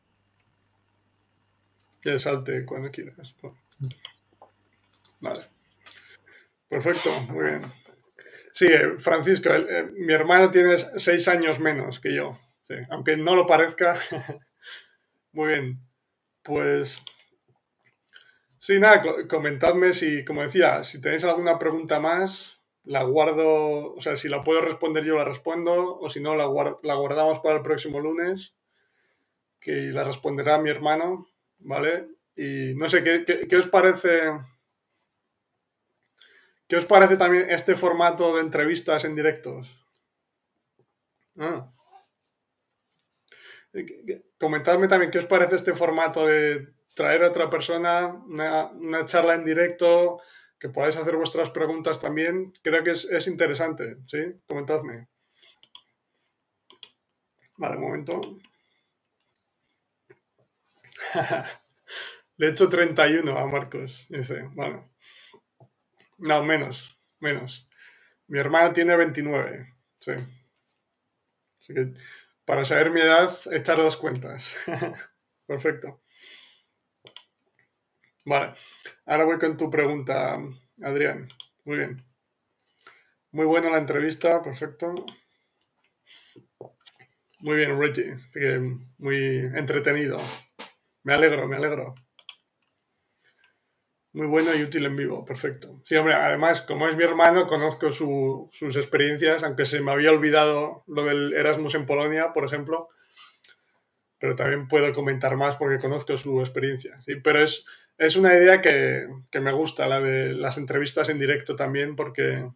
Que 2.00 2.18
salte 2.18 2.64
cuando 2.64 2.90
quieras. 2.90 3.34
Vale. 5.20 5.40
Perfecto, 6.68 7.10
muy 7.32 7.46
bien. 7.46 7.62
Sí, 8.52 8.68
Francisco, 8.98 9.50
eh, 9.50 9.90
mi 9.92 10.12
hermano 10.12 10.50
tiene 10.50 10.76
seis 10.76 11.28
años 11.28 11.60
menos 11.60 11.98
que 11.98 12.14
yo, 12.14 12.38
aunque 12.90 13.16
no 13.16 13.34
lo 13.34 13.46
parezca. 13.46 13.98
Muy 15.32 15.48
bien, 15.48 15.80
pues 16.42 17.02
sí, 18.58 18.78
nada, 18.78 19.02
comentadme 19.28 19.92
si, 19.92 20.24
como 20.24 20.42
decía, 20.42 20.82
si 20.82 21.00
tenéis 21.00 21.24
alguna 21.24 21.58
pregunta 21.58 22.00
más, 22.00 22.59
la 22.90 23.04
guardo, 23.04 23.94
o 23.94 24.00
sea, 24.00 24.16
si 24.16 24.28
la 24.28 24.42
puedo 24.42 24.62
responder 24.62 25.04
yo 25.04 25.14
la 25.14 25.24
respondo, 25.24 25.96
o 26.00 26.08
si 26.08 26.20
no, 26.20 26.34
la, 26.34 26.46
la 26.82 26.94
guardamos 26.96 27.38
para 27.38 27.54
el 27.54 27.62
próximo 27.62 28.00
lunes, 28.00 28.56
que 29.60 29.92
la 29.92 30.02
responderá 30.02 30.58
mi 30.58 30.70
hermano, 30.70 31.28
¿vale? 31.60 32.08
Y 32.34 32.74
no 32.74 32.88
sé, 32.88 33.04
¿qué, 33.04 33.46
qué 33.48 33.56
os 33.56 33.68
parece? 33.68 34.32
¿Qué 36.66 36.76
os 36.76 36.86
parece 36.86 37.16
también 37.16 37.48
este 37.48 37.76
formato 37.76 38.34
de 38.34 38.42
entrevistas 38.42 39.04
en 39.04 39.14
directos? 39.14 39.76
Ah. 41.38 41.70
Comentadme 44.36 44.88
también 44.88 45.12
qué 45.12 45.18
os 45.18 45.26
parece 45.26 45.54
este 45.54 45.74
formato 45.74 46.26
de 46.26 46.74
traer 46.96 47.22
a 47.22 47.28
otra 47.28 47.48
persona, 47.48 48.20
una, 48.26 49.04
charla 49.04 49.34
en 49.34 49.44
directo, 49.44 50.20
que 50.60 50.68
podáis 50.68 50.94
hacer 50.96 51.16
vuestras 51.16 51.50
preguntas 51.50 52.00
también. 52.00 52.52
Creo 52.62 52.84
que 52.84 52.90
es, 52.90 53.26
interesante, 53.26 53.96
¿sí? 54.06 54.18
Comentadme. 54.46 55.08
Vale, 57.56 57.76
un 57.76 57.82
momento. 57.82 58.20
Le 62.36 62.46
he 62.46 62.50
hecho 62.50 62.68
31 62.68 63.36
a 63.36 63.46
Marcos, 63.46 64.06
dice. 64.10 64.48
Bueno. 64.52 64.88
No, 66.18 66.44
menos, 66.44 66.98
menos. 67.18 67.66
Mi 68.26 68.38
hermana 68.38 68.72
tiene 68.74 68.94
29, 68.96 69.74
sí. 69.98 70.12
Así 71.58 71.74
que 71.74 71.94
para 72.44 72.64
saber 72.66 72.90
mi 72.90 73.00
edad, 73.00 73.30
echar 73.52 73.78
dos 73.78 73.96
cuentas. 73.96 74.54
Perfecto. 75.46 76.02
Vale, 78.24 78.52
ahora 79.06 79.24
voy 79.24 79.38
con 79.38 79.56
tu 79.56 79.70
pregunta, 79.70 80.38
Adrián. 80.82 81.26
Muy 81.64 81.78
bien. 81.78 82.04
Muy 83.32 83.46
buena 83.46 83.70
la 83.70 83.78
entrevista, 83.78 84.42
perfecto. 84.42 84.94
Muy 87.40 87.56
bien, 87.56 87.78
Reggie. 87.78 88.12
Así 88.12 88.40
que 88.40 88.60
muy 88.98 89.38
entretenido. 89.54 90.18
Me 91.02 91.14
alegro, 91.14 91.48
me 91.48 91.56
alegro. 91.56 91.94
Muy 94.12 94.26
bueno 94.26 94.50
y 94.54 94.62
útil 94.64 94.84
en 94.86 94.96
vivo, 94.96 95.24
perfecto. 95.24 95.80
Sí, 95.84 95.94
hombre, 95.96 96.14
además, 96.14 96.62
como 96.62 96.88
es 96.88 96.96
mi 96.96 97.04
hermano, 97.04 97.46
conozco 97.46 97.92
sus 97.92 98.76
experiencias, 98.76 99.44
aunque 99.44 99.64
se 99.64 99.80
me 99.80 99.92
había 99.92 100.10
olvidado 100.10 100.82
lo 100.88 101.04
del 101.04 101.32
Erasmus 101.32 101.76
en 101.76 101.86
Polonia, 101.86 102.32
por 102.32 102.44
ejemplo, 102.44 102.88
pero 104.20 104.36
también 104.36 104.68
puedo 104.68 104.92
comentar 104.92 105.36
más 105.36 105.56
porque 105.56 105.78
conozco 105.78 106.16
su 106.16 106.40
experiencia. 106.40 106.98
Pero 107.24 107.42
es, 107.42 107.66
es 107.98 108.16
una 108.16 108.34
idea 108.34 108.60
que, 108.60 109.08
que, 109.30 109.40
me 109.40 109.50
gusta, 109.50 109.88
la 109.88 110.00
de 110.00 110.34
las 110.34 110.58
entrevistas 110.58 111.08
en 111.08 111.18
directo 111.18 111.56
también, 111.56 111.96
porque 111.96 112.46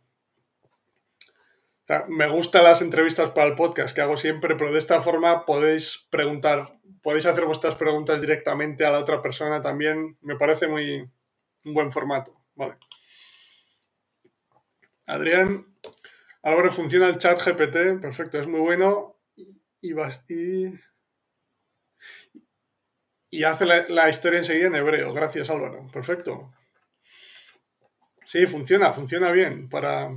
me 2.08 2.28
gustan 2.28 2.64
las 2.64 2.82
entrevistas 2.82 3.30
para 3.30 3.48
el 3.48 3.54
podcast 3.54 3.94
que 3.94 4.02
hago 4.02 4.16
siempre, 4.16 4.56
pero 4.56 4.72
de 4.72 4.78
esta 4.78 5.00
forma 5.00 5.44
podéis 5.44 6.06
preguntar, 6.10 6.78
podéis 7.02 7.26
hacer 7.26 7.44
vuestras 7.44 7.74
preguntas 7.74 8.20
directamente 8.20 8.84
a 8.84 8.90
la 8.90 9.00
otra 9.00 9.20
persona 9.20 9.60
también. 9.60 10.16
Me 10.20 10.36
parece 10.36 10.68
muy, 10.68 11.10
un 11.64 11.74
buen 11.74 11.92
formato. 11.92 12.34
Vale. 12.54 12.76
Adrián, 15.06 15.66
ahora 16.42 16.70
funciona 16.70 17.08
el 17.08 17.18
chat 17.18 17.38
GPT, 17.38 18.00
perfecto, 18.00 18.38
es 18.38 18.46
muy 18.46 18.60
bueno. 18.60 19.18
Y, 19.36 19.92
y, 20.28 20.72
y 23.34 23.42
hace 23.42 23.66
la, 23.66 24.08
historia 24.08 24.38
enseguida 24.38 24.68
en 24.68 24.76
hebreo. 24.76 25.12
Gracias, 25.12 25.50
Álvaro. 25.50 25.88
Perfecto. 25.92 26.52
Sí, 28.24 28.46
funciona, 28.46 28.92
funciona 28.92 29.32
bien 29.32 29.68
para 29.68 30.10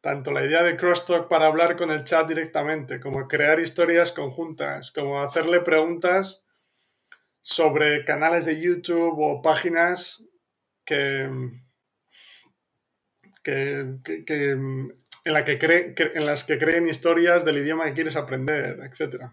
tanto 0.00 0.32
la 0.32 0.42
idea 0.42 0.62
de 0.62 0.76
Crosstalk 0.76 1.28
para 1.28 1.46
hablar 1.46 1.76
con 1.76 1.90
el 1.90 2.04
chat 2.04 2.26
directamente, 2.26 2.98
como 2.98 3.28
crear 3.28 3.60
historias 3.60 4.10
conjuntas, 4.10 4.90
como 4.90 5.20
hacerle 5.20 5.60
preguntas 5.60 6.46
sobre 7.42 8.06
canales 8.06 8.46
de 8.46 8.58
YouTube 8.58 9.18
o 9.18 9.42
páginas 9.42 10.24
que, 10.86 11.24
en, 13.44 14.02
que 14.02 14.50
en 14.50 14.94
las 16.26 16.44
que 16.44 16.58
creen 16.58 16.88
historias 16.88 17.44
del 17.44 17.58
idioma 17.58 17.84
que 17.84 17.94
quieres 17.94 18.16
aprender, 18.16 18.80
etc. 18.80 19.30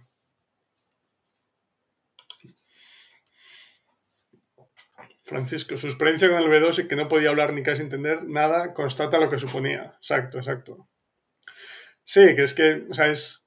Francisco, 5.32 5.78
su 5.78 5.88
experiencia 5.88 6.30
con 6.30 6.38
el 6.38 6.50
B2 6.50 6.84
y 6.84 6.88
que 6.90 6.98
no 6.98 7.08
podía 7.08 7.30
hablar 7.30 7.54
ni 7.54 7.64
casi 7.64 7.82
entender 7.82 8.26
nada, 8.26 8.74
constata 8.74 9.18
lo 9.18 9.30
que 9.30 9.40
suponía. 9.40 9.94
Exacto, 9.96 10.38
exacto. 10.38 10.90
Sí, 12.04 12.36
que 12.36 12.44
es 12.44 12.54
que, 12.54 12.86
o 12.90 12.94
sea, 12.94 13.08
es... 13.08 13.46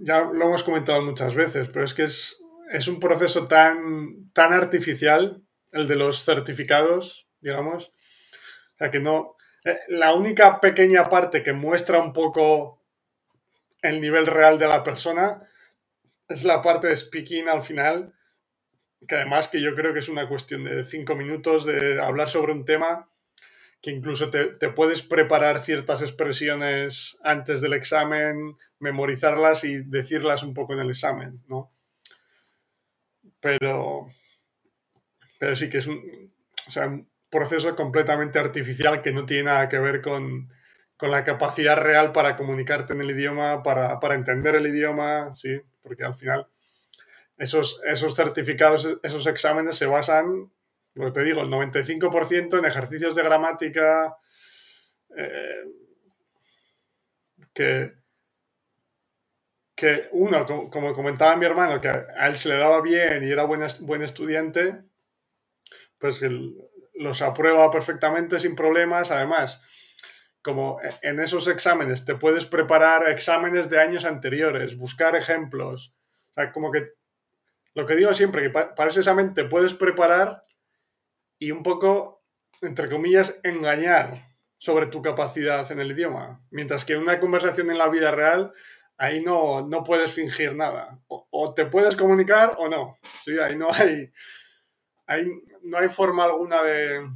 Ya 0.00 0.20
lo 0.20 0.46
hemos 0.46 0.64
comentado 0.64 1.02
muchas 1.02 1.34
veces, 1.34 1.68
pero 1.68 1.84
es 1.84 1.92
que 1.92 2.04
es, 2.04 2.40
es 2.72 2.88
un 2.88 3.00
proceso 3.00 3.46
tan, 3.48 4.30
tan 4.32 4.54
artificial, 4.54 5.42
el 5.72 5.86
de 5.88 5.96
los 5.96 6.24
certificados, 6.24 7.28
digamos. 7.40 7.88
O 7.88 8.78
sea, 8.78 8.90
que 8.90 9.00
no, 9.00 9.36
eh, 9.66 9.78
la 9.88 10.14
única 10.14 10.58
pequeña 10.58 11.10
parte 11.10 11.42
que 11.42 11.52
muestra 11.52 12.00
un 12.00 12.14
poco 12.14 12.82
el 13.82 14.00
nivel 14.00 14.26
real 14.26 14.58
de 14.58 14.68
la 14.68 14.82
persona 14.82 15.46
es 16.28 16.44
la 16.44 16.62
parte 16.62 16.86
de 16.86 16.96
speaking 16.96 17.46
al 17.48 17.62
final, 17.62 18.14
que 19.06 19.14
además 19.14 19.48
que 19.48 19.60
yo 19.60 19.74
creo 19.74 19.92
que 19.92 20.00
es 20.00 20.08
una 20.08 20.28
cuestión 20.28 20.64
de 20.64 20.82
cinco 20.84 21.14
minutos 21.14 21.64
de 21.64 22.00
hablar 22.00 22.28
sobre 22.28 22.52
un 22.52 22.64
tema 22.64 23.08
que 23.80 23.90
incluso 23.90 24.28
te, 24.30 24.48
puedes 24.70 25.02
preparar 25.02 25.58
ciertas 25.60 26.02
expresiones 26.02 27.16
antes 27.22 27.60
del 27.60 27.74
examen, 27.74 28.56
memorizarlas 28.80 29.62
y 29.64 29.82
decirlas 29.84 30.42
un 30.42 30.52
poco 30.52 30.72
en 30.72 30.80
el 30.80 30.90
examen, 30.90 31.44
¿no? 31.46 31.70
Pero, 33.40 34.08
pero 35.38 35.54
sí 35.54 35.70
que 35.70 35.78
es 35.78 35.86
un, 35.86 36.02
un 36.76 37.08
proceso 37.30 37.76
completamente 37.76 38.40
artificial 38.40 39.00
que 39.00 39.12
no 39.12 39.26
tiene 39.26 39.44
nada 39.44 39.68
que 39.68 39.78
ver 39.78 40.02
con, 40.02 40.52
la 41.00 41.22
capacidad 41.22 41.76
real 41.76 42.10
para 42.10 42.34
comunicarte 42.34 42.94
en 42.94 43.00
el 43.00 43.10
idioma, 43.12 43.62
para, 43.62 44.00
para 44.00 44.16
entender 44.16 44.56
el 44.56 44.66
idioma, 44.66 45.32
sí, 45.36 45.60
porque 45.80 46.02
al 46.02 46.16
final 46.16 46.48
esos, 47.38 47.80
esos 47.84 48.14
certificados, 48.14 48.98
esos 49.02 49.26
exámenes 49.26 49.76
se 49.76 49.86
basan, 49.86 50.52
lo 50.94 51.12
te 51.12 51.22
digo, 51.22 51.40
el 51.40 51.48
95% 51.48 52.58
en 52.58 52.64
ejercicios 52.64 53.14
de 53.14 53.22
gramática 53.22 54.16
eh, 55.16 55.64
que, 57.54 57.94
que 59.74 60.08
uno, 60.12 60.44
como, 60.70 60.92
comentaba 60.92 61.36
mi 61.36 61.46
hermano, 61.46 61.80
que 61.80 61.88
a 61.88 62.26
él 62.26 62.36
se 62.36 62.48
le 62.48 62.56
daba 62.56 62.80
bien 62.82 63.22
y 63.22 63.30
era 63.30 63.44
buen, 63.44 63.62
buen 63.80 64.02
estudiante, 64.02 64.82
pues 65.98 66.20
los 66.94 67.22
aprueba 67.22 67.70
perfectamente 67.70 68.40
sin 68.40 68.56
problemas. 68.56 69.10
Además, 69.12 69.60
como 70.42 70.80
en 71.02 71.20
esos 71.20 71.46
exámenes 71.48 72.04
te 72.04 72.16
puedes 72.16 72.46
preparar 72.46 73.08
exámenes 73.08 73.68
de 73.70 73.80
años 73.80 74.04
anteriores, 74.04 74.76
buscar 74.76 75.14
ejemplos. 75.14 75.94
Como 76.52 76.70
que 76.70 76.97
lo 77.74 77.86
que 77.86 77.96
digo 77.96 78.12
siempre, 78.14 78.42
que 78.42 78.50
para 78.50 78.86
ese 78.88 79.02
te 79.34 79.44
puedes 79.44 79.74
preparar 79.74 80.44
y 81.38 81.50
un 81.52 81.62
poco, 81.62 82.24
entre 82.60 82.88
comillas, 82.88 83.40
engañar 83.44 84.36
sobre 84.58 84.86
tu 84.86 85.02
capacidad 85.02 85.70
en 85.70 85.78
el 85.78 85.92
idioma. 85.92 86.44
Mientras 86.50 86.84
que 86.84 86.94
en 86.94 87.02
una 87.02 87.20
conversación 87.20 87.70
en 87.70 87.78
la 87.78 87.88
vida 87.88 88.10
real, 88.10 88.52
ahí 88.96 89.22
no, 89.22 89.66
no 89.66 89.84
puedes 89.84 90.12
fingir 90.12 90.56
nada. 90.56 91.00
O, 91.06 91.54
te 91.54 91.66
puedes 91.66 91.94
comunicar 91.94 92.56
o 92.58 92.68
no. 92.68 92.98
Sí, 93.02 93.38
ahí 93.38 93.56
no 93.56 93.68
hay, 93.72 94.10
ahí 95.06 95.30
no 95.62 95.78
hay 95.78 95.88
forma 95.88 96.24
alguna 96.24 96.62
de, 96.62 97.08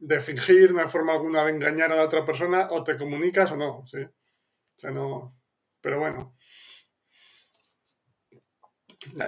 de 0.00 0.20
fingir, 0.20 0.72
no 0.72 0.80
hay 0.80 0.88
forma 0.88 1.12
alguna 1.12 1.44
de 1.44 1.52
engañar 1.52 1.92
a 1.92 1.96
la 1.96 2.04
otra 2.04 2.24
persona, 2.24 2.68
o 2.70 2.82
te 2.82 2.96
comunicas 2.96 3.52
o 3.52 3.56
no. 3.56 3.84
¿sí? 3.86 4.02
O 4.02 4.78
sea, 4.78 4.90
no. 4.90 5.36
Pero 5.80 6.00
bueno 6.00 6.34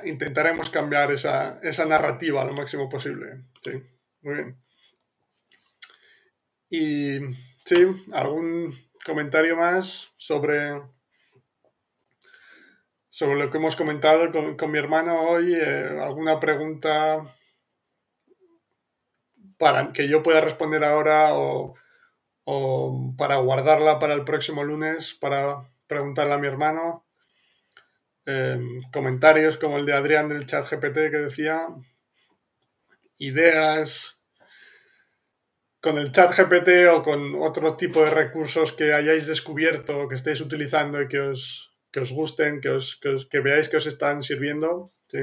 intentaremos 0.04 0.70
cambiar 0.70 1.12
esa, 1.12 1.60
narrativa 1.86 2.44
lo 2.44 2.52
máximo 2.52 2.88
posible. 2.88 3.44
Sí, 3.62 3.82
muy 4.22 4.34
bien. 4.34 4.58
Y 6.70 7.20
sí, 7.64 7.86
algún 8.12 8.74
comentario 9.04 9.56
más 9.56 10.12
sobre, 10.16 10.82
sobre 13.08 13.36
lo 13.36 13.50
que 13.50 13.58
hemos 13.58 13.76
comentado 13.76 14.30
con, 14.56 14.70
mi 14.70 14.78
hermano 14.78 15.20
hoy, 15.20 15.54
eh, 15.54 15.98
alguna 16.00 16.40
pregunta 16.40 17.22
para 19.58 19.92
que 19.92 20.08
yo 20.08 20.22
pueda 20.22 20.40
responder 20.40 20.84
ahora 20.84 21.34
o, 21.34 21.74
o 22.44 23.14
para 23.16 23.36
guardarla 23.36 23.98
para 23.98 24.14
el 24.14 24.24
próximo 24.24 24.64
lunes 24.64 25.14
para 25.14 25.70
preguntarle 25.86 26.34
a 26.34 26.38
mi 26.38 26.46
hermano. 26.46 27.04
Em, 28.26 28.80
comentarios 28.90 29.58
como 29.58 29.76
el 29.76 29.84
de 29.84 29.92
Adrián 29.92 30.30
del 30.30 30.46
chat 30.46 30.64
GPT 30.64 31.10
que 31.10 31.18
decía 31.18 31.68
ideas 33.18 34.18
con 35.80 35.98
el 35.98 36.10
chat 36.10 36.32
GPT 36.34 36.88
o 36.88 37.02
con 37.02 37.34
otro 37.42 37.76
tipo 37.76 38.00
de 38.00 38.10
recursos 38.10 38.72
que 38.72 38.94
hayáis 38.94 39.26
descubierto, 39.26 40.08
que 40.08 40.14
estéis 40.14 40.40
utilizando 40.40 41.02
y 41.02 41.08
que 41.08 41.20
os, 41.20 41.76
os 41.94 42.12
gusten, 42.12 42.62
que, 42.62 42.70
os, 42.70 42.96
que, 42.96 43.40
veáis 43.40 43.68
que 43.68 43.76
os 43.76 43.86
están 43.86 44.22
sirviendo. 44.22 44.88
¿sí? 45.10 45.18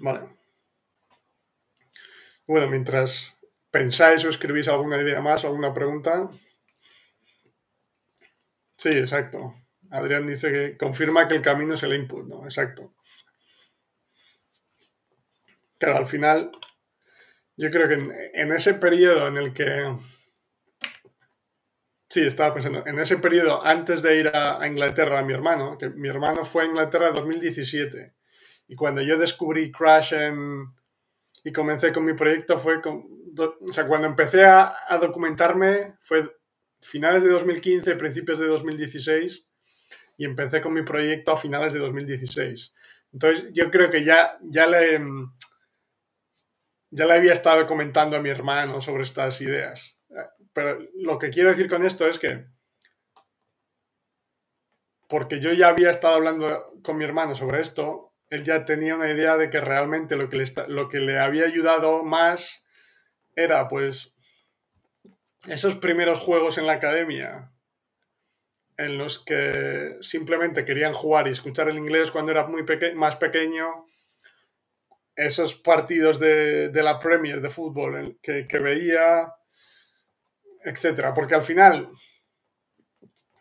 Vale. 0.00 0.20
Bueno, 2.46 2.68
mientras 2.68 3.36
pensáis 3.70 4.24
o 4.24 4.30
escribís 4.30 4.68
alguna 4.68 4.96
idea 5.02 5.20
más, 5.20 5.44
alguna 5.44 5.74
pregunta, 5.74 6.30
Sí, 8.84 8.90
exacto. 8.90 9.54
Adrián 9.90 10.26
dice 10.26 10.52
que 10.52 10.76
confirma 10.76 11.26
que 11.26 11.36
el 11.36 11.40
camino 11.40 11.72
es 11.72 11.82
el 11.84 11.94
input, 11.94 12.26
¿no? 12.26 12.44
Exacto. 12.44 12.92
Claro, 15.78 15.96
al 15.96 16.06
final, 16.06 16.50
yo 17.56 17.70
creo 17.70 17.88
que 17.88 17.94
en, 17.94 18.52
ese 18.52 18.74
periodo 18.74 19.28
en 19.28 19.38
el 19.38 19.54
que... 19.54 19.96
Sí, 22.10 22.26
estaba 22.26 22.52
pensando, 22.52 22.86
en 22.86 22.98
ese 22.98 23.16
periodo 23.16 23.64
antes 23.64 24.02
de 24.02 24.18
ir 24.18 24.30
a, 24.34 24.66
Inglaterra 24.66 25.20
a 25.20 25.24
mi 25.24 25.32
hermano, 25.32 25.78
que 25.78 25.88
mi 25.88 26.10
hermano 26.10 26.44
fue 26.44 26.64
a 26.64 26.66
Inglaterra 26.66 27.08
en 27.08 27.14
2017, 27.14 28.14
y 28.68 28.76
cuando 28.76 29.00
yo 29.00 29.16
descubrí 29.16 29.72
Crash 29.72 30.12
y 31.42 31.52
comencé 31.54 31.90
con 31.90 32.04
mi 32.04 32.12
proyecto 32.12 32.58
fue, 32.58 32.82
con, 32.82 33.02
o 33.38 33.72
sea, 33.72 33.86
cuando 33.86 34.08
empecé 34.08 34.44
a, 34.44 34.74
a 34.86 34.98
documentarme 34.98 35.96
fue 36.02 36.30
finales 36.84 37.24
de 37.24 37.30
2015, 37.30 37.96
principios 37.96 38.38
de 38.38 38.46
2016 38.46 39.46
y 40.18 40.24
empecé 40.24 40.60
con 40.60 40.74
mi 40.74 40.82
proyecto 40.82 41.32
a 41.32 41.36
finales 41.36 41.72
de 41.72 41.80
2016. 41.80 42.74
Entonces 43.12 43.48
yo 43.52 43.70
creo 43.70 43.90
que 43.90 44.04
ya, 44.04 44.38
ya, 44.42 44.66
le, 44.66 45.00
ya 46.90 47.06
le 47.06 47.14
había 47.14 47.32
estado 47.32 47.66
comentando 47.66 48.16
a 48.16 48.20
mi 48.20 48.28
hermano 48.28 48.80
sobre 48.80 49.02
estas 49.02 49.40
ideas. 49.40 49.98
Pero 50.52 50.78
lo 50.94 51.18
que 51.18 51.30
quiero 51.30 51.48
decir 51.48 51.68
con 51.68 51.84
esto 51.84 52.06
es 52.06 52.18
que 52.18 52.46
porque 55.08 55.40
yo 55.40 55.52
ya 55.52 55.68
había 55.68 55.90
estado 55.90 56.14
hablando 56.14 56.72
con 56.82 56.96
mi 56.96 57.04
hermano 57.04 57.34
sobre 57.34 57.60
esto, 57.60 58.12
él 58.30 58.44
ya 58.44 58.64
tenía 58.64 58.94
una 58.94 59.10
idea 59.10 59.36
de 59.36 59.48
que 59.48 59.60
realmente 59.60 60.16
lo 60.16 60.28
que 60.28 60.42
lo 60.68 60.88
que 60.88 61.00
le 61.00 61.18
había 61.18 61.44
ayudado 61.44 62.02
más 62.04 62.66
era 63.36 63.68
pues 63.68 64.13
esos 65.46 65.76
primeros 65.76 66.18
juegos 66.18 66.58
en 66.58 66.66
la 66.66 66.74
academia 66.74 67.50
en 68.76 68.98
los 68.98 69.24
que 69.24 69.98
simplemente 70.00 70.64
querían 70.64 70.94
jugar 70.94 71.28
y 71.28 71.30
escuchar 71.30 71.68
el 71.68 71.78
inglés 71.78 72.10
cuando 72.10 72.32
era 72.32 72.46
muy 72.46 72.64
más 72.96 73.16
pequeño, 73.16 73.86
esos 75.14 75.54
partidos 75.54 76.18
de, 76.18 76.70
la 76.72 76.98
Premier 76.98 77.40
de 77.40 77.50
fútbol 77.50 78.18
que, 78.20 78.48
que 78.48 78.58
veía, 78.58 79.32
etc. 80.64 81.12
Porque 81.14 81.36
al 81.36 81.44
final, 81.44 81.88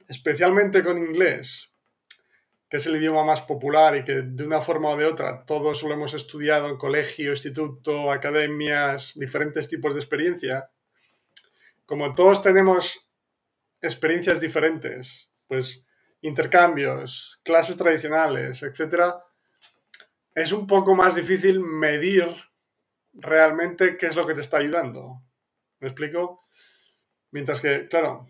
especialmente 0.07 0.83
con 0.83 0.99
inglés, 0.99 1.73
que 2.69 2.77
es 2.77 2.85
el 2.85 2.95
idioma 2.95 3.23
más 3.23 3.41
popular 3.41 3.95
y 3.95 4.03
que 4.03 4.21
de 4.21 4.43
una 4.43 4.61
forma 4.61 4.89
o 4.89 4.97
de 4.97 5.05
otra 5.05 5.45
todos 5.45 5.83
lo 5.83 5.93
hemos 5.93 6.13
estudiado 6.13 6.69
en 6.69 6.77
colegio, 6.77 7.31
instituto, 7.31 8.11
academias, 8.11 9.13
diferentes 9.15 9.67
tipos 9.67 9.93
de 9.93 9.99
experiencia, 9.99 10.69
como 11.85 12.15
todos 12.15 12.41
tenemos 12.41 13.09
experiencias 13.81 14.39
diferentes, 14.39 15.29
pues 15.47 15.85
intercambios, 16.21 17.41
clases 17.43 17.77
tradicionales, 17.77 18.63
etc., 18.63 19.15
es 20.35 20.51
un 20.51 20.65
poco 20.65 20.95
más 20.95 21.15
difícil 21.15 21.59
medir 21.59 22.25
realmente 23.13 23.97
qué 23.97 24.07
es 24.07 24.15
lo 24.15 24.25
que 24.25 24.33
te 24.33 24.41
está 24.41 24.57
ayudando. 24.57 25.21
¿Me 25.79 25.87
explico? 25.87 26.43
Mientras 27.29 27.61
que, 27.61 27.87
claro, 27.87 28.27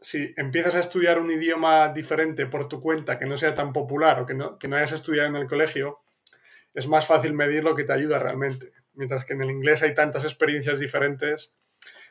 si 0.00 0.32
empiezas 0.36 0.76
a 0.76 0.80
estudiar 0.80 1.18
un 1.18 1.30
idioma 1.30 1.90
diferente 1.90 2.46
por 2.46 2.68
tu 2.68 2.80
cuenta, 2.80 3.18
que 3.18 3.26
no 3.26 3.36
sea 3.36 3.54
tan 3.54 3.72
popular 3.72 4.20
o 4.20 4.26
que 4.26 4.34
no, 4.34 4.58
que 4.58 4.68
no 4.68 4.76
hayas 4.76 4.92
estudiado 4.92 5.28
en 5.28 5.36
el 5.36 5.46
colegio, 5.46 6.00
es 6.72 6.86
más 6.86 7.06
fácil 7.06 7.34
medir 7.34 7.64
lo 7.64 7.74
que 7.74 7.84
te 7.84 7.92
ayuda 7.92 8.18
realmente. 8.18 8.72
Mientras 8.94 9.24
que 9.24 9.34
en 9.34 9.42
el 9.42 9.50
inglés 9.50 9.82
hay 9.82 9.94
tantas 9.94 10.24
experiencias 10.24 10.78
diferentes 10.78 11.54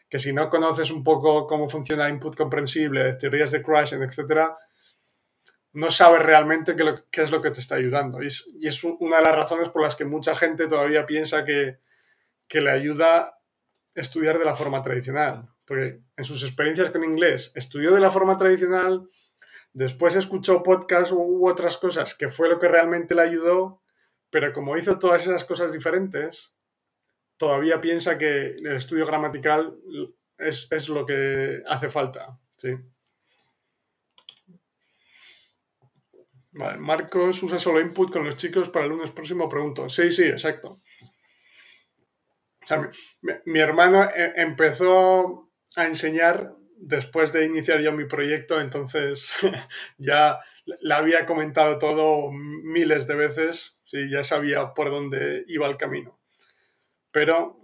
que 0.09 0.19
si 0.19 0.33
no 0.33 0.49
conoces 0.49 0.89
un 0.91 1.03
poco 1.03 1.45
cómo 1.45 1.69
funciona 1.69 2.09
input 2.09 2.35
comprensible, 2.35 3.15
teorías 3.15 3.51
de 3.51 3.61
crashing, 3.61 4.01
etc., 4.03 4.49
no 5.73 5.91
sabes 5.91 6.23
realmente 6.23 6.75
qué, 6.75 7.21
es 7.21 7.31
lo 7.31 7.41
que 7.41 7.51
te 7.51 7.59
está 7.59 7.75
ayudando. 7.75 8.23
Y 8.23 8.27
es, 8.27 8.83
una 8.83 9.17
de 9.17 9.23
las 9.23 9.35
razones 9.35 9.69
por 9.69 9.83
las 9.83 9.95
que 9.95 10.05
mucha 10.05 10.35
gente 10.35 10.67
todavía 10.67 11.05
piensa 11.05 11.45
que, 11.45 11.79
le 12.51 12.71
ayuda 12.71 13.39
estudiar 13.93 14.39
de 14.39 14.45
la 14.45 14.55
forma 14.55 14.81
tradicional. 14.81 15.47
Porque 15.65 16.01
en 16.17 16.23
sus 16.23 16.41
experiencias 16.41 16.89
con 16.89 17.03
inglés 17.03 17.51
estudió 17.53 17.93
de 17.93 17.99
la 17.99 18.09
forma 18.09 18.35
tradicional, 18.37 19.07
después 19.73 20.15
escuchó 20.15 20.63
podcasts 20.63 21.11
u 21.11 21.47
otras 21.47 21.77
cosas 21.77 22.15
que 22.15 22.29
fue 22.29 22.49
lo 22.49 22.59
que 22.59 22.67
realmente 22.67 23.13
le 23.13 23.21
ayudó, 23.21 23.83
pero 24.31 24.51
como 24.51 24.75
hizo 24.75 24.97
todas 24.97 25.21
esas 25.21 25.43
cosas 25.43 25.71
diferentes, 25.71 26.55
todavía 27.39 27.81
piensa 27.81 28.17
que 28.17 28.53
el 28.63 28.75
estudio 28.75 29.07
gramatical 29.07 29.75
es, 30.37 30.89
lo 30.89 31.05
que 31.05 31.63
hace 31.65 31.89
falta. 31.89 32.37
Sí. 32.57 32.75
Vale, 36.51 36.77
Marcos 36.79 37.41
usa 37.41 37.57
solo 37.57 37.79
input 37.79 38.11
con 38.11 38.25
los 38.25 38.35
chicos 38.35 38.69
para 38.69 38.85
el 38.85 38.91
lunes 38.91 39.11
próximo, 39.11 39.47
pregunto. 39.47 39.89
Sí, 39.89 40.11
sí, 40.11 40.23
exacto. 40.23 40.77
Mi 43.45 43.59
hermano 43.59 44.03
e- 44.03 44.33
empezó 44.35 45.49
a 45.75 45.85
enseñar 45.85 46.55
después 46.75 47.31
de 47.31 47.45
iniciar 47.45 47.79
yo 47.79 47.93
mi 47.93 48.05
proyecto, 48.05 48.59
entonces 48.59 49.33
ya 49.97 50.39
le 50.65 50.93
había 50.93 51.25
comentado 51.25 51.77
todo 51.77 52.31
miles 52.31 53.07
de 53.07 53.15
veces, 53.15 53.77
sí, 53.85 54.09
ya 54.11 54.23
sabía 54.23 54.73
por 54.73 54.89
dónde 54.89 55.45
iba 55.47 55.67
el 55.67 55.77
camino. 55.77 56.18
Pero, 57.11 57.59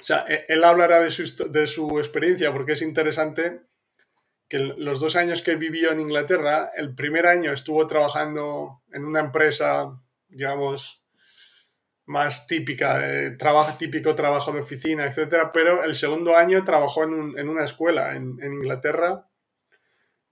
o 0.00 0.04
sea, 0.04 0.24
e- 0.28 0.44
él 0.48 0.64
hablará 0.64 1.00
de 1.00 1.10
su, 1.10 1.22
de 1.50 1.66
su 1.66 1.98
experiencia 1.98 2.52
porque 2.52 2.72
es 2.72 2.82
interesante 2.82 3.62
que 4.48 4.58
los 4.60 5.00
dos 5.00 5.16
años 5.16 5.42
que 5.42 5.56
vivió 5.56 5.92
en 5.92 6.00
Inglaterra, 6.00 6.72
el 6.76 6.94
primer 6.94 7.26
año 7.26 7.52
estuvo 7.52 7.86
trabajando 7.86 8.82
en 8.92 9.04
una 9.04 9.20
empresa, 9.20 10.00
digamos, 10.28 11.04
más 12.06 12.46
típica, 12.46 13.02
trabajo, 13.38 13.78
típico 13.78 14.14
trabajo 14.14 14.52
de 14.52 14.60
oficina, 14.60 15.06
etcétera, 15.06 15.50
pero 15.52 15.82
el 15.84 15.94
segundo 15.94 16.36
año 16.36 16.62
trabajó 16.64 17.04
en, 17.04 17.14
un- 17.14 17.38
en 17.38 17.48
una 17.48 17.64
escuela 17.64 18.16
en, 18.16 18.36
en 18.42 18.52
Inglaterra 18.52 19.26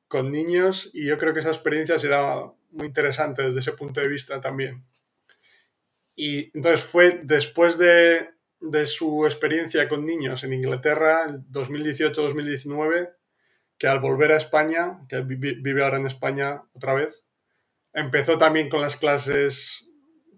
con 0.08 0.30
niños 0.30 0.90
y 0.92 1.06
yo 1.06 1.16
creo 1.18 1.32
que 1.32 1.40
esa 1.40 1.48
experiencia 1.50 1.98
será 1.98 2.34
muy 2.70 2.86
interesante 2.86 3.42
desde 3.42 3.60
ese 3.60 3.72
punto 3.72 4.00
de 4.00 4.08
vista 4.08 4.40
también. 4.40 4.84
Y 6.18 6.50
entonces 6.56 6.82
fue 6.84 7.20
después 7.24 7.78
de, 7.78 8.30
de 8.60 8.86
su 8.86 9.24
experiencia 9.26 9.88
con 9.88 10.04
niños 10.04 10.44
en 10.44 10.52
Inglaterra, 10.54 11.26
en 11.28 11.46
2018-2019, 11.50 13.10
que 13.78 13.88
al 13.88 14.00
volver 14.00 14.32
a 14.32 14.38
España, 14.38 15.00
que 15.08 15.20
vi- 15.22 15.60
vive 15.62 15.84
ahora 15.84 15.98
en 15.98 16.06
España 16.08 16.64
otra 16.74 16.94
vez, 16.94 17.24
empezó 17.94 18.38
también 18.38 18.68
con 18.70 18.82
las 18.82 18.96
clases 18.96 19.88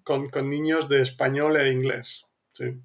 con, 0.04 0.30
con 0.30 0.50
niños 0.50 0.88
de 0.88 1.02
español 1.02 1.56
e 1.56 1.72
inglés. 1.72 2.26
Sí. 2.54 2.80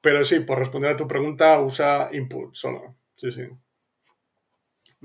Pero 0.00 0.24
sí, 0.24 0.40
por 0.40 0.58
responder 0.58 0.90
a 0.92 0.96
tu 0.96 1.06
pregunta, 1.06 1.60
usa 1.60 2.08
input 2.12 2.54
solo. 2.54 2.96
Sí, 3.16 3.30
sí. 3.32 3.44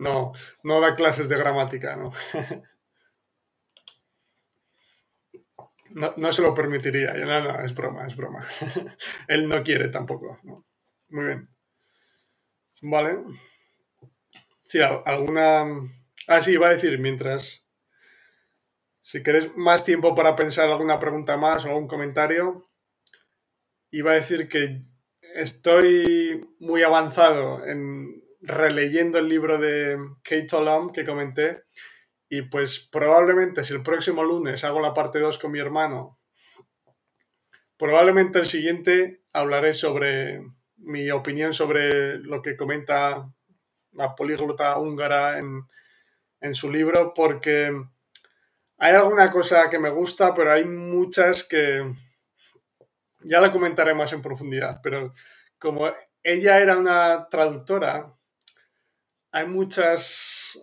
No, 0.08 0.14
no 0.64 0.80
da 0.82 0.96
clases 0.96 1.30
de 1.30 1.38
gramática, 1.38 1.96
¿no? 1.96 2.12
No, 6.02 6.14
no 6.18 6.34
se 6.34 6.42
lo 6.42 6.54
permitiría. 6.54 7.14
No, 7.14 7.40
no, 7.42 7.64
es 7.64 7.74
broma, 7.74 8.06
es 8.06 8.16
broma. 8.18 8.46
Él 9.28 9.48
no 9.48 9.64
quiere 9.64 9.88
tampoco. 9.90 10.40
Muy 11.10 11.26
bien. 11.26 11.50
Vale. 12.84 13.24
Sí, 14.68 14.80
al- 14.82 15.02
alguna... 15.06 15.64
Ah, 16.28 16.42
sí, 16.42 16.52
iba 16.52 16.68
a 16.68 16.72
decir, 16.72 17.00
mientras... 17.00 17.64
Si 19.10 19.22
queréis 19.22 19.56
más 19.56 19.84
tiempo 19.84 20.16
para 20.16 20.36
pensar 20.36 20.68
alguna 20.68 20.98
pregunta 20.98 21.38
más 21.38 21.64
o 21.64 21.68
algún 21.68 21.88
comentario, 21.88 22.72
iba 23.92 24.12
a 24.12 24.16
decir 24.16 24.48
que 24.50 24.82
estoy 25.36 26.46
muy 26.60 26.84
avanzado 26.84 27.66
en 27.66 28.22
releyendo 28.42 29.18
el 29.20 29.30
libro 29.30 29.58
de 29.58 29.98
Kate 30.24 30.48
Olam 30.56 30.92
que 30.92 31.06
comenté 31.06 31.64
y 32.34 32.42
pues 32.42 32.80
probablemente 32.80 33.64
si 33.64 33.76
el 33.76 33.84
próximo 33.84 34.24
lunes 34.24 34.64
hago 34.64 34.80
la 34.80 34.92
parte 34.92 35.20
2 35.20 35.38
con 35.38 35.52
mi 35.52 35.60
hermano, 35.60 36.18
probablemente 37.78 38.40
el 38.40 38.48
siguiente 38.48 39.22
hablaré 39.34 39.76
sobre 39.76 40.42
mi 40.78 41.12
opinión 41.12 41.54
sobre 41.54 42.18
lo 42.18 42.42
que 42.42 42.58
comenta 42.58 43.32
la 43.92 44.16
políglota 44.16 44.80
húngara 44.80 45.38
en, 45.38 45.62
en 46.42 46.56
su 46.56 46.72
libro 46.72 47.14
porque 47.14 47.72
hay 48.80 48.96
alguna 48.96 49.30
cosa 49.30 49.70
que 49.70 49.78
me 49.78 49.92
gusta, 49.92 50.34
pero 50.34 50.54
hay 50.54 50.66
muchas 50.66 51.44
que 51.44 51.94
ya 53.20 53.42
la 53.42 53.52
comentaré 53.52 53.94
más 53.94 54.12
en 54.12 54.24
profundidad, 54.24 54.80
pero 54.82 55.12
como 55.60 55.86
ella 56.24 56.60
era 56.60 56.80
una 56.80 57.28
traductora, 57.30 58.12
hay 59.32 59.46
muchas 59.46 60.60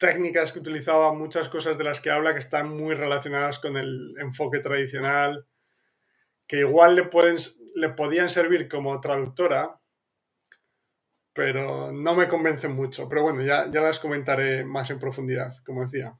técnicas 0.00 0.50
que 0.50 0.58
utilizaba, 0.58 1.12
muchas 1.12 1.48
cosas 1.48 1.76
de 1.78 1.84
las 1.84 2.00
que 2.00 2.10
habla 2.10 2.32
que 2.32 2.38
están 2.40 2.74
muy 2.74 2.94
relacionadas 2.94 3.58
con 3.58 3.76
el 3.76 4.16
enfoque 4.18 4.58
tradicional, 4.58 5.46
que 6.48 6.60
igual 6.60 6.96
le, 6.96 7.04
pueden, 7.04 7.36
le 7.76 7.90
podían 7.90 8.30
servir 8.30 8.66
como 8.66 8.98
traductora, 9.00 9.78
pero 11.34 11.92
no 11.92 12.14
me 12.14 12.28
convencen 12.28 12.72
mucho. 12.72 13.08
Pero 13.08 13.22
bueno, 13.22 13.42
ya, 13.42 13.70
ya 13.70 13.82
las 13.82 14.00
comentaré 14.00 14.64
más 14.64 14.90
en 14.90 14.98
profundidad, 14.98 15.52
como 15.64 15.82
decía. 15.82 16.18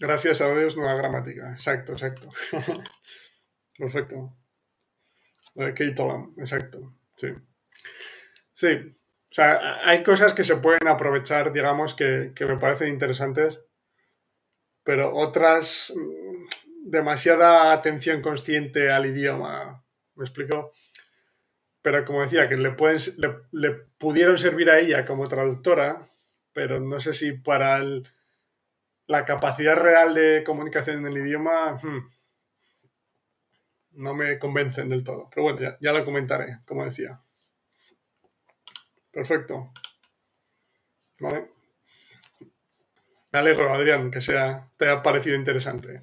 Gracias 0.00 0.40
a 0.40 0.52
Dios, 0.54 0.76
nueva 0.76 0.94
gramática. 0.94 1.52
Exacto, 1.52 1.92
exacto. 1.92 2.28
Perfecto. 3.78 4.36
De 5.54 5.72
Kate 5.72 6.02
Olam, 6.02 6.34
exacto. 6.36 6.96
Sí. 7.16 7.28
Sí. 8.52 8.92
O 9.34 9.36
sea, 9.36 9.80
hay 9.84 10.04
cosas 10.04 10.32
que 10.32 10.44
se 10.44 10.58
pueden 10.58 10.86
aprovechar, 10.86 11.52
digamos, 11.52 11.94
que, 11.94 12.30
que 12.36 12.46
me 12.46 12.56
parecen 12.56 12.86
interesantes, 12.86 13.62
pero 14.84 15.12
otras, 15.12 15.92
mm, 15.96 16.88
demasiada 16.88 17.72
atención 17.72 18.22
consciente 18.22 18.92
al 18.92 19.06
idioma. 19.06 19.84
¿Me 20.14 20.24
explico? 20.24 20.70
Pero 21.82 22.04
como 22.04 22.22
decía, 22.22 22.48
que 22.48 22.56
le, 22.56 22.70
pueden, 22.70 23.00
le, 23.16 23.34
le 23.50 23.70
pudieron 23.98 24.38
servir 24.38 24.70
a 24.70 24.78
ella 24.78 25.04
como 25.04 25.26
traductora, 25.26 26.06
pero 26.52 26.78
no 26.78 27.00
sé 27.00 27.12
si 27.12 27.32
para 27.32 27.78
el, 27.78 28.06
la 29.08 29.24
capacidad 29.24 29.74
real 29.74 30.14
de 30.14 30.44
comunicación 30.46 30.98
en 30.98 31.06
el 31.06 31.26
idioma 31.26 31.80
hmm, 31.82 32.08
no 33.94 34.14
me 34.14 34.38
convencen 34.38 34.90
del 34.90 35.02
todo. 35.02 35.28
Pero 35.34 35.42
bueno, 35.42 35.60
ya, 35.60 35.76
ya 35.80 35.92
lo 35.92 36.04
comentaré, 36.04 36.60
como 36.66 36.84
decía. 36.84 37.23
Perfecto. 39.14 39.72
Vale. 41.20 41.50
Me 43.32 43.38
alegro, 43.38 43.72
Adrián, 43.72 44.10
que 44.10 44.20
sea, 44.20 44.68
te 44.76 44.86
haya 44.86 45.02
parecido 45.02 45.36
interesante. 45.36 46.00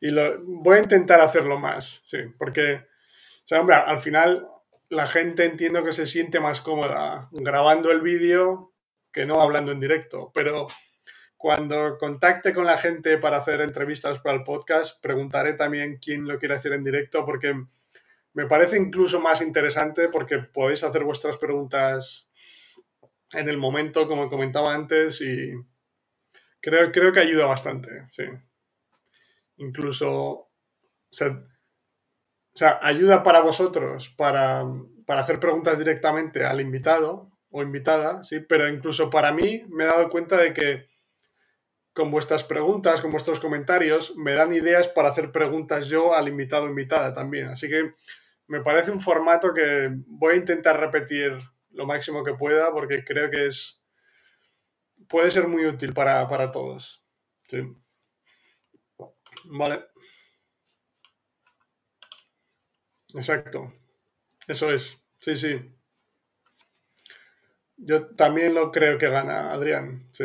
Y 0.00 0.10
lo, 0.10 0.42
voy 0.42 0.78
a 0.78 0.82
intentar 0.82 1.20
hacerlo 1.20 1.58
más, 1.58 2.02
sí, 2.06 2.18
porque, 2.38 2.74
o 2.74 3.48
sea, 3.48 3.60
hombre, 3.60 3.76
al 3.76 4.00
final 4.00 4.48
la 4.88 5.06
gente 5.06 5.44
entiendo 5.44 5.84
que 5.84 5.92
se 5.92 6.06
siente 6.06 6.40
más 6.40 6.60
cómoda 6.60 7.28
grabando 7.30 7.90
el 7.92 8.00
vídeo 8.00 8.72
que 9.12 9.26
no 9.26 9.40
hablando 9.40 9.72
en 9.72 9.80
directo, 9.80 10.32
pero 10.34 10.66
cuando 11.36 11.96
contacte 11.98 12.52
con 12.52 12.66
la 12.66 12.78
gente 12.78 13.18
para 13.18 13.38
hacer 13.38 13.60
entrevistas 13.60 14.18
para 14.18 14.36
el 14.36 14.44
podcast, 14.44 15.00
preguntaré 15.02 15.54
también 15.54 15.98
quién 16.02 16.26
lo 16.26 16.38
quiere 16.38 16.54
hacer 16.54 16.72
en 16.72 16.84
directo, 16.84 17.24
porque 17.24 17.54
me 18.34 18.46
parece 18.46 18.78
incluso 18.78 19.20
más 19.20 19.42
interesante 19.42 20.08
porque 20.08 20.38
podéis 20.38 20.82
hacer 20.84 21.04
vuestras 21.04 21.36
preguntas 21.36 22.28
en 23.34 23.48
el 23.48 23.58
momento, 23.58 24.06
como 24.06 24.28
comentaba 24.28 24.74
antes, 24.74 25.20
y 25.20 25.52
creo, 26.60 26.92
creo 26.92 27.12
que 27.12 27.20
ayuda 27.20 27.46
bastante, 27.46 28.06
sí. 28.10 28.24
Incluso, 29.56 30.10
o 30.10 30.50
sea, 31.10 32.78
ayuda 32.82 33.22
para 33.22 33.40
vosotros 33.40 34.08
para, 34.16 34.64
para, 35.06 35.20
hacer 35.20 35.38
preguntas 35.40 35.78
directamente 35.78 36.44
al 36.44 36.60
invitado 36.60 37.30
o 37.50 37.62
invitada, 37.62 38.22
sí, 38.24 38.40
pero 38.40 38.68
incluso 38.68 39.10
para 39.10 39.32
mí 39.32 39.64
me 39.68 39.84
he 39.84 39.86
dado 39.86 40.08
cuenta 40.08 40.36
de 40.36 40.52
que 40.52 40.92
con 41.92 42.10
vuestras 42.10 42.44
preguntas, 42.44 43.00
con 43.00 43.10
vuestros 43.10 43.38
comentarios, 43.38 44.16
me 44.16 44.32
dan 44.32 44.52
ideas 44.52 44.88
para 44.88 45.10
hacer 45.10 45.30
preguntas 45.30 45.88
yo 45.88 46.14
al 46.14 46.28
invitado 46.28 46.64
o 46.64 46.68
invitada 46.68 47.12
también. 47.12 47.48
Así 47.48 47.68
que 47.68 47.92
me 48.46 48.62
parece 48.62 48.90
un 48.90 49.00
formato 49.00 49.52
que 49.52 49.90
voy 50.06 50.34
a 50.34 50.38
intentar 50.38 50.80
repetir 50.80 51.38
lo 51.72 51.86
máximo 51.86 52.24
que 52.24 52.34
pueda 52.34 52.72
porque 52.72 53.04
creo 53.04 53.30
que 53.30 53.46
es 53.46 53.82
puede 55.08 55.30
ser 55.30 55.48
muy 55.48 55.66
útil 55.66 55.92
para, 55.92 56.26
para 56.26 56.50
todos. 56.50 57.04
Sí. 57.48 57.62
Vale. 59.44 59.86
Exacto. 63.14 63.72
Eso 64.46 64.70
es. 64.70 64.98
Sí, 65.18 65.36
sí. 65.36 65.74
Yo 67.76 68.14
también 68.14 68.54
lo 68.54 68.70
creo 68.70 68.98
que 68.98 69.08
gana 69.08 69.52
Adrián, 69.52 70.08
sí. 70.12 70.24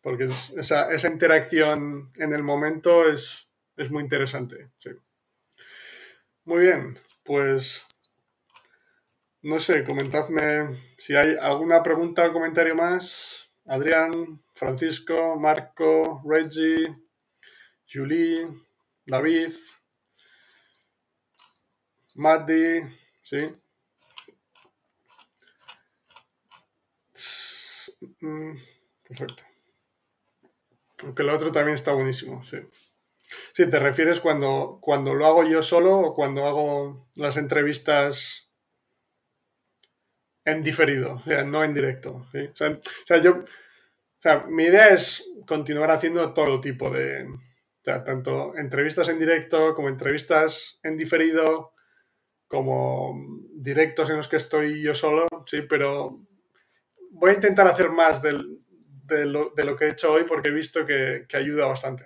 Porque 0.00 0.24
esa, 0.24 0.90
esa 0.90 1.08
interacción 1.08 2.12
en 2.16 2.32
el 2.32 2.42
momento 2.42 3.08
es, 3.08 3.48
es 3.76 3.90
muy 3.90 4.02
interesante, 4.02 4.70
sí. 4.78 4.90
Muy 6.44 6.62
bien, 6.62 6.94
pues 7.22 7.86
no 9.44 9.58
sé, 9.58 9.84
comentadme 9.84 10.74
si 10.96 11.14
hay 11.14 11.36
alguna 11.38 11.82
pregunta 11.82 12.26
o 12.26 12.32
comentario 12.32 12.74
más. 12.74 13.50
Adrián, 13.66 14.42
Francisco, 14.54 15.38
Marco, 15.38 16.22
Reggie, 16.24 16.96
Julie, 17.86 18.46
David. 19.06 19.50
Maddy, 22.16 22.80
sí. 23.22 23.38
Mm, 28.20 28.56
perfecto. 29.06 29.42
Aunque 31.02 31.22
el 31.22 31.28
otro 31.28 31.52
también 31.52 31.74
está 31.74 31.92
buenísimo, 31.92 32.42
sí. 32.44 32.58
Sí, 33.52 33.68
te 33.68 33.78
refieres 33.78 34.20
cuando, 34.20 34.78
cuando 34.80 35.12
lo 35.12 35.26
hago 35.26 35.44
yo 35.44 35.60
solo 35.60 35.98
o 35.98 36.14
cuando 36.14 36.46
hago 36.46 37.08
las 37.14 37.36
entrevistas 37.36 38.43
en 40.44 40.62
diferido, 40.62 41.14
o 41.14 41.24
sea, 41.24 41.44
no 41.44 41.64
en 41.64 41.74
directo. 41.74 42.26
¿sí? 42.32 42.48
O, 42.48 42.80
sea, 43.06 43.18
yo, 43.22 43.38
o 43.38 44.22
sea, 44.22 44.44
mi 44.48 44.64
idea 44.64 44.88
es 44.88 45.24
continuar 45.46 45.90
haciendo 45.90 46.32
todo 46.32 46.60
tipo 46.60 46.90
de, 46.90 47.24
o 47.24 47.84
sea, 47.84 48.04
tanto 48.04 48.56
entrevistas 48.56 49.08
en 49.08 49.18
directo 49.18 49.74
como 49.74 49.88
entrevistas 49.88 50.78
en 50.82 50.96
diferido, 50.96 51.72
como 52.48 53.14
directos 53.52 54.10
en 54.10 54.16
los 54.16 54.28
que 54.28 54.36
estoy 54.36 54.82
yo 54.82 54.94
solo, 54.94 55.26
sí, 55.46 55.62
pero 55.62 56.20
voy 57.10 57.30
a 57.30 57.34
intentar 57.34 57.66
hacer 57.66 57.90
más 57.90 58.22
de, 58.22 58.32
lo, 59.26 59.76
que 59.76 59.84
he 59.84 59.90
hecho 59.90 60.12
hoy 60.12 60.24
porque 60.24 60.48
he 60.50 60.52
visto 60.52 60.84
que, 60.86 61.26
ayuda 61.34 61.66
bastante. 61.66 62.04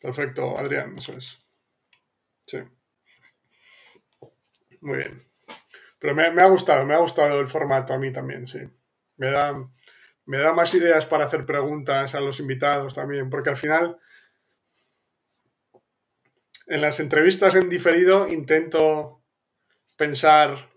Perfecto, 0.00 0.58
Adrián, 0.58 0.96
eso 0.98 1.12
es. 1.16 1.38
Sí. 2.46 2.58
Muy 4.82 4.98
bien. 4.98 5.22
Pero 5.98 6.14
me, 6.14 6.24
ha 6.24 6.46
gustado, 6.46 6.84
me 6.84 6.94
ha 6.94 6.98
gustado 6.98 7.40
el 7.40 7.46
formato 7.46 7.94
a 7.94 7.98
mí 7.98 8.12
también, 8.12 8.46
sí. 8.46 8.58
Me 9.16 9.30
da, 9.30 9.54
me 10.26 10.38
da 10.38 10.52
más 10.52 10.74
ideas 10.74 11.06
para 11.06 11.24
hacer 11.24 11.46
preguntas 11.46 12.14
a 12.14 12.20
los 12.20 12.40
invitados 12.40 12.94
también, 12.94 13.30
porque 13.30 13.50
al 13.50 13.56
final, 13.56 13.98
en 16.66 16.80
las 16.80 16.98
entrevistas 16.98 17.54
en 17.54 17.68
diferido, 17.68 18.26
intento 18.28 19.22
pensar 19.96 20.72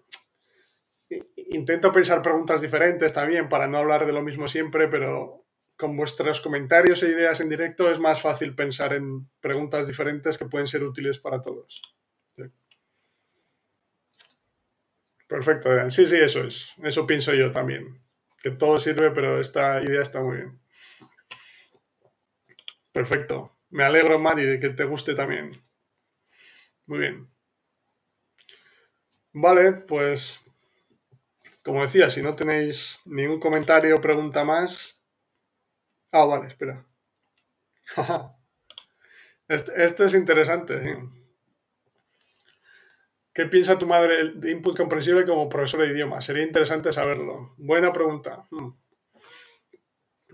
intento 1.47 1.91
pensar 1.91 2.21
preguntas 2.21 2.61
diferentes 2.61 3.13
también 3.13 3.49
para 3.49 3.67
no 3.67 3.77
hablar 3.77 4.05
de 4.05 4.13
lo 4.13 4.21
mismo 4.21 4.47
siempre, 4.47 4.87
pero 4.87 5.45
con 5.77 5.95
vuestros 5.95 6.41
comentarios 6.41 7.03
e 7.03 7.09
ideas 7.09 7.39
en 7.41 7.49
directo 7.49 7.91
es 7.91 7.99
más 7.99 8.21
fácil 8.21 8.55
pensar 8.55 8.93
en 8.93 9.29
preguntas 9.39 9.87
diferentes 9.87 10.37
que 10.37 10.45
pueden 10.45 10.67
ser 10.67 10.83
útiles 10.83 11.19
para 11.19 11.41
todos. 11.41 11.81
Perfecto, 15.27 15.69
Sí, 15.89 16.05
sí, 16.05 16.17
eso 16.17 16.43
es. 16.43 16.73
Eso 16.83 17.07
pienso 17.07 17.33
yo 17.33 17.51
también. 17.51 18.01
Que 18.41 18.51
todo 18.51 18.79
sirve, 18.79 19.11
pero 19.11 19.39
esta 19.39 19.81
idea 19.81 20.01
está 20.01 20.21
muy 20.21 20.37
bien. 20.37 20.59
Perfecto. 22.91 23.57
Me 23.69 23.83
alegro, 23.83 24.19
Madi, 24.19 24.43
de 24.43 24.59
que 24.59 24.69
te 24.69 24.85
guste 24.85 25.15
también. 25.15 25.51
Muy 26.85 26.99
bien. 26.99 27.29
Vale, 29.33 29.73
pues 29.73 30.39
como 31.65 31.81
decía, 31.81 32.11
si 32.11 32.21
no 32.21 32.35
tenéis 32.35 32.99
ningún 33.05 33.39
comentario 33.39 33.95
o 33.95 34.01
pregunta 34.01 34.43
más. 34.45 35.01
Ah, 36.11 36.25
vale, 36.25 36.47
espera. 36.47 36.85
Esto 39.47 40.05
es 40.05 40.13
interesante. 40.13 40.75
¿Qué 43.35 43.45
piensa 43.45 43.77
tu 43.77 43.85
madre 43.85 44.31
de 44.33 44.51
input 44.51 44.75
comprensible 44.75 45.25
como 45.25 45.49
profesora 45.49 45.85
de 45.85 45.91
idioma? 45.91 46.21
Sería 46.21 46.43
interesante 46.43 46.91
saberlo. 46.91 47.53
Buena 47.57 47.93
pregunta. 47.93 48.47
Hmm. 48.49 48.71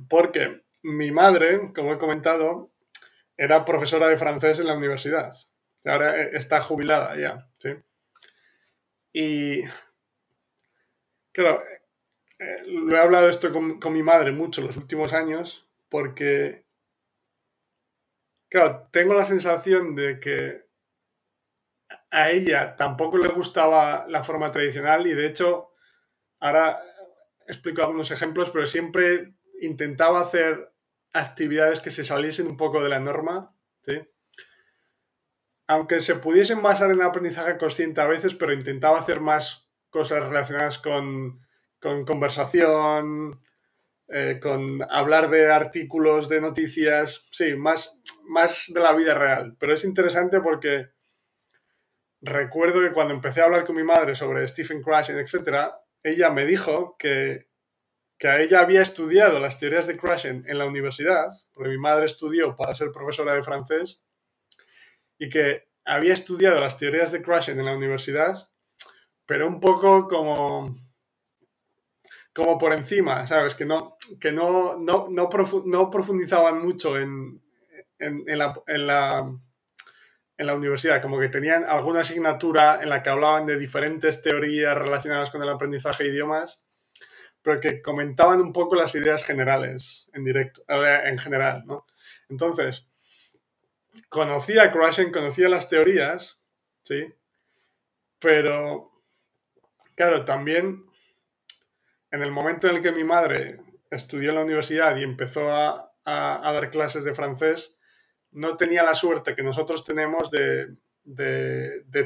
Porque 0.07 0.63
mi 0.83 1.11
madre, 1.11 1.73
como 1.75 1.91
he 1.91 1.97
comentado, 1.97 2.71
era 3.35 3.65
profesora 3.65 4.07
de 4.07 4.17
francés 4.17 4.59
en 4.59 4.67
la 4.67 4.77
universidad. 4.77 5.33
Ahora 5.83 6.21
está 6.21 6.61
jubilada 6.61 7.17
ya. 7.17 7.49
¿sí? 7.57 7.69
Y 9.11 9.63
Claro, 11.31 11.63
eh, 12.39 12.63
lo 12.67 12.95
he 12.95 12.99
hablado 12.99 13.29
esto 13.29 13.51
con, 13.51 13.93
mi 13.93 14.03
madre 14.03 14.31
mucho 14.31 14.61
los 14.61 14.75
últimos 14.77 15.13
años 15.13 15.69
porque, 15.89 16.65
claro, 18.49 18.87
tengo 18.91 19.13
la 19.13 19.23
sensación 19.23 19.95
de 19.95 20.19
que 20.19 20.65
a 22.11 22.29
ella 22.29 22.75
tampoco 22.75 23.17
le 23.17 23.29
gustaba 23.29 24.05
la 24.07 24.23
forma 24.23 24.51
tradicional 24.51 25.07
y 25.07 25.13
de 25.13 25.27
hecho, 25.27 25.71
ahora 26.39 26.81
explico 27.47 27.81
algunos 27.81 28.11
ejemplos, 28.11 28.51
pero 28.51 28.65
siempre 28.65 29.33
intentaba 29.61 30.21
hacer 30.21 30.73
actividades 31.13 31.79
que 31.79 31.89
se 31.89 32.03
saliesen 32.03 32.47
un 32.47 32.57
poco 32.57 32.83
de 32.83 32.89
la 32.89 32.99
norma, 32.99 33.55
¿sí? 33.81 34.01
Aunque 35.67 36.01
se 36.01 36.15
pudiesen 36.15 36.61
basar 36.61 36.91
en 36.91 36.99
el 36.99 37.01
aprendizaje 37.05 37.57
consciente 37.57 38.01
a 38.01 38.07
veces, 38.07 38.35
pero 38.35 38.53
intentaba 38.53 38.99
hacer 38.99 39.21
más 39.21 39.69
cosas 39.89 40.23
relacionadas 40.23 40.79
con, 40.79 41.39
conversación, 41.79 43.41
eh, 44.09 44.39
con 44.41 44.79
hablar 44.89 45.29
de 45.29 45.49
artículos, 45.49 46.27
de 46.27 46.41
noticias, 46.41 47.27
sí, 47.31 47.55
más, 47.55 48.01
más 48.27 48.65
de 48.73 48.81
la 48.81 48.93
vida 48.93 49.13
real. 49.13 49.55
Pero 49.59 49.73
es 49.73 49.85
interesante 49.85 50.41
porque 50.41 50.89
recuerdo 52.22 52.81
que 52.81 52.91
cuando 52.91 53.14
empecé 53.14 53.41
a 53.41 53.45
hablar 53.45 53.65
con 53.65 53.76
mi 53.76 53.84
madre 53.84 54.15
sobre 54.15 54.48
Stephen 54.48 54.81
Krashen, 54.81 55.18
etc., 55.18 55.72
ella 56.03 56.30
me 56.31 56.45
dijo 56.45 56.95
que, 56.98 57.48
que 58.18 58.43
ella 58.43 58.61
había 58.61 58.81
estudiado 58.81 59.39
las 59.39 59.60
teorías 59.60 59.88
de 59.88 59.98
Krashen 59.98 60.45
en 60.48 60.57
la 60.57 60.65
universidad, 60.65 61.30
porque 61.53 61.69
mi 61.69 61.77
madre 61.77 62.06
estudió 62.06 62.56
para 62.56 62.73
ser 62.73 62.91
profesora 62.91 63.34
de 63.34 63.43
francés, 63.43 64.02
y 65.18 65.30
que 65.30 65.68
había 65.85 66.14
estudiado 66.14 66.60
las 66.60 66.77
teorías 66.77 67.11
de 67.11 67.22
Krashen 67.22 67.60
en 67.60 67.65
la 67.65 67.76
universidad 67.76 68.52
pero 69.31 69.48
un 69.48 69.61
poco 69.61 70.10
como, 70.10 70.76
como 72.34 72.57
por 72.57 72.73
encima, 72.73 73.26
¿sabes? 73.27 73.56
Que 73.56 73.65
no, 73.65 73.95
que 74.19 74.34
no, 74.34 74.77
no, 74.77 75.07
no, 75.10 75.30
profundizaban 75.30 76.61
mucho 76.61 76.98
en, 76.99 77.41
la, 77.98 78.61
en, 78.68 78.88
la, 78.88 79.34
en 80.41 80.47
la 80.47 80.55
universidad, 80.55 81.01
como 81.01 81.19
que 81.19 81.30
tenían 81.30 81.63
alguna 81.63 82.01
asignatura 82.01 82.80
en 82.81 82.89
la 82.89 83.01
que 83.01 83.09
hablaban 83.09 83.45
de 83.45 83.57
diferentes 83.57 84.22
teorías 84.22 84.77
relacionadas 84.77 85.31
con 85.31 85.41
el 85.41 85.49
aprendizaje 85.49 86.03
de 86.03 86.09
idiomas, 86.09 86.61
pero 87.41 87.59
que 87.59 87.81
comentaban 87.81 88.41
un 88.41 88.51
poco 88.51 88.76
las 88.76 88.93
ideas 88.95 89.23
generales 89.23 90.09
en 90.13 90.26
directo, 90.26 90.63
en 90.68 91.18
general, 91.18 91.63
¿no? 91.65 91.85
Entonces, 92.30 92.88
conocía 94.09 94.63
a 94.63 94.72
Krashen, 94.72 95.11
conocía 95.11 95.49
las 95.49 95.69
teorías, 95.69 96.39
¿sí? 96.84 97.13
Pero 98.19 98.91
Claro, 100.01 100.26
también 100.26 100.85
en 102.09 102.23
el 102.23 102.31
momento 102.31 102.68
en 102.68 102.77
el 102.77 102.81
que 102.81 102.91
mi 102.91 103.03
madre 103.03 103.57
estudió 103.91 104.30
en 104.30 104.35
la 104.35 104.43
universidad 104.43 104.97
y 104.97 105.03
empezó 105.03 105.53
a, 105.53 105.93
dar 106.05 106.69
clases 106.72 107.03
de 107.03 107.13
francés, 107.13 107.77
no 108.31 108.55
tenía 108.55 108.83
la 108.83 108.93
suerte 108.93 109.35
que 109.35 109.43
nosotros 109.43 109.83
tenemos 109.83 110.31
de, 110.31 110.75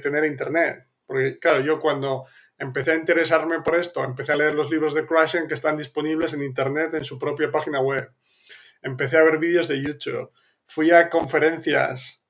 tener 0.02 0.26
internet. 0.26 0.88
Porque, 1.06 1.40
claro, 1.40 1.62
yo 1.62 1.80
cuando 1.80 2.26
empecé 2.58 2.92
a 2.92 2.96
interesarme 2.96 3.62
por 3.62 3.76
esto, 3.76 4.04
empecé 4.04 4.32
a 4.32 4.38
leer 4.38 4.56
los 4.56 4.72
libros 4.72 4.94
de 4.94 5.06
Krashen 5.06 5.48
que 5.48 5.54
están 5.54 5.78
disponibles 5.78 6.34
en 6.34 6.42
internet 6.42 6.94
en 6.94 7.06
su 7.06 7.20
propia 7.20 7.52
página 7.52 7.80
web. 7.80 8.12
Empecé 8.82 9.18
a 9.18 9.24
ver 9.24 9.38
vídeos 9.38 9.68
de 9.68 9.82
YouTube. 9.82 10.32
Fui 10.66 10.92
a 10.92 11.10
conferencias, 11.10 12.24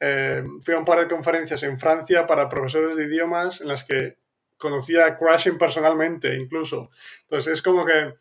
eh, 0.00 0.44
fui 0.62 0.74
a 0.74 0.78
un 0.78 0.84
par 0.84 1.00
de 1.00 1.08
conferencias 1.08 1.62
en 1.62 1.78
Francia 1.78 2.26
para 2.26 2.48
profesores 2.48 2.96
de 2.96 3.04
idiomas 3.04 3.60
en 3.60 3.68
las 3.68 3.84
que 3.84 4.18
conocía 4.58 5.06
a 5.06 5.18
Crashing 5.18 5.56
personalmente 5.56 6.36
incluso. 6.36 6.90
Entonces 7.22 7.54
es 7.54 7.62
como 7.62 7.86
que 7.86 8.14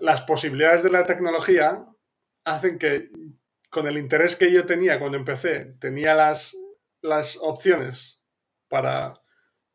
las 0.00 0.22
posibilidades 0.22 0.82
de 0.82 0.90
la 0.90 1.04
tecnología 1.04 1.84
hacen 2.46 2.78
que 2.78 3.10
con 3.68 3.86
el 3.86 3.98
interés 3.98 4.36
que 4.36 4.50
yo 4.50 4.64
tenía 4.64 4.98
cuando 4.98 5.18
empecé, 5.18 5.74
tenía 5.80 6.14
las, 6.14 6.56
las 7.02 7.38
opciones 7.42 8.22
para, 8.68 9.20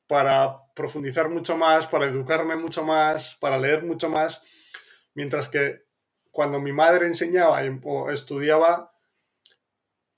para 0.07 0.57
profundizar 0.73 1.29
mucho 1.29 1.57
más, 1.57 1.85
para 1.87 2.05
educarme 2.05 2.55
mucho 2.55 2.83
más, 2.83 3.35
para 3.35 3.59
leer 3.59 3.83
mucho 3.83 4.09
más, 4.09 4.41
mientras 5.13 5.49
que 5.49 5.83
cuando 6.31 6.61
mi 6.61 6.71
madre 6.71 7.05
enseñaba 7.05 7.61
o 7.83 8.09
estudiaba, 8.09 8.93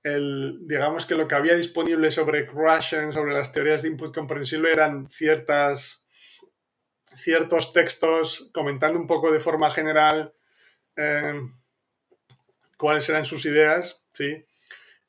el, 0.04 0.60
digamos 0.68 1.08
que 1.08 1.16
lo 1.16 1.28
que 1.28 1.36
había 1.36 1.56
disponible 1.56 2.12
sobre 2.12 2.46
Krashen, 2.46 3.12
sobre 3.12 3.34
las 3.34 3.52
teorías 3.52 3.82
de 3.82 3.88
input 3.88 4.14
comprensible, 4.14 4.72
eran 4.72 5.10
ciertas, 5.10 6.06
ciertos 7.16 7.74
textos 7.74 8.52
comentando 8.54 9.00
un 9.00 9.08
poco 9.08 9.32
de 9.32 9.40
forma 9.40 9.72
general 9.72 10.36
eh, 10.96 11.34
cuáles 12.84 13.08
eran 13.08 13.24
sus 13.24 13.46
ideas, 13.46 14.04
¿sí? 14.12 14.46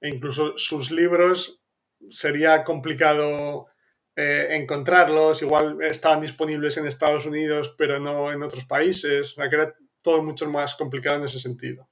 E 0.00 0.08
incluso 0.08 0.56
sus 0.56 0.92
libros 0.92 1.60
sería 2.08 2.62
complicado 2.62 3.66
eh, 4.14 4.46
encontrarlos, 4.52 5.42
igual 5.42 5.78
estaban 5.82 6.20
disponibles 6.20 6.76
en 6.76 6.86
Estados 6.86 7.26
Unidos, 7.26 7.74
pero 7.76 7.98
no 7.98 8.30
en 8.30 8.44
otros 8.44 8.64
países, 8.64 9.32
o 9.32 9.34
sea 9.34 9.50
que 9.50 9.56
era 9.56 9.74
todo 10.02 10.22
mucho 10.22 10.48
más 10.48 10.76
complicado 10.76 11.16
en 11.16 11.24
ese 11.24 11.40
sentido. 11.40 11.88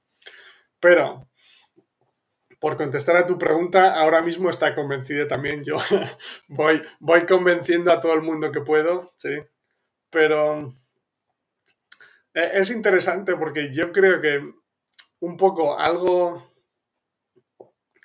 Pero 0.79 1.27
por 2.61 2.77
contestar 2.77 3.17
a 3.17 3.27
tu 3.27 3.37
pregunta, 3.37 3.99
ahora 3.99 4.21
mismo 4.21 4.49
está 4.49 4.73
convencida 4.73 5.27
también. 5.27 5.65
Yo 5.65 5.75
voy, 6.47 6.81
voy 7.01 7.25
convenciendo 7.25 7.91
a 7.91 7.99
todo 7.99 8.13
el 8.13 8.21
mundo 8.21 8.53
que 8.53 8.61
puedo, 8.61 9.13
sí. 9.17 9.37
Pero 10.09 10.73
eh, 12.33 12.51
es 12.53 12.69
interesante 12.71 13.35
porque 13.35 13.73
yo 13.73 13.91
creo 13.91 14.21
que 14.21 14.62
un 15.23 15.37
poco 15.37 15.79
algo, 15.79 16.51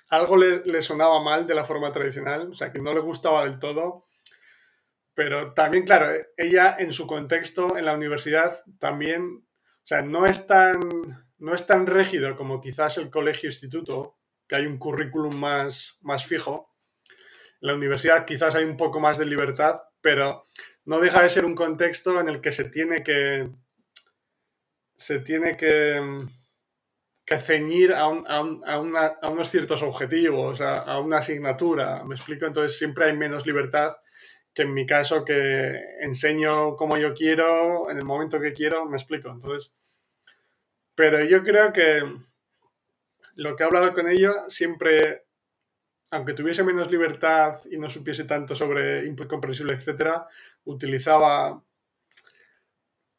algo 0.09 0.37
le, 0.37 0.81
sonaba 0.81 1.21
mal 1.21 1.45
de 1.45 1.53
la 1.53 1.65
forma 1.65 1.91
tradicional, 1.91 2.51
o 2.51 2.53
sea, 2.53 2.71
que 2.71 2.79
no 2.79 2.93
le 2.93 3.01
gustaba 3.01 3.43
del 3.43 3.59
todo. 3.59 4.05
Pero 5.13 5.53
también, 5.53 5.83
claro, 5.83 6.15
ella 6.37 6.77
en 6.79 6.93
su 6.93 7.07
contexto 7.07 7.77
en 7.77 7.83
la 7.83 7.93
universidad 7.93 8.63
también, 8.79 9.45
o 9.45 9.83
sea, 9.83 10.01
no 10.01 10.27
es 10.27 10.47
tan, 10.47 10.79
no 11.37 11.53
es 11.53 11.67
tan 11.67 11.87
rígido 11.87 12.37
como 12.37 12.61
quizás 12.61 12.97
el 12.97 13.09
colegio-instituto, 13.09 14.17
que 14.47 14.55
hay 14.55 14.65
un 14.65 14.77
currículum 14.77 15.35
más, 15.35 15.97
más 15.99 16.25
fijo. 16.25 16.73
En 17.59 17.67
la 17.67 17.75
universidad 17.75 18.25
quizás 18.25 18.55
hay 18.55 18.63
un 18.63 18.77
poco 18.77 19.01
más 19.01 19.17
de 19.17 19.25
libertad, 19.25 19.81
pero 19.99 20.45
no 20.85 21.01
deja 21.01 21.21
de 21.21 21.29
ser 21.29 21.43
un 21.43 21.55
contexto 21.55 22.17
en 22.21 22.29
el 22.29 22.39
que 22.39 22.53
se 22.53 22.63
tiene 22.63 23.03
que, 23.03 23.49
se 24.95 25.19
tiene 25.19 25.57
que, 25.57 26.29
que 27.29 27.37
ceñir 27.37 27.93
a, 27.93 28.07
unos 28.07 29.49
ciertos 29.49 29.83
objetivos, 29.83 30.61
a, 30.61 30.99
una 30.99 31.19
asignatura. 31.19 32.03
¿Me 32.03 32.15
explico? 32.15 32.47
Entonces 32.47 32.75
siempre 32.75 33.05
hay 33.05 33.15
menos 33.15 33.45
libertad 33.45 33.97
que 34.51 34.63
en 34.63 34.73
mi 34.73 34.87
caso 34.87 35.23
que 35.23 35.79
enseño 36.01 36.75
como 36.75 36.97
yo 36.97 37.13
quiero, 37.13 37.91
en 37.91 37.99
el 37.99 38.03
momento 38.03 38.41
que 38.41 38.53
quiero, 38.53 38.87
me 38.87 38.97
explico. 38.97 39.29
Entonces, 39.29 39.75
pero 40.95 41.23
yo 41.23 41.43
creo 41.43 41.71
que 41.71 42.01
lo 43.35 43.55
que 43.55 43.63
he 43.63 43.65
hablado 43.67 43.93
con 43.93 44.09
ella 44.09 44.33
siempre, 44.47 45.25
aunque 46.09 46.33
tuviese 46.33 46.63
menos 46.63 46.89
libertad 46.89 47.59
y 47.69 47.77
no 47.77 47.91
supiese 47.91 48.23
tanto 48.23 48.55
sobre 48.55 49.05
input 49.05 49.27
comprensible, 49.27 49.75
etcétera, 49.75 50.27
utilizaba 50.65 51.63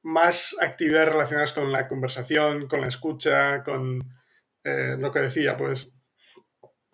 más 0.03 0.57
actividades 0.61 1.11
relacionadas 1.11 1.53
con 1.53 1.73
la 1.73 1.89
conversación, 1.89 2.69
con 2.69 2.81
la 2.81 2.89
escucha, 2.89 3.63
con 3.63 4.09
eh, 4.65 4.97
lo 4.99 5.11
que 5.11 5.21
decía, 5.21 5.57
pues 5.57 5.93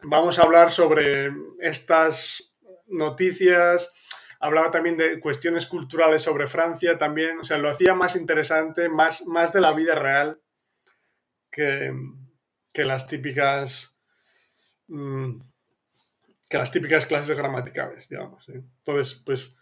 vamos 0.03 0.39
a 0.39 0.43
hablar 0.43 0.71
sobre 0.71 1.33
estas 1.61 2.53
noticias. 2.87 3.93
Hablaba 4.41 4.71
también 4.71 4.97
de 4.97 5.19
cuestiones 5.21 5.67
culturales 5.67 6.23
sobre 6.23 6.47
Francia 6.47 6.99
también, 6.99 7.41
o 7.41 7.45
sea, 7.45 7.59
lo 7.59 7.71
hacía 7.71 7.95
más 7.95 8.17
interesante, 8.17 8.89
más, 8.89 9.27
más 9.27 9.53
de 9.53 9.61
la 9.61 9.73
vida 9.73 9.95
real 9.95 10.41
que, 11.51 11.93
que 12.73 12.85
las 12.85 13.09
típicas 13.09 13.99
mm, 14.89 15.39
que 16.49 16.59
las 16.59 16.71
típicas 16.71 17.07
clases 17.07 17.37
gramaticales, 17.37 18.09
digamos. 18.09 18.49
Entonces, 18.49 19.23
pues 19.25 19.57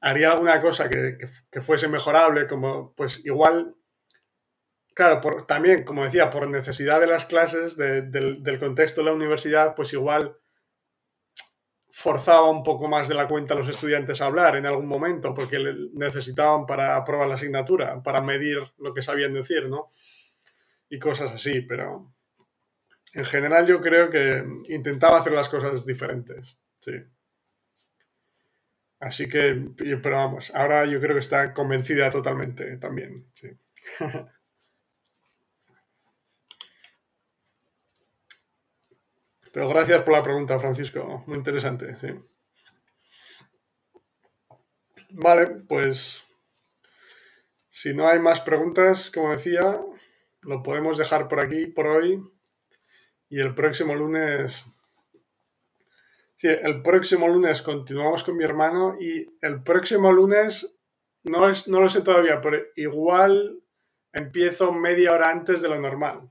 haría 0.00 0.32
alguna 0.32 0.60
cosa 0.60 0.88
que, 0.88 1.26
fuese 1.60 1.88
mejorable, 1.88 2.46
como 2.46 2.94
pues 2.94 3.24
igual, 3.24 3.74
claro, 4.94 5.20
también, 5.46 5.84
como 5.84 6.04
decía, 6.04 6.30
por 6.30 6.48
necesidad 6.48 7.00
de 7.00 7.06
las 7.06 7.26
clases, 7.26 7.76
del, 7.76 8.58
contexto 8.58 9.00
de 9.00 9.06
la 9.06 9.12
universidad, 9.12 9.74
pues 9.74 9.92
igual 9.92 10.36
forzaba 11.92 12.50
un 12.50 12.62
poco 12.62 12.88
más 12.88 13.08
de 13.08 13.14
la 13.14 13.28
cuenta 13.28 13.52
a 13.52 13.58
los 13.58 13.68
estudiantes 13.68 14.22
a 14.22 14.26
hablar 14.26 14.56
en 14.56 14.64
algún 14.64 14.86
momento, 14.86 15.34
porque 15.34 15.58
necesitaban 15.92 16.64
para 16.64 16.96
aprobar 16.96 17.28
la 17.28 17.34
asignatura, 17.34 18.02
para 18.02 18.22
medir 18.22 18.58
lo 18.78 18.94
que 18.94 19.02
sabían 19.02 19.34
decir, 19.34 19.68
¿no? 19.68 19.88
Y 20.88 20.98
cosas 20.98 21.30
así, 21.32 21.60
pero 21.60 22.14
en 23.12 23.24
general 23.24 23.66
yo 23.66 23.80
creo 23.82 24.08
que 24.08 24.44
intentaba 24.68 25.18
hacer 25.18 25.32
las 25.32 25.50
cosas 25.50 25.84
diferentes, 25.84 26.58
sí. 26.78 26.92
Así 29.00 29.28
que, 29.28 29.70
pero 30.02 30.16
vamos, 30.16 30.52
ahora 30.54 30.84
yo 30.84 31.00
creo 31.00 31.14
que 31.14 31.20
está 31.20 31.54
convencida 31.54 32.10
totalmente 32.10 32.76
también. 32.76 33.26
Pero 39.52 39.68
gracias 39.68 40.02
por 40.02 40.12
la 40.12 40.22
pregunta, 40.22 40.60
Francisco. 40.60 41.24
Muy 41.26 41.38
interesante, 41.38 41.96
sí. 42.00 42.08
Vale, 45.10 45.46
pues 45.68 46.22
si 47.68 47.92
no 47.94 48.06
hay 48.06 48.20
más 48.20 48.40
preguntas, 48.42 49.10
como 49.10 49.32
decía, 49.32 49.80
lo 50.42 50.62
podemos 50.62 50.98
dejar 50.98 51.26
por 51.26 51.40
aquí 51.40 51.66
por 51.66 51.88
hoy. 51.88 52.22
Y 53.28 53.40
el 53.40 53.54
próximo 53.54 53.94
lunes 53.94 54.66
Sí, 56.40 56.48
el 56.48 56.80
próximo 56.80 57.28
lunes 57.28 57.60
continuamos 57.60 58.24
con 58.24 58.34
mi 58.34 58.44
hermano 58.44 58.96
y 58.98 59.30
el 59.42 59.62
próximo 59.62 60.10
lunes 60.10 60.74
no, 61.22 61.50
es, 61.50 61.68
no 61.68 61.80
lo 61.80 61.90
sé 61.90 62.00
todavía, 62.00 62.40
pero 62.40 62.56
igual 62.76 63.62
empiezo 64.10 64.72
media 64.72 65.12
hora 65.12 65.28
antes 65.28 65.60
de 65.60 65.68
lo 65.68 65.78
normal, 65.78 66.30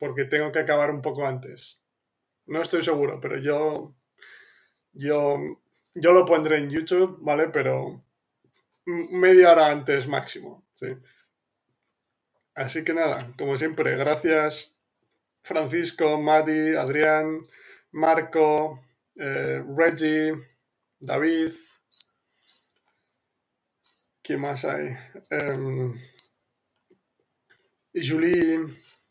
porque 0.00 0.24
tengo 0.24 0.50
que 0.50 0.58
acabar 0.58 0.90
un 0.90 1.00
poco 1.00 1.24
antes. 1.24 1.80
No 2.46 2.62
estoy 2.62 2.82
seguro, 2.82 3.20
pero 3.20 3.38
yo, 3.38 3.94
yo, 4.90 5.38
yo 5.94 6.10
lo 6.10 6.24
pondré 6.24 6.58
en 6.58 6.70
YouTube, 6.70 7.18
¿vale? 7.20 7.46
Pero 7.50 8.04
media 8.86 9.52
hora 9.52 9.70
antes 9.70 10.08
máximo, 10.08 10.66
sí. 10.74 10.88
Así 12.56 12.82
que 12.82 12.92
nada, 12.92 13.24
como 13.38 13.56
siempre, 13.56 13.94
gracias 13.94 14.76
Francisco, 15.42 16.20
Madi, 16.20 16.74
Adrián, 16.74 17.40
Marco, 17.92 18.80
eh, 19.16 19.62
Reggie, 19.76 20.34
David. 20.98 21.50
¿Quién 24.22 24.40
más 24.40 24.64
hay? 24.64 24.96
Um, 25.30 25.94
Julie, 27.94 28.66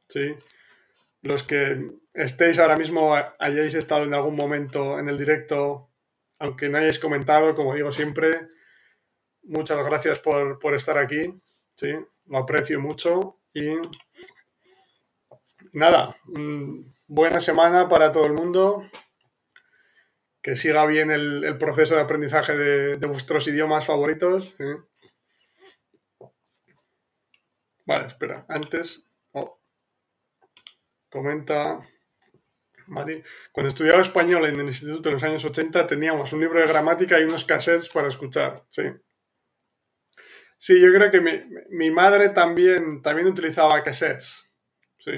sí. 0.09 0.35
Los 1.21 1.43
que 1.43 1.91
estéis 2.13 2.59
ahora 2.59 2.75
mismo, 2.75 3.15
hayáis 3.39 3.73
estado 3.75 4.03
en 4.03 4.13
algún 4.13 4.35
momento 4.35 4.99
en 4.99 5.07
el 5.07 5.17
directo, 5.17 5.89
aunque 6.39 6.67
no 6.67 6.77
hayáis 6.77 6.99
comentado, 6.99 7.55
como 7.55 7.73
digo 7.75 7.91
siempre, 7.91 8.47
muchas 9.43 9.77
gracias 9.85 10.19
por, 10.19 10.59
por 10.59 10.75
estar 10.75 10.97
aquí, 10.97 11.33
sí, 11.75 11.93
lo 12.25 12.37
aprecio 12.37 12.79
mucho 12.79 13.39
y 13.53 13.75
nada, 15.73 16.15
buena 17.07 17.39
semana 17.39 17.87
para 17.87 18.11
todo 18.11 18.25
el 18.25 18.33
mundo 18.33 18.83
que 20.43 20.57
siga 20.57 20.85
bien 20.85 21.09
el, 21.09 21.57
proceso 21.57 21.95
de 21.95 22.01
aprendizaje 22.01 22.55
de, 22.55 23.07
vuestros 23.07 23.47
idiomas 23.47 23.85
favoritos. 23.85 24.55
Vale, 27.85 28.07
espera, 28.07 28.45
antes 28.49 29.07
oh, 29.31 29.61
comenta 31.09 31.81
Mari. 32.87 33.23
Cuando 33.51 33.69
estudiaba 33.69 34.01
español 34.01 34.45
en 34.45 34.59
el 34.59 34.67
instituto 34.67 35.09
en 35.09 35.13
los 35.13 35.23
años 35.23 35.45
80 35.45 35.87
teníamos 35.87 36.33
un 36.33 36.41
libro 36.41 36.59
de 36.59 36.67
gramática 36.67 37.19
y 37.19 37.23
unos 37.23 37.45
cassettes 37.45 37.89
para 37.89 38.09
escuchar. 38.09 38.65
Sí. 38.69 38.83
Sí, 40.57 40.81
yo 40.81 40.93
creo 40.93 41.11
que 41.11 41.21
mi, 41.69 41.91
madre 41.91 42.29
también, 42.29 43.01
también 43.01 43.27
utilizaba 43.27 43.83
cassettes. 43.83 44.53
Sí. 44.97 45.11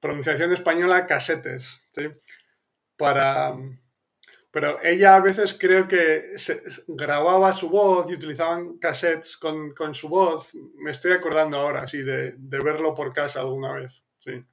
pronunciación 0.00 0.52
española, 0.52 1.06
casetes. 1.06 1.80
Sí. 1.92 2.08
Para, 2.96 3.54
pero 4.50 4.80
ella 4.82 5.14
a 5.14 5.20
veces 5.20 5.56
creo 5.58 5.86
que 5.86 6.34
grababa 6.88 7.52
su 7.52 7.68
voz 7.68 8.10
y 8.10 8.14
utilizaban 8.14 8.78
cassettes 8.78 9.36
con, 9.36 9.94
su 9.94 10.08
voz. 10.08 10.54
Me 10.74 10.90
estoy 10.90 11.12
acordando 11.12 11.58
ahora, 11.58 11.86
sí, 11.86 12.02
de, 12.02 12.34
verlo 12.36 12.94
por 12.94 13.12
casa 13.12 13.40
alguna 13.40 13.72
vez, 13.72 14.04
sí. 14.18 14.44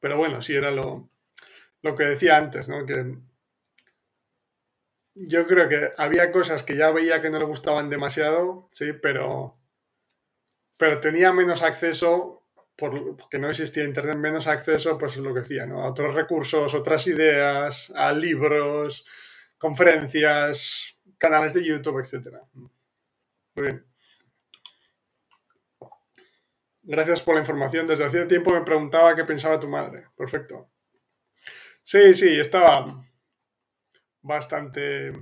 Pero 0.00 0.16
bueno, 0.16 0.42
sí, 0.42 0.54
era 0.54 0.70
lo, 0.70 1.08
lo 1.82 1.94
que 1.94 2.04
decía 2.04 2.36
antes, 2.36 2.68
¿no? 2.68 2.84
Que 2.84 3.16
yo 5.14 5.46
creo 5.46 5.68
que 5.68 5.92
había 5.96 6.32
cosas 6.32 6.64
que 6.64 6.76
ya 6.76 6.90
veía 6.90 7.22
que 7.22 7.30
no 7.30 7.38
le 7.38 7.44
gustaban 7.44 7.88
demasiado, 7.88 8.68
sí, 8.72 8.92
pero, 8.94 9.56
pero 10.76 11.00
tenía 11.00 11.32
menos 11.32 11.62
acceso 11.62 12.43
porque 12.76 13.38
no 13.38 13.48
existía 13.48 13.84
Internet, 13.84 14.16
menos 14.16 14.46
acceso, 14.46 14.98
pues 14.98 15.16
es 15.16 15.22
lo 15.22 15.32
que 15.32 15.40
decía, 15.40 15.66
¿no? 15.66 15.82
A 15.82 15.90
otros 15.90 16.14
recursos, 16.14 16.74
otras 16.74 17.06
ideas, 17.06 17.92
a 17.94 18.12
libros, 18.12 19.06
conferencias, 19.58 20.98
canales 21.18 21.54
de 21.54 21.64
YouTube, 21.64 22.00
etc. 22.00 22.38
Muy 22.54 23.64
bien. 23.64 23.86
Gracias 26.82 27.22
por 27.22 27.34
la 27.34 27.40
información. 27.40 27.86
Desde 27.86 28.04
hace 28.04 28.26
tiempo 28.26 28.52
me 28.52 28.62
preguntaba 28.62 29.14
qué 29.14 29.24
pensaba 29.24 29.58
tu 29.58 29.68
madre. 29.68 30.08
Perfecto. 30.16 30.70
Sí, 31.82 32.14
sí, 32.14 32.38
estaba 32.38 33.02
bastante 34.22 35.12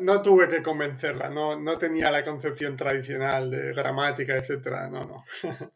no, 0.00 0.22
tuve 0.22 0.48
que 0.48 0.62
convencerla, 0.62 1.28
no, 1.28 1.58
no 1.58 1.78
tenía 1.78 2.10
la 2.10 2.24
concepción 2.24 2.76
tradicional 2.76 3.50
de 3.50 3.72
gramática, 3.72 4.36
etc. 4.36 4.66
No, 4.90 5.04
no. 5.04 5.16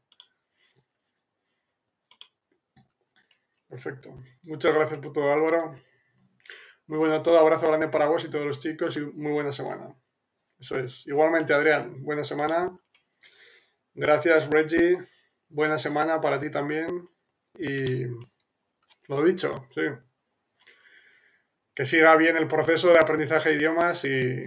Perfecto. 3.68 4.22
Muchas 4.42 4.74
gracias 4.74 4.98
por 5.00 5.12
todo, 5.12 5.32
Álvaro. 5.32 5.74
Muy 6.86 6.98
bueno 6.98 7.22
todo. 7.22 7.38
Abrazo 7.38 7.68
grande 7.68 7.88
para 7.88 8.06
vos 8.06 8.24
y 8.24 8.30
todos 8.30 8.46
los 8.46 8.58
chicos 8.58 8.96
y 8.96 9.00
muy 9.00 9.32
buena 9.32 9.52
semana. 9.52 9.94
Eso 10.58 10.78
es. 10.78 11.06
Igualmente, 11.06 11.52
Adrián, 11.54 12.02
buena 12.02 12.24
semana. 12.24 12.76
Gracias, 13.94 14.48
Reggie. 14.50 14.98
Buena 15.48 15.78
semana 15.78 16.20
para 16.20 16.40
ti 16.40 16.50
también. 16.50 17.08
Y 17.58 18.06
lo 19.08 19.22
dicho, 19.24 19.68
sí. 19.70 19.82
Que 21.78 21.84
siga 21.84 22.16
bien 22.16 22.36
el 22.36 22.48
proceso 22.48 22.88
de 22.88 22.98
aprendizaje 22.98 23.50
de 23.50 23.54
idiomas 23.54 24.04
y 24.04 24.46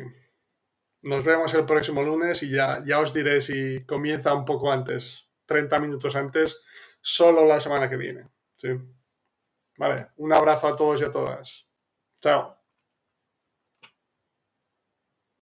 nos 1.02 1.24
vemos 1.24 1.54
el 1.54 1.66
próximo 1.66 2.04
lunes 2.04 2.44
y 2.44 2.50
ya, 2.50 2.84
ya 2.86 3.00
os 3.00 3.14
diré 3.14 3.40
si 3.40 3.86
comienza 3.86 4.34
un 4.34 4.44
poco 4.44 4.70
antes, 4.70 5.30
30 5.46 5.80
minutos 5.80 6.18
antes, 6.18 6.62
solo 7.00 7.46
la 7.46 7.62
semana 7.62 7.90
que 7.90 7.96
viene. 7.96 8.28
Sí. 8.58 8.72
Vale, 9.78 10.08
un 10.18 10.34
abrazo 10.34 10.68
a 10.68 10.76
todos 10.76 11.00
y 11.00 11.06
a 11.06 11.12
todas. 11.12 11.70
Chao. 12.20 12.61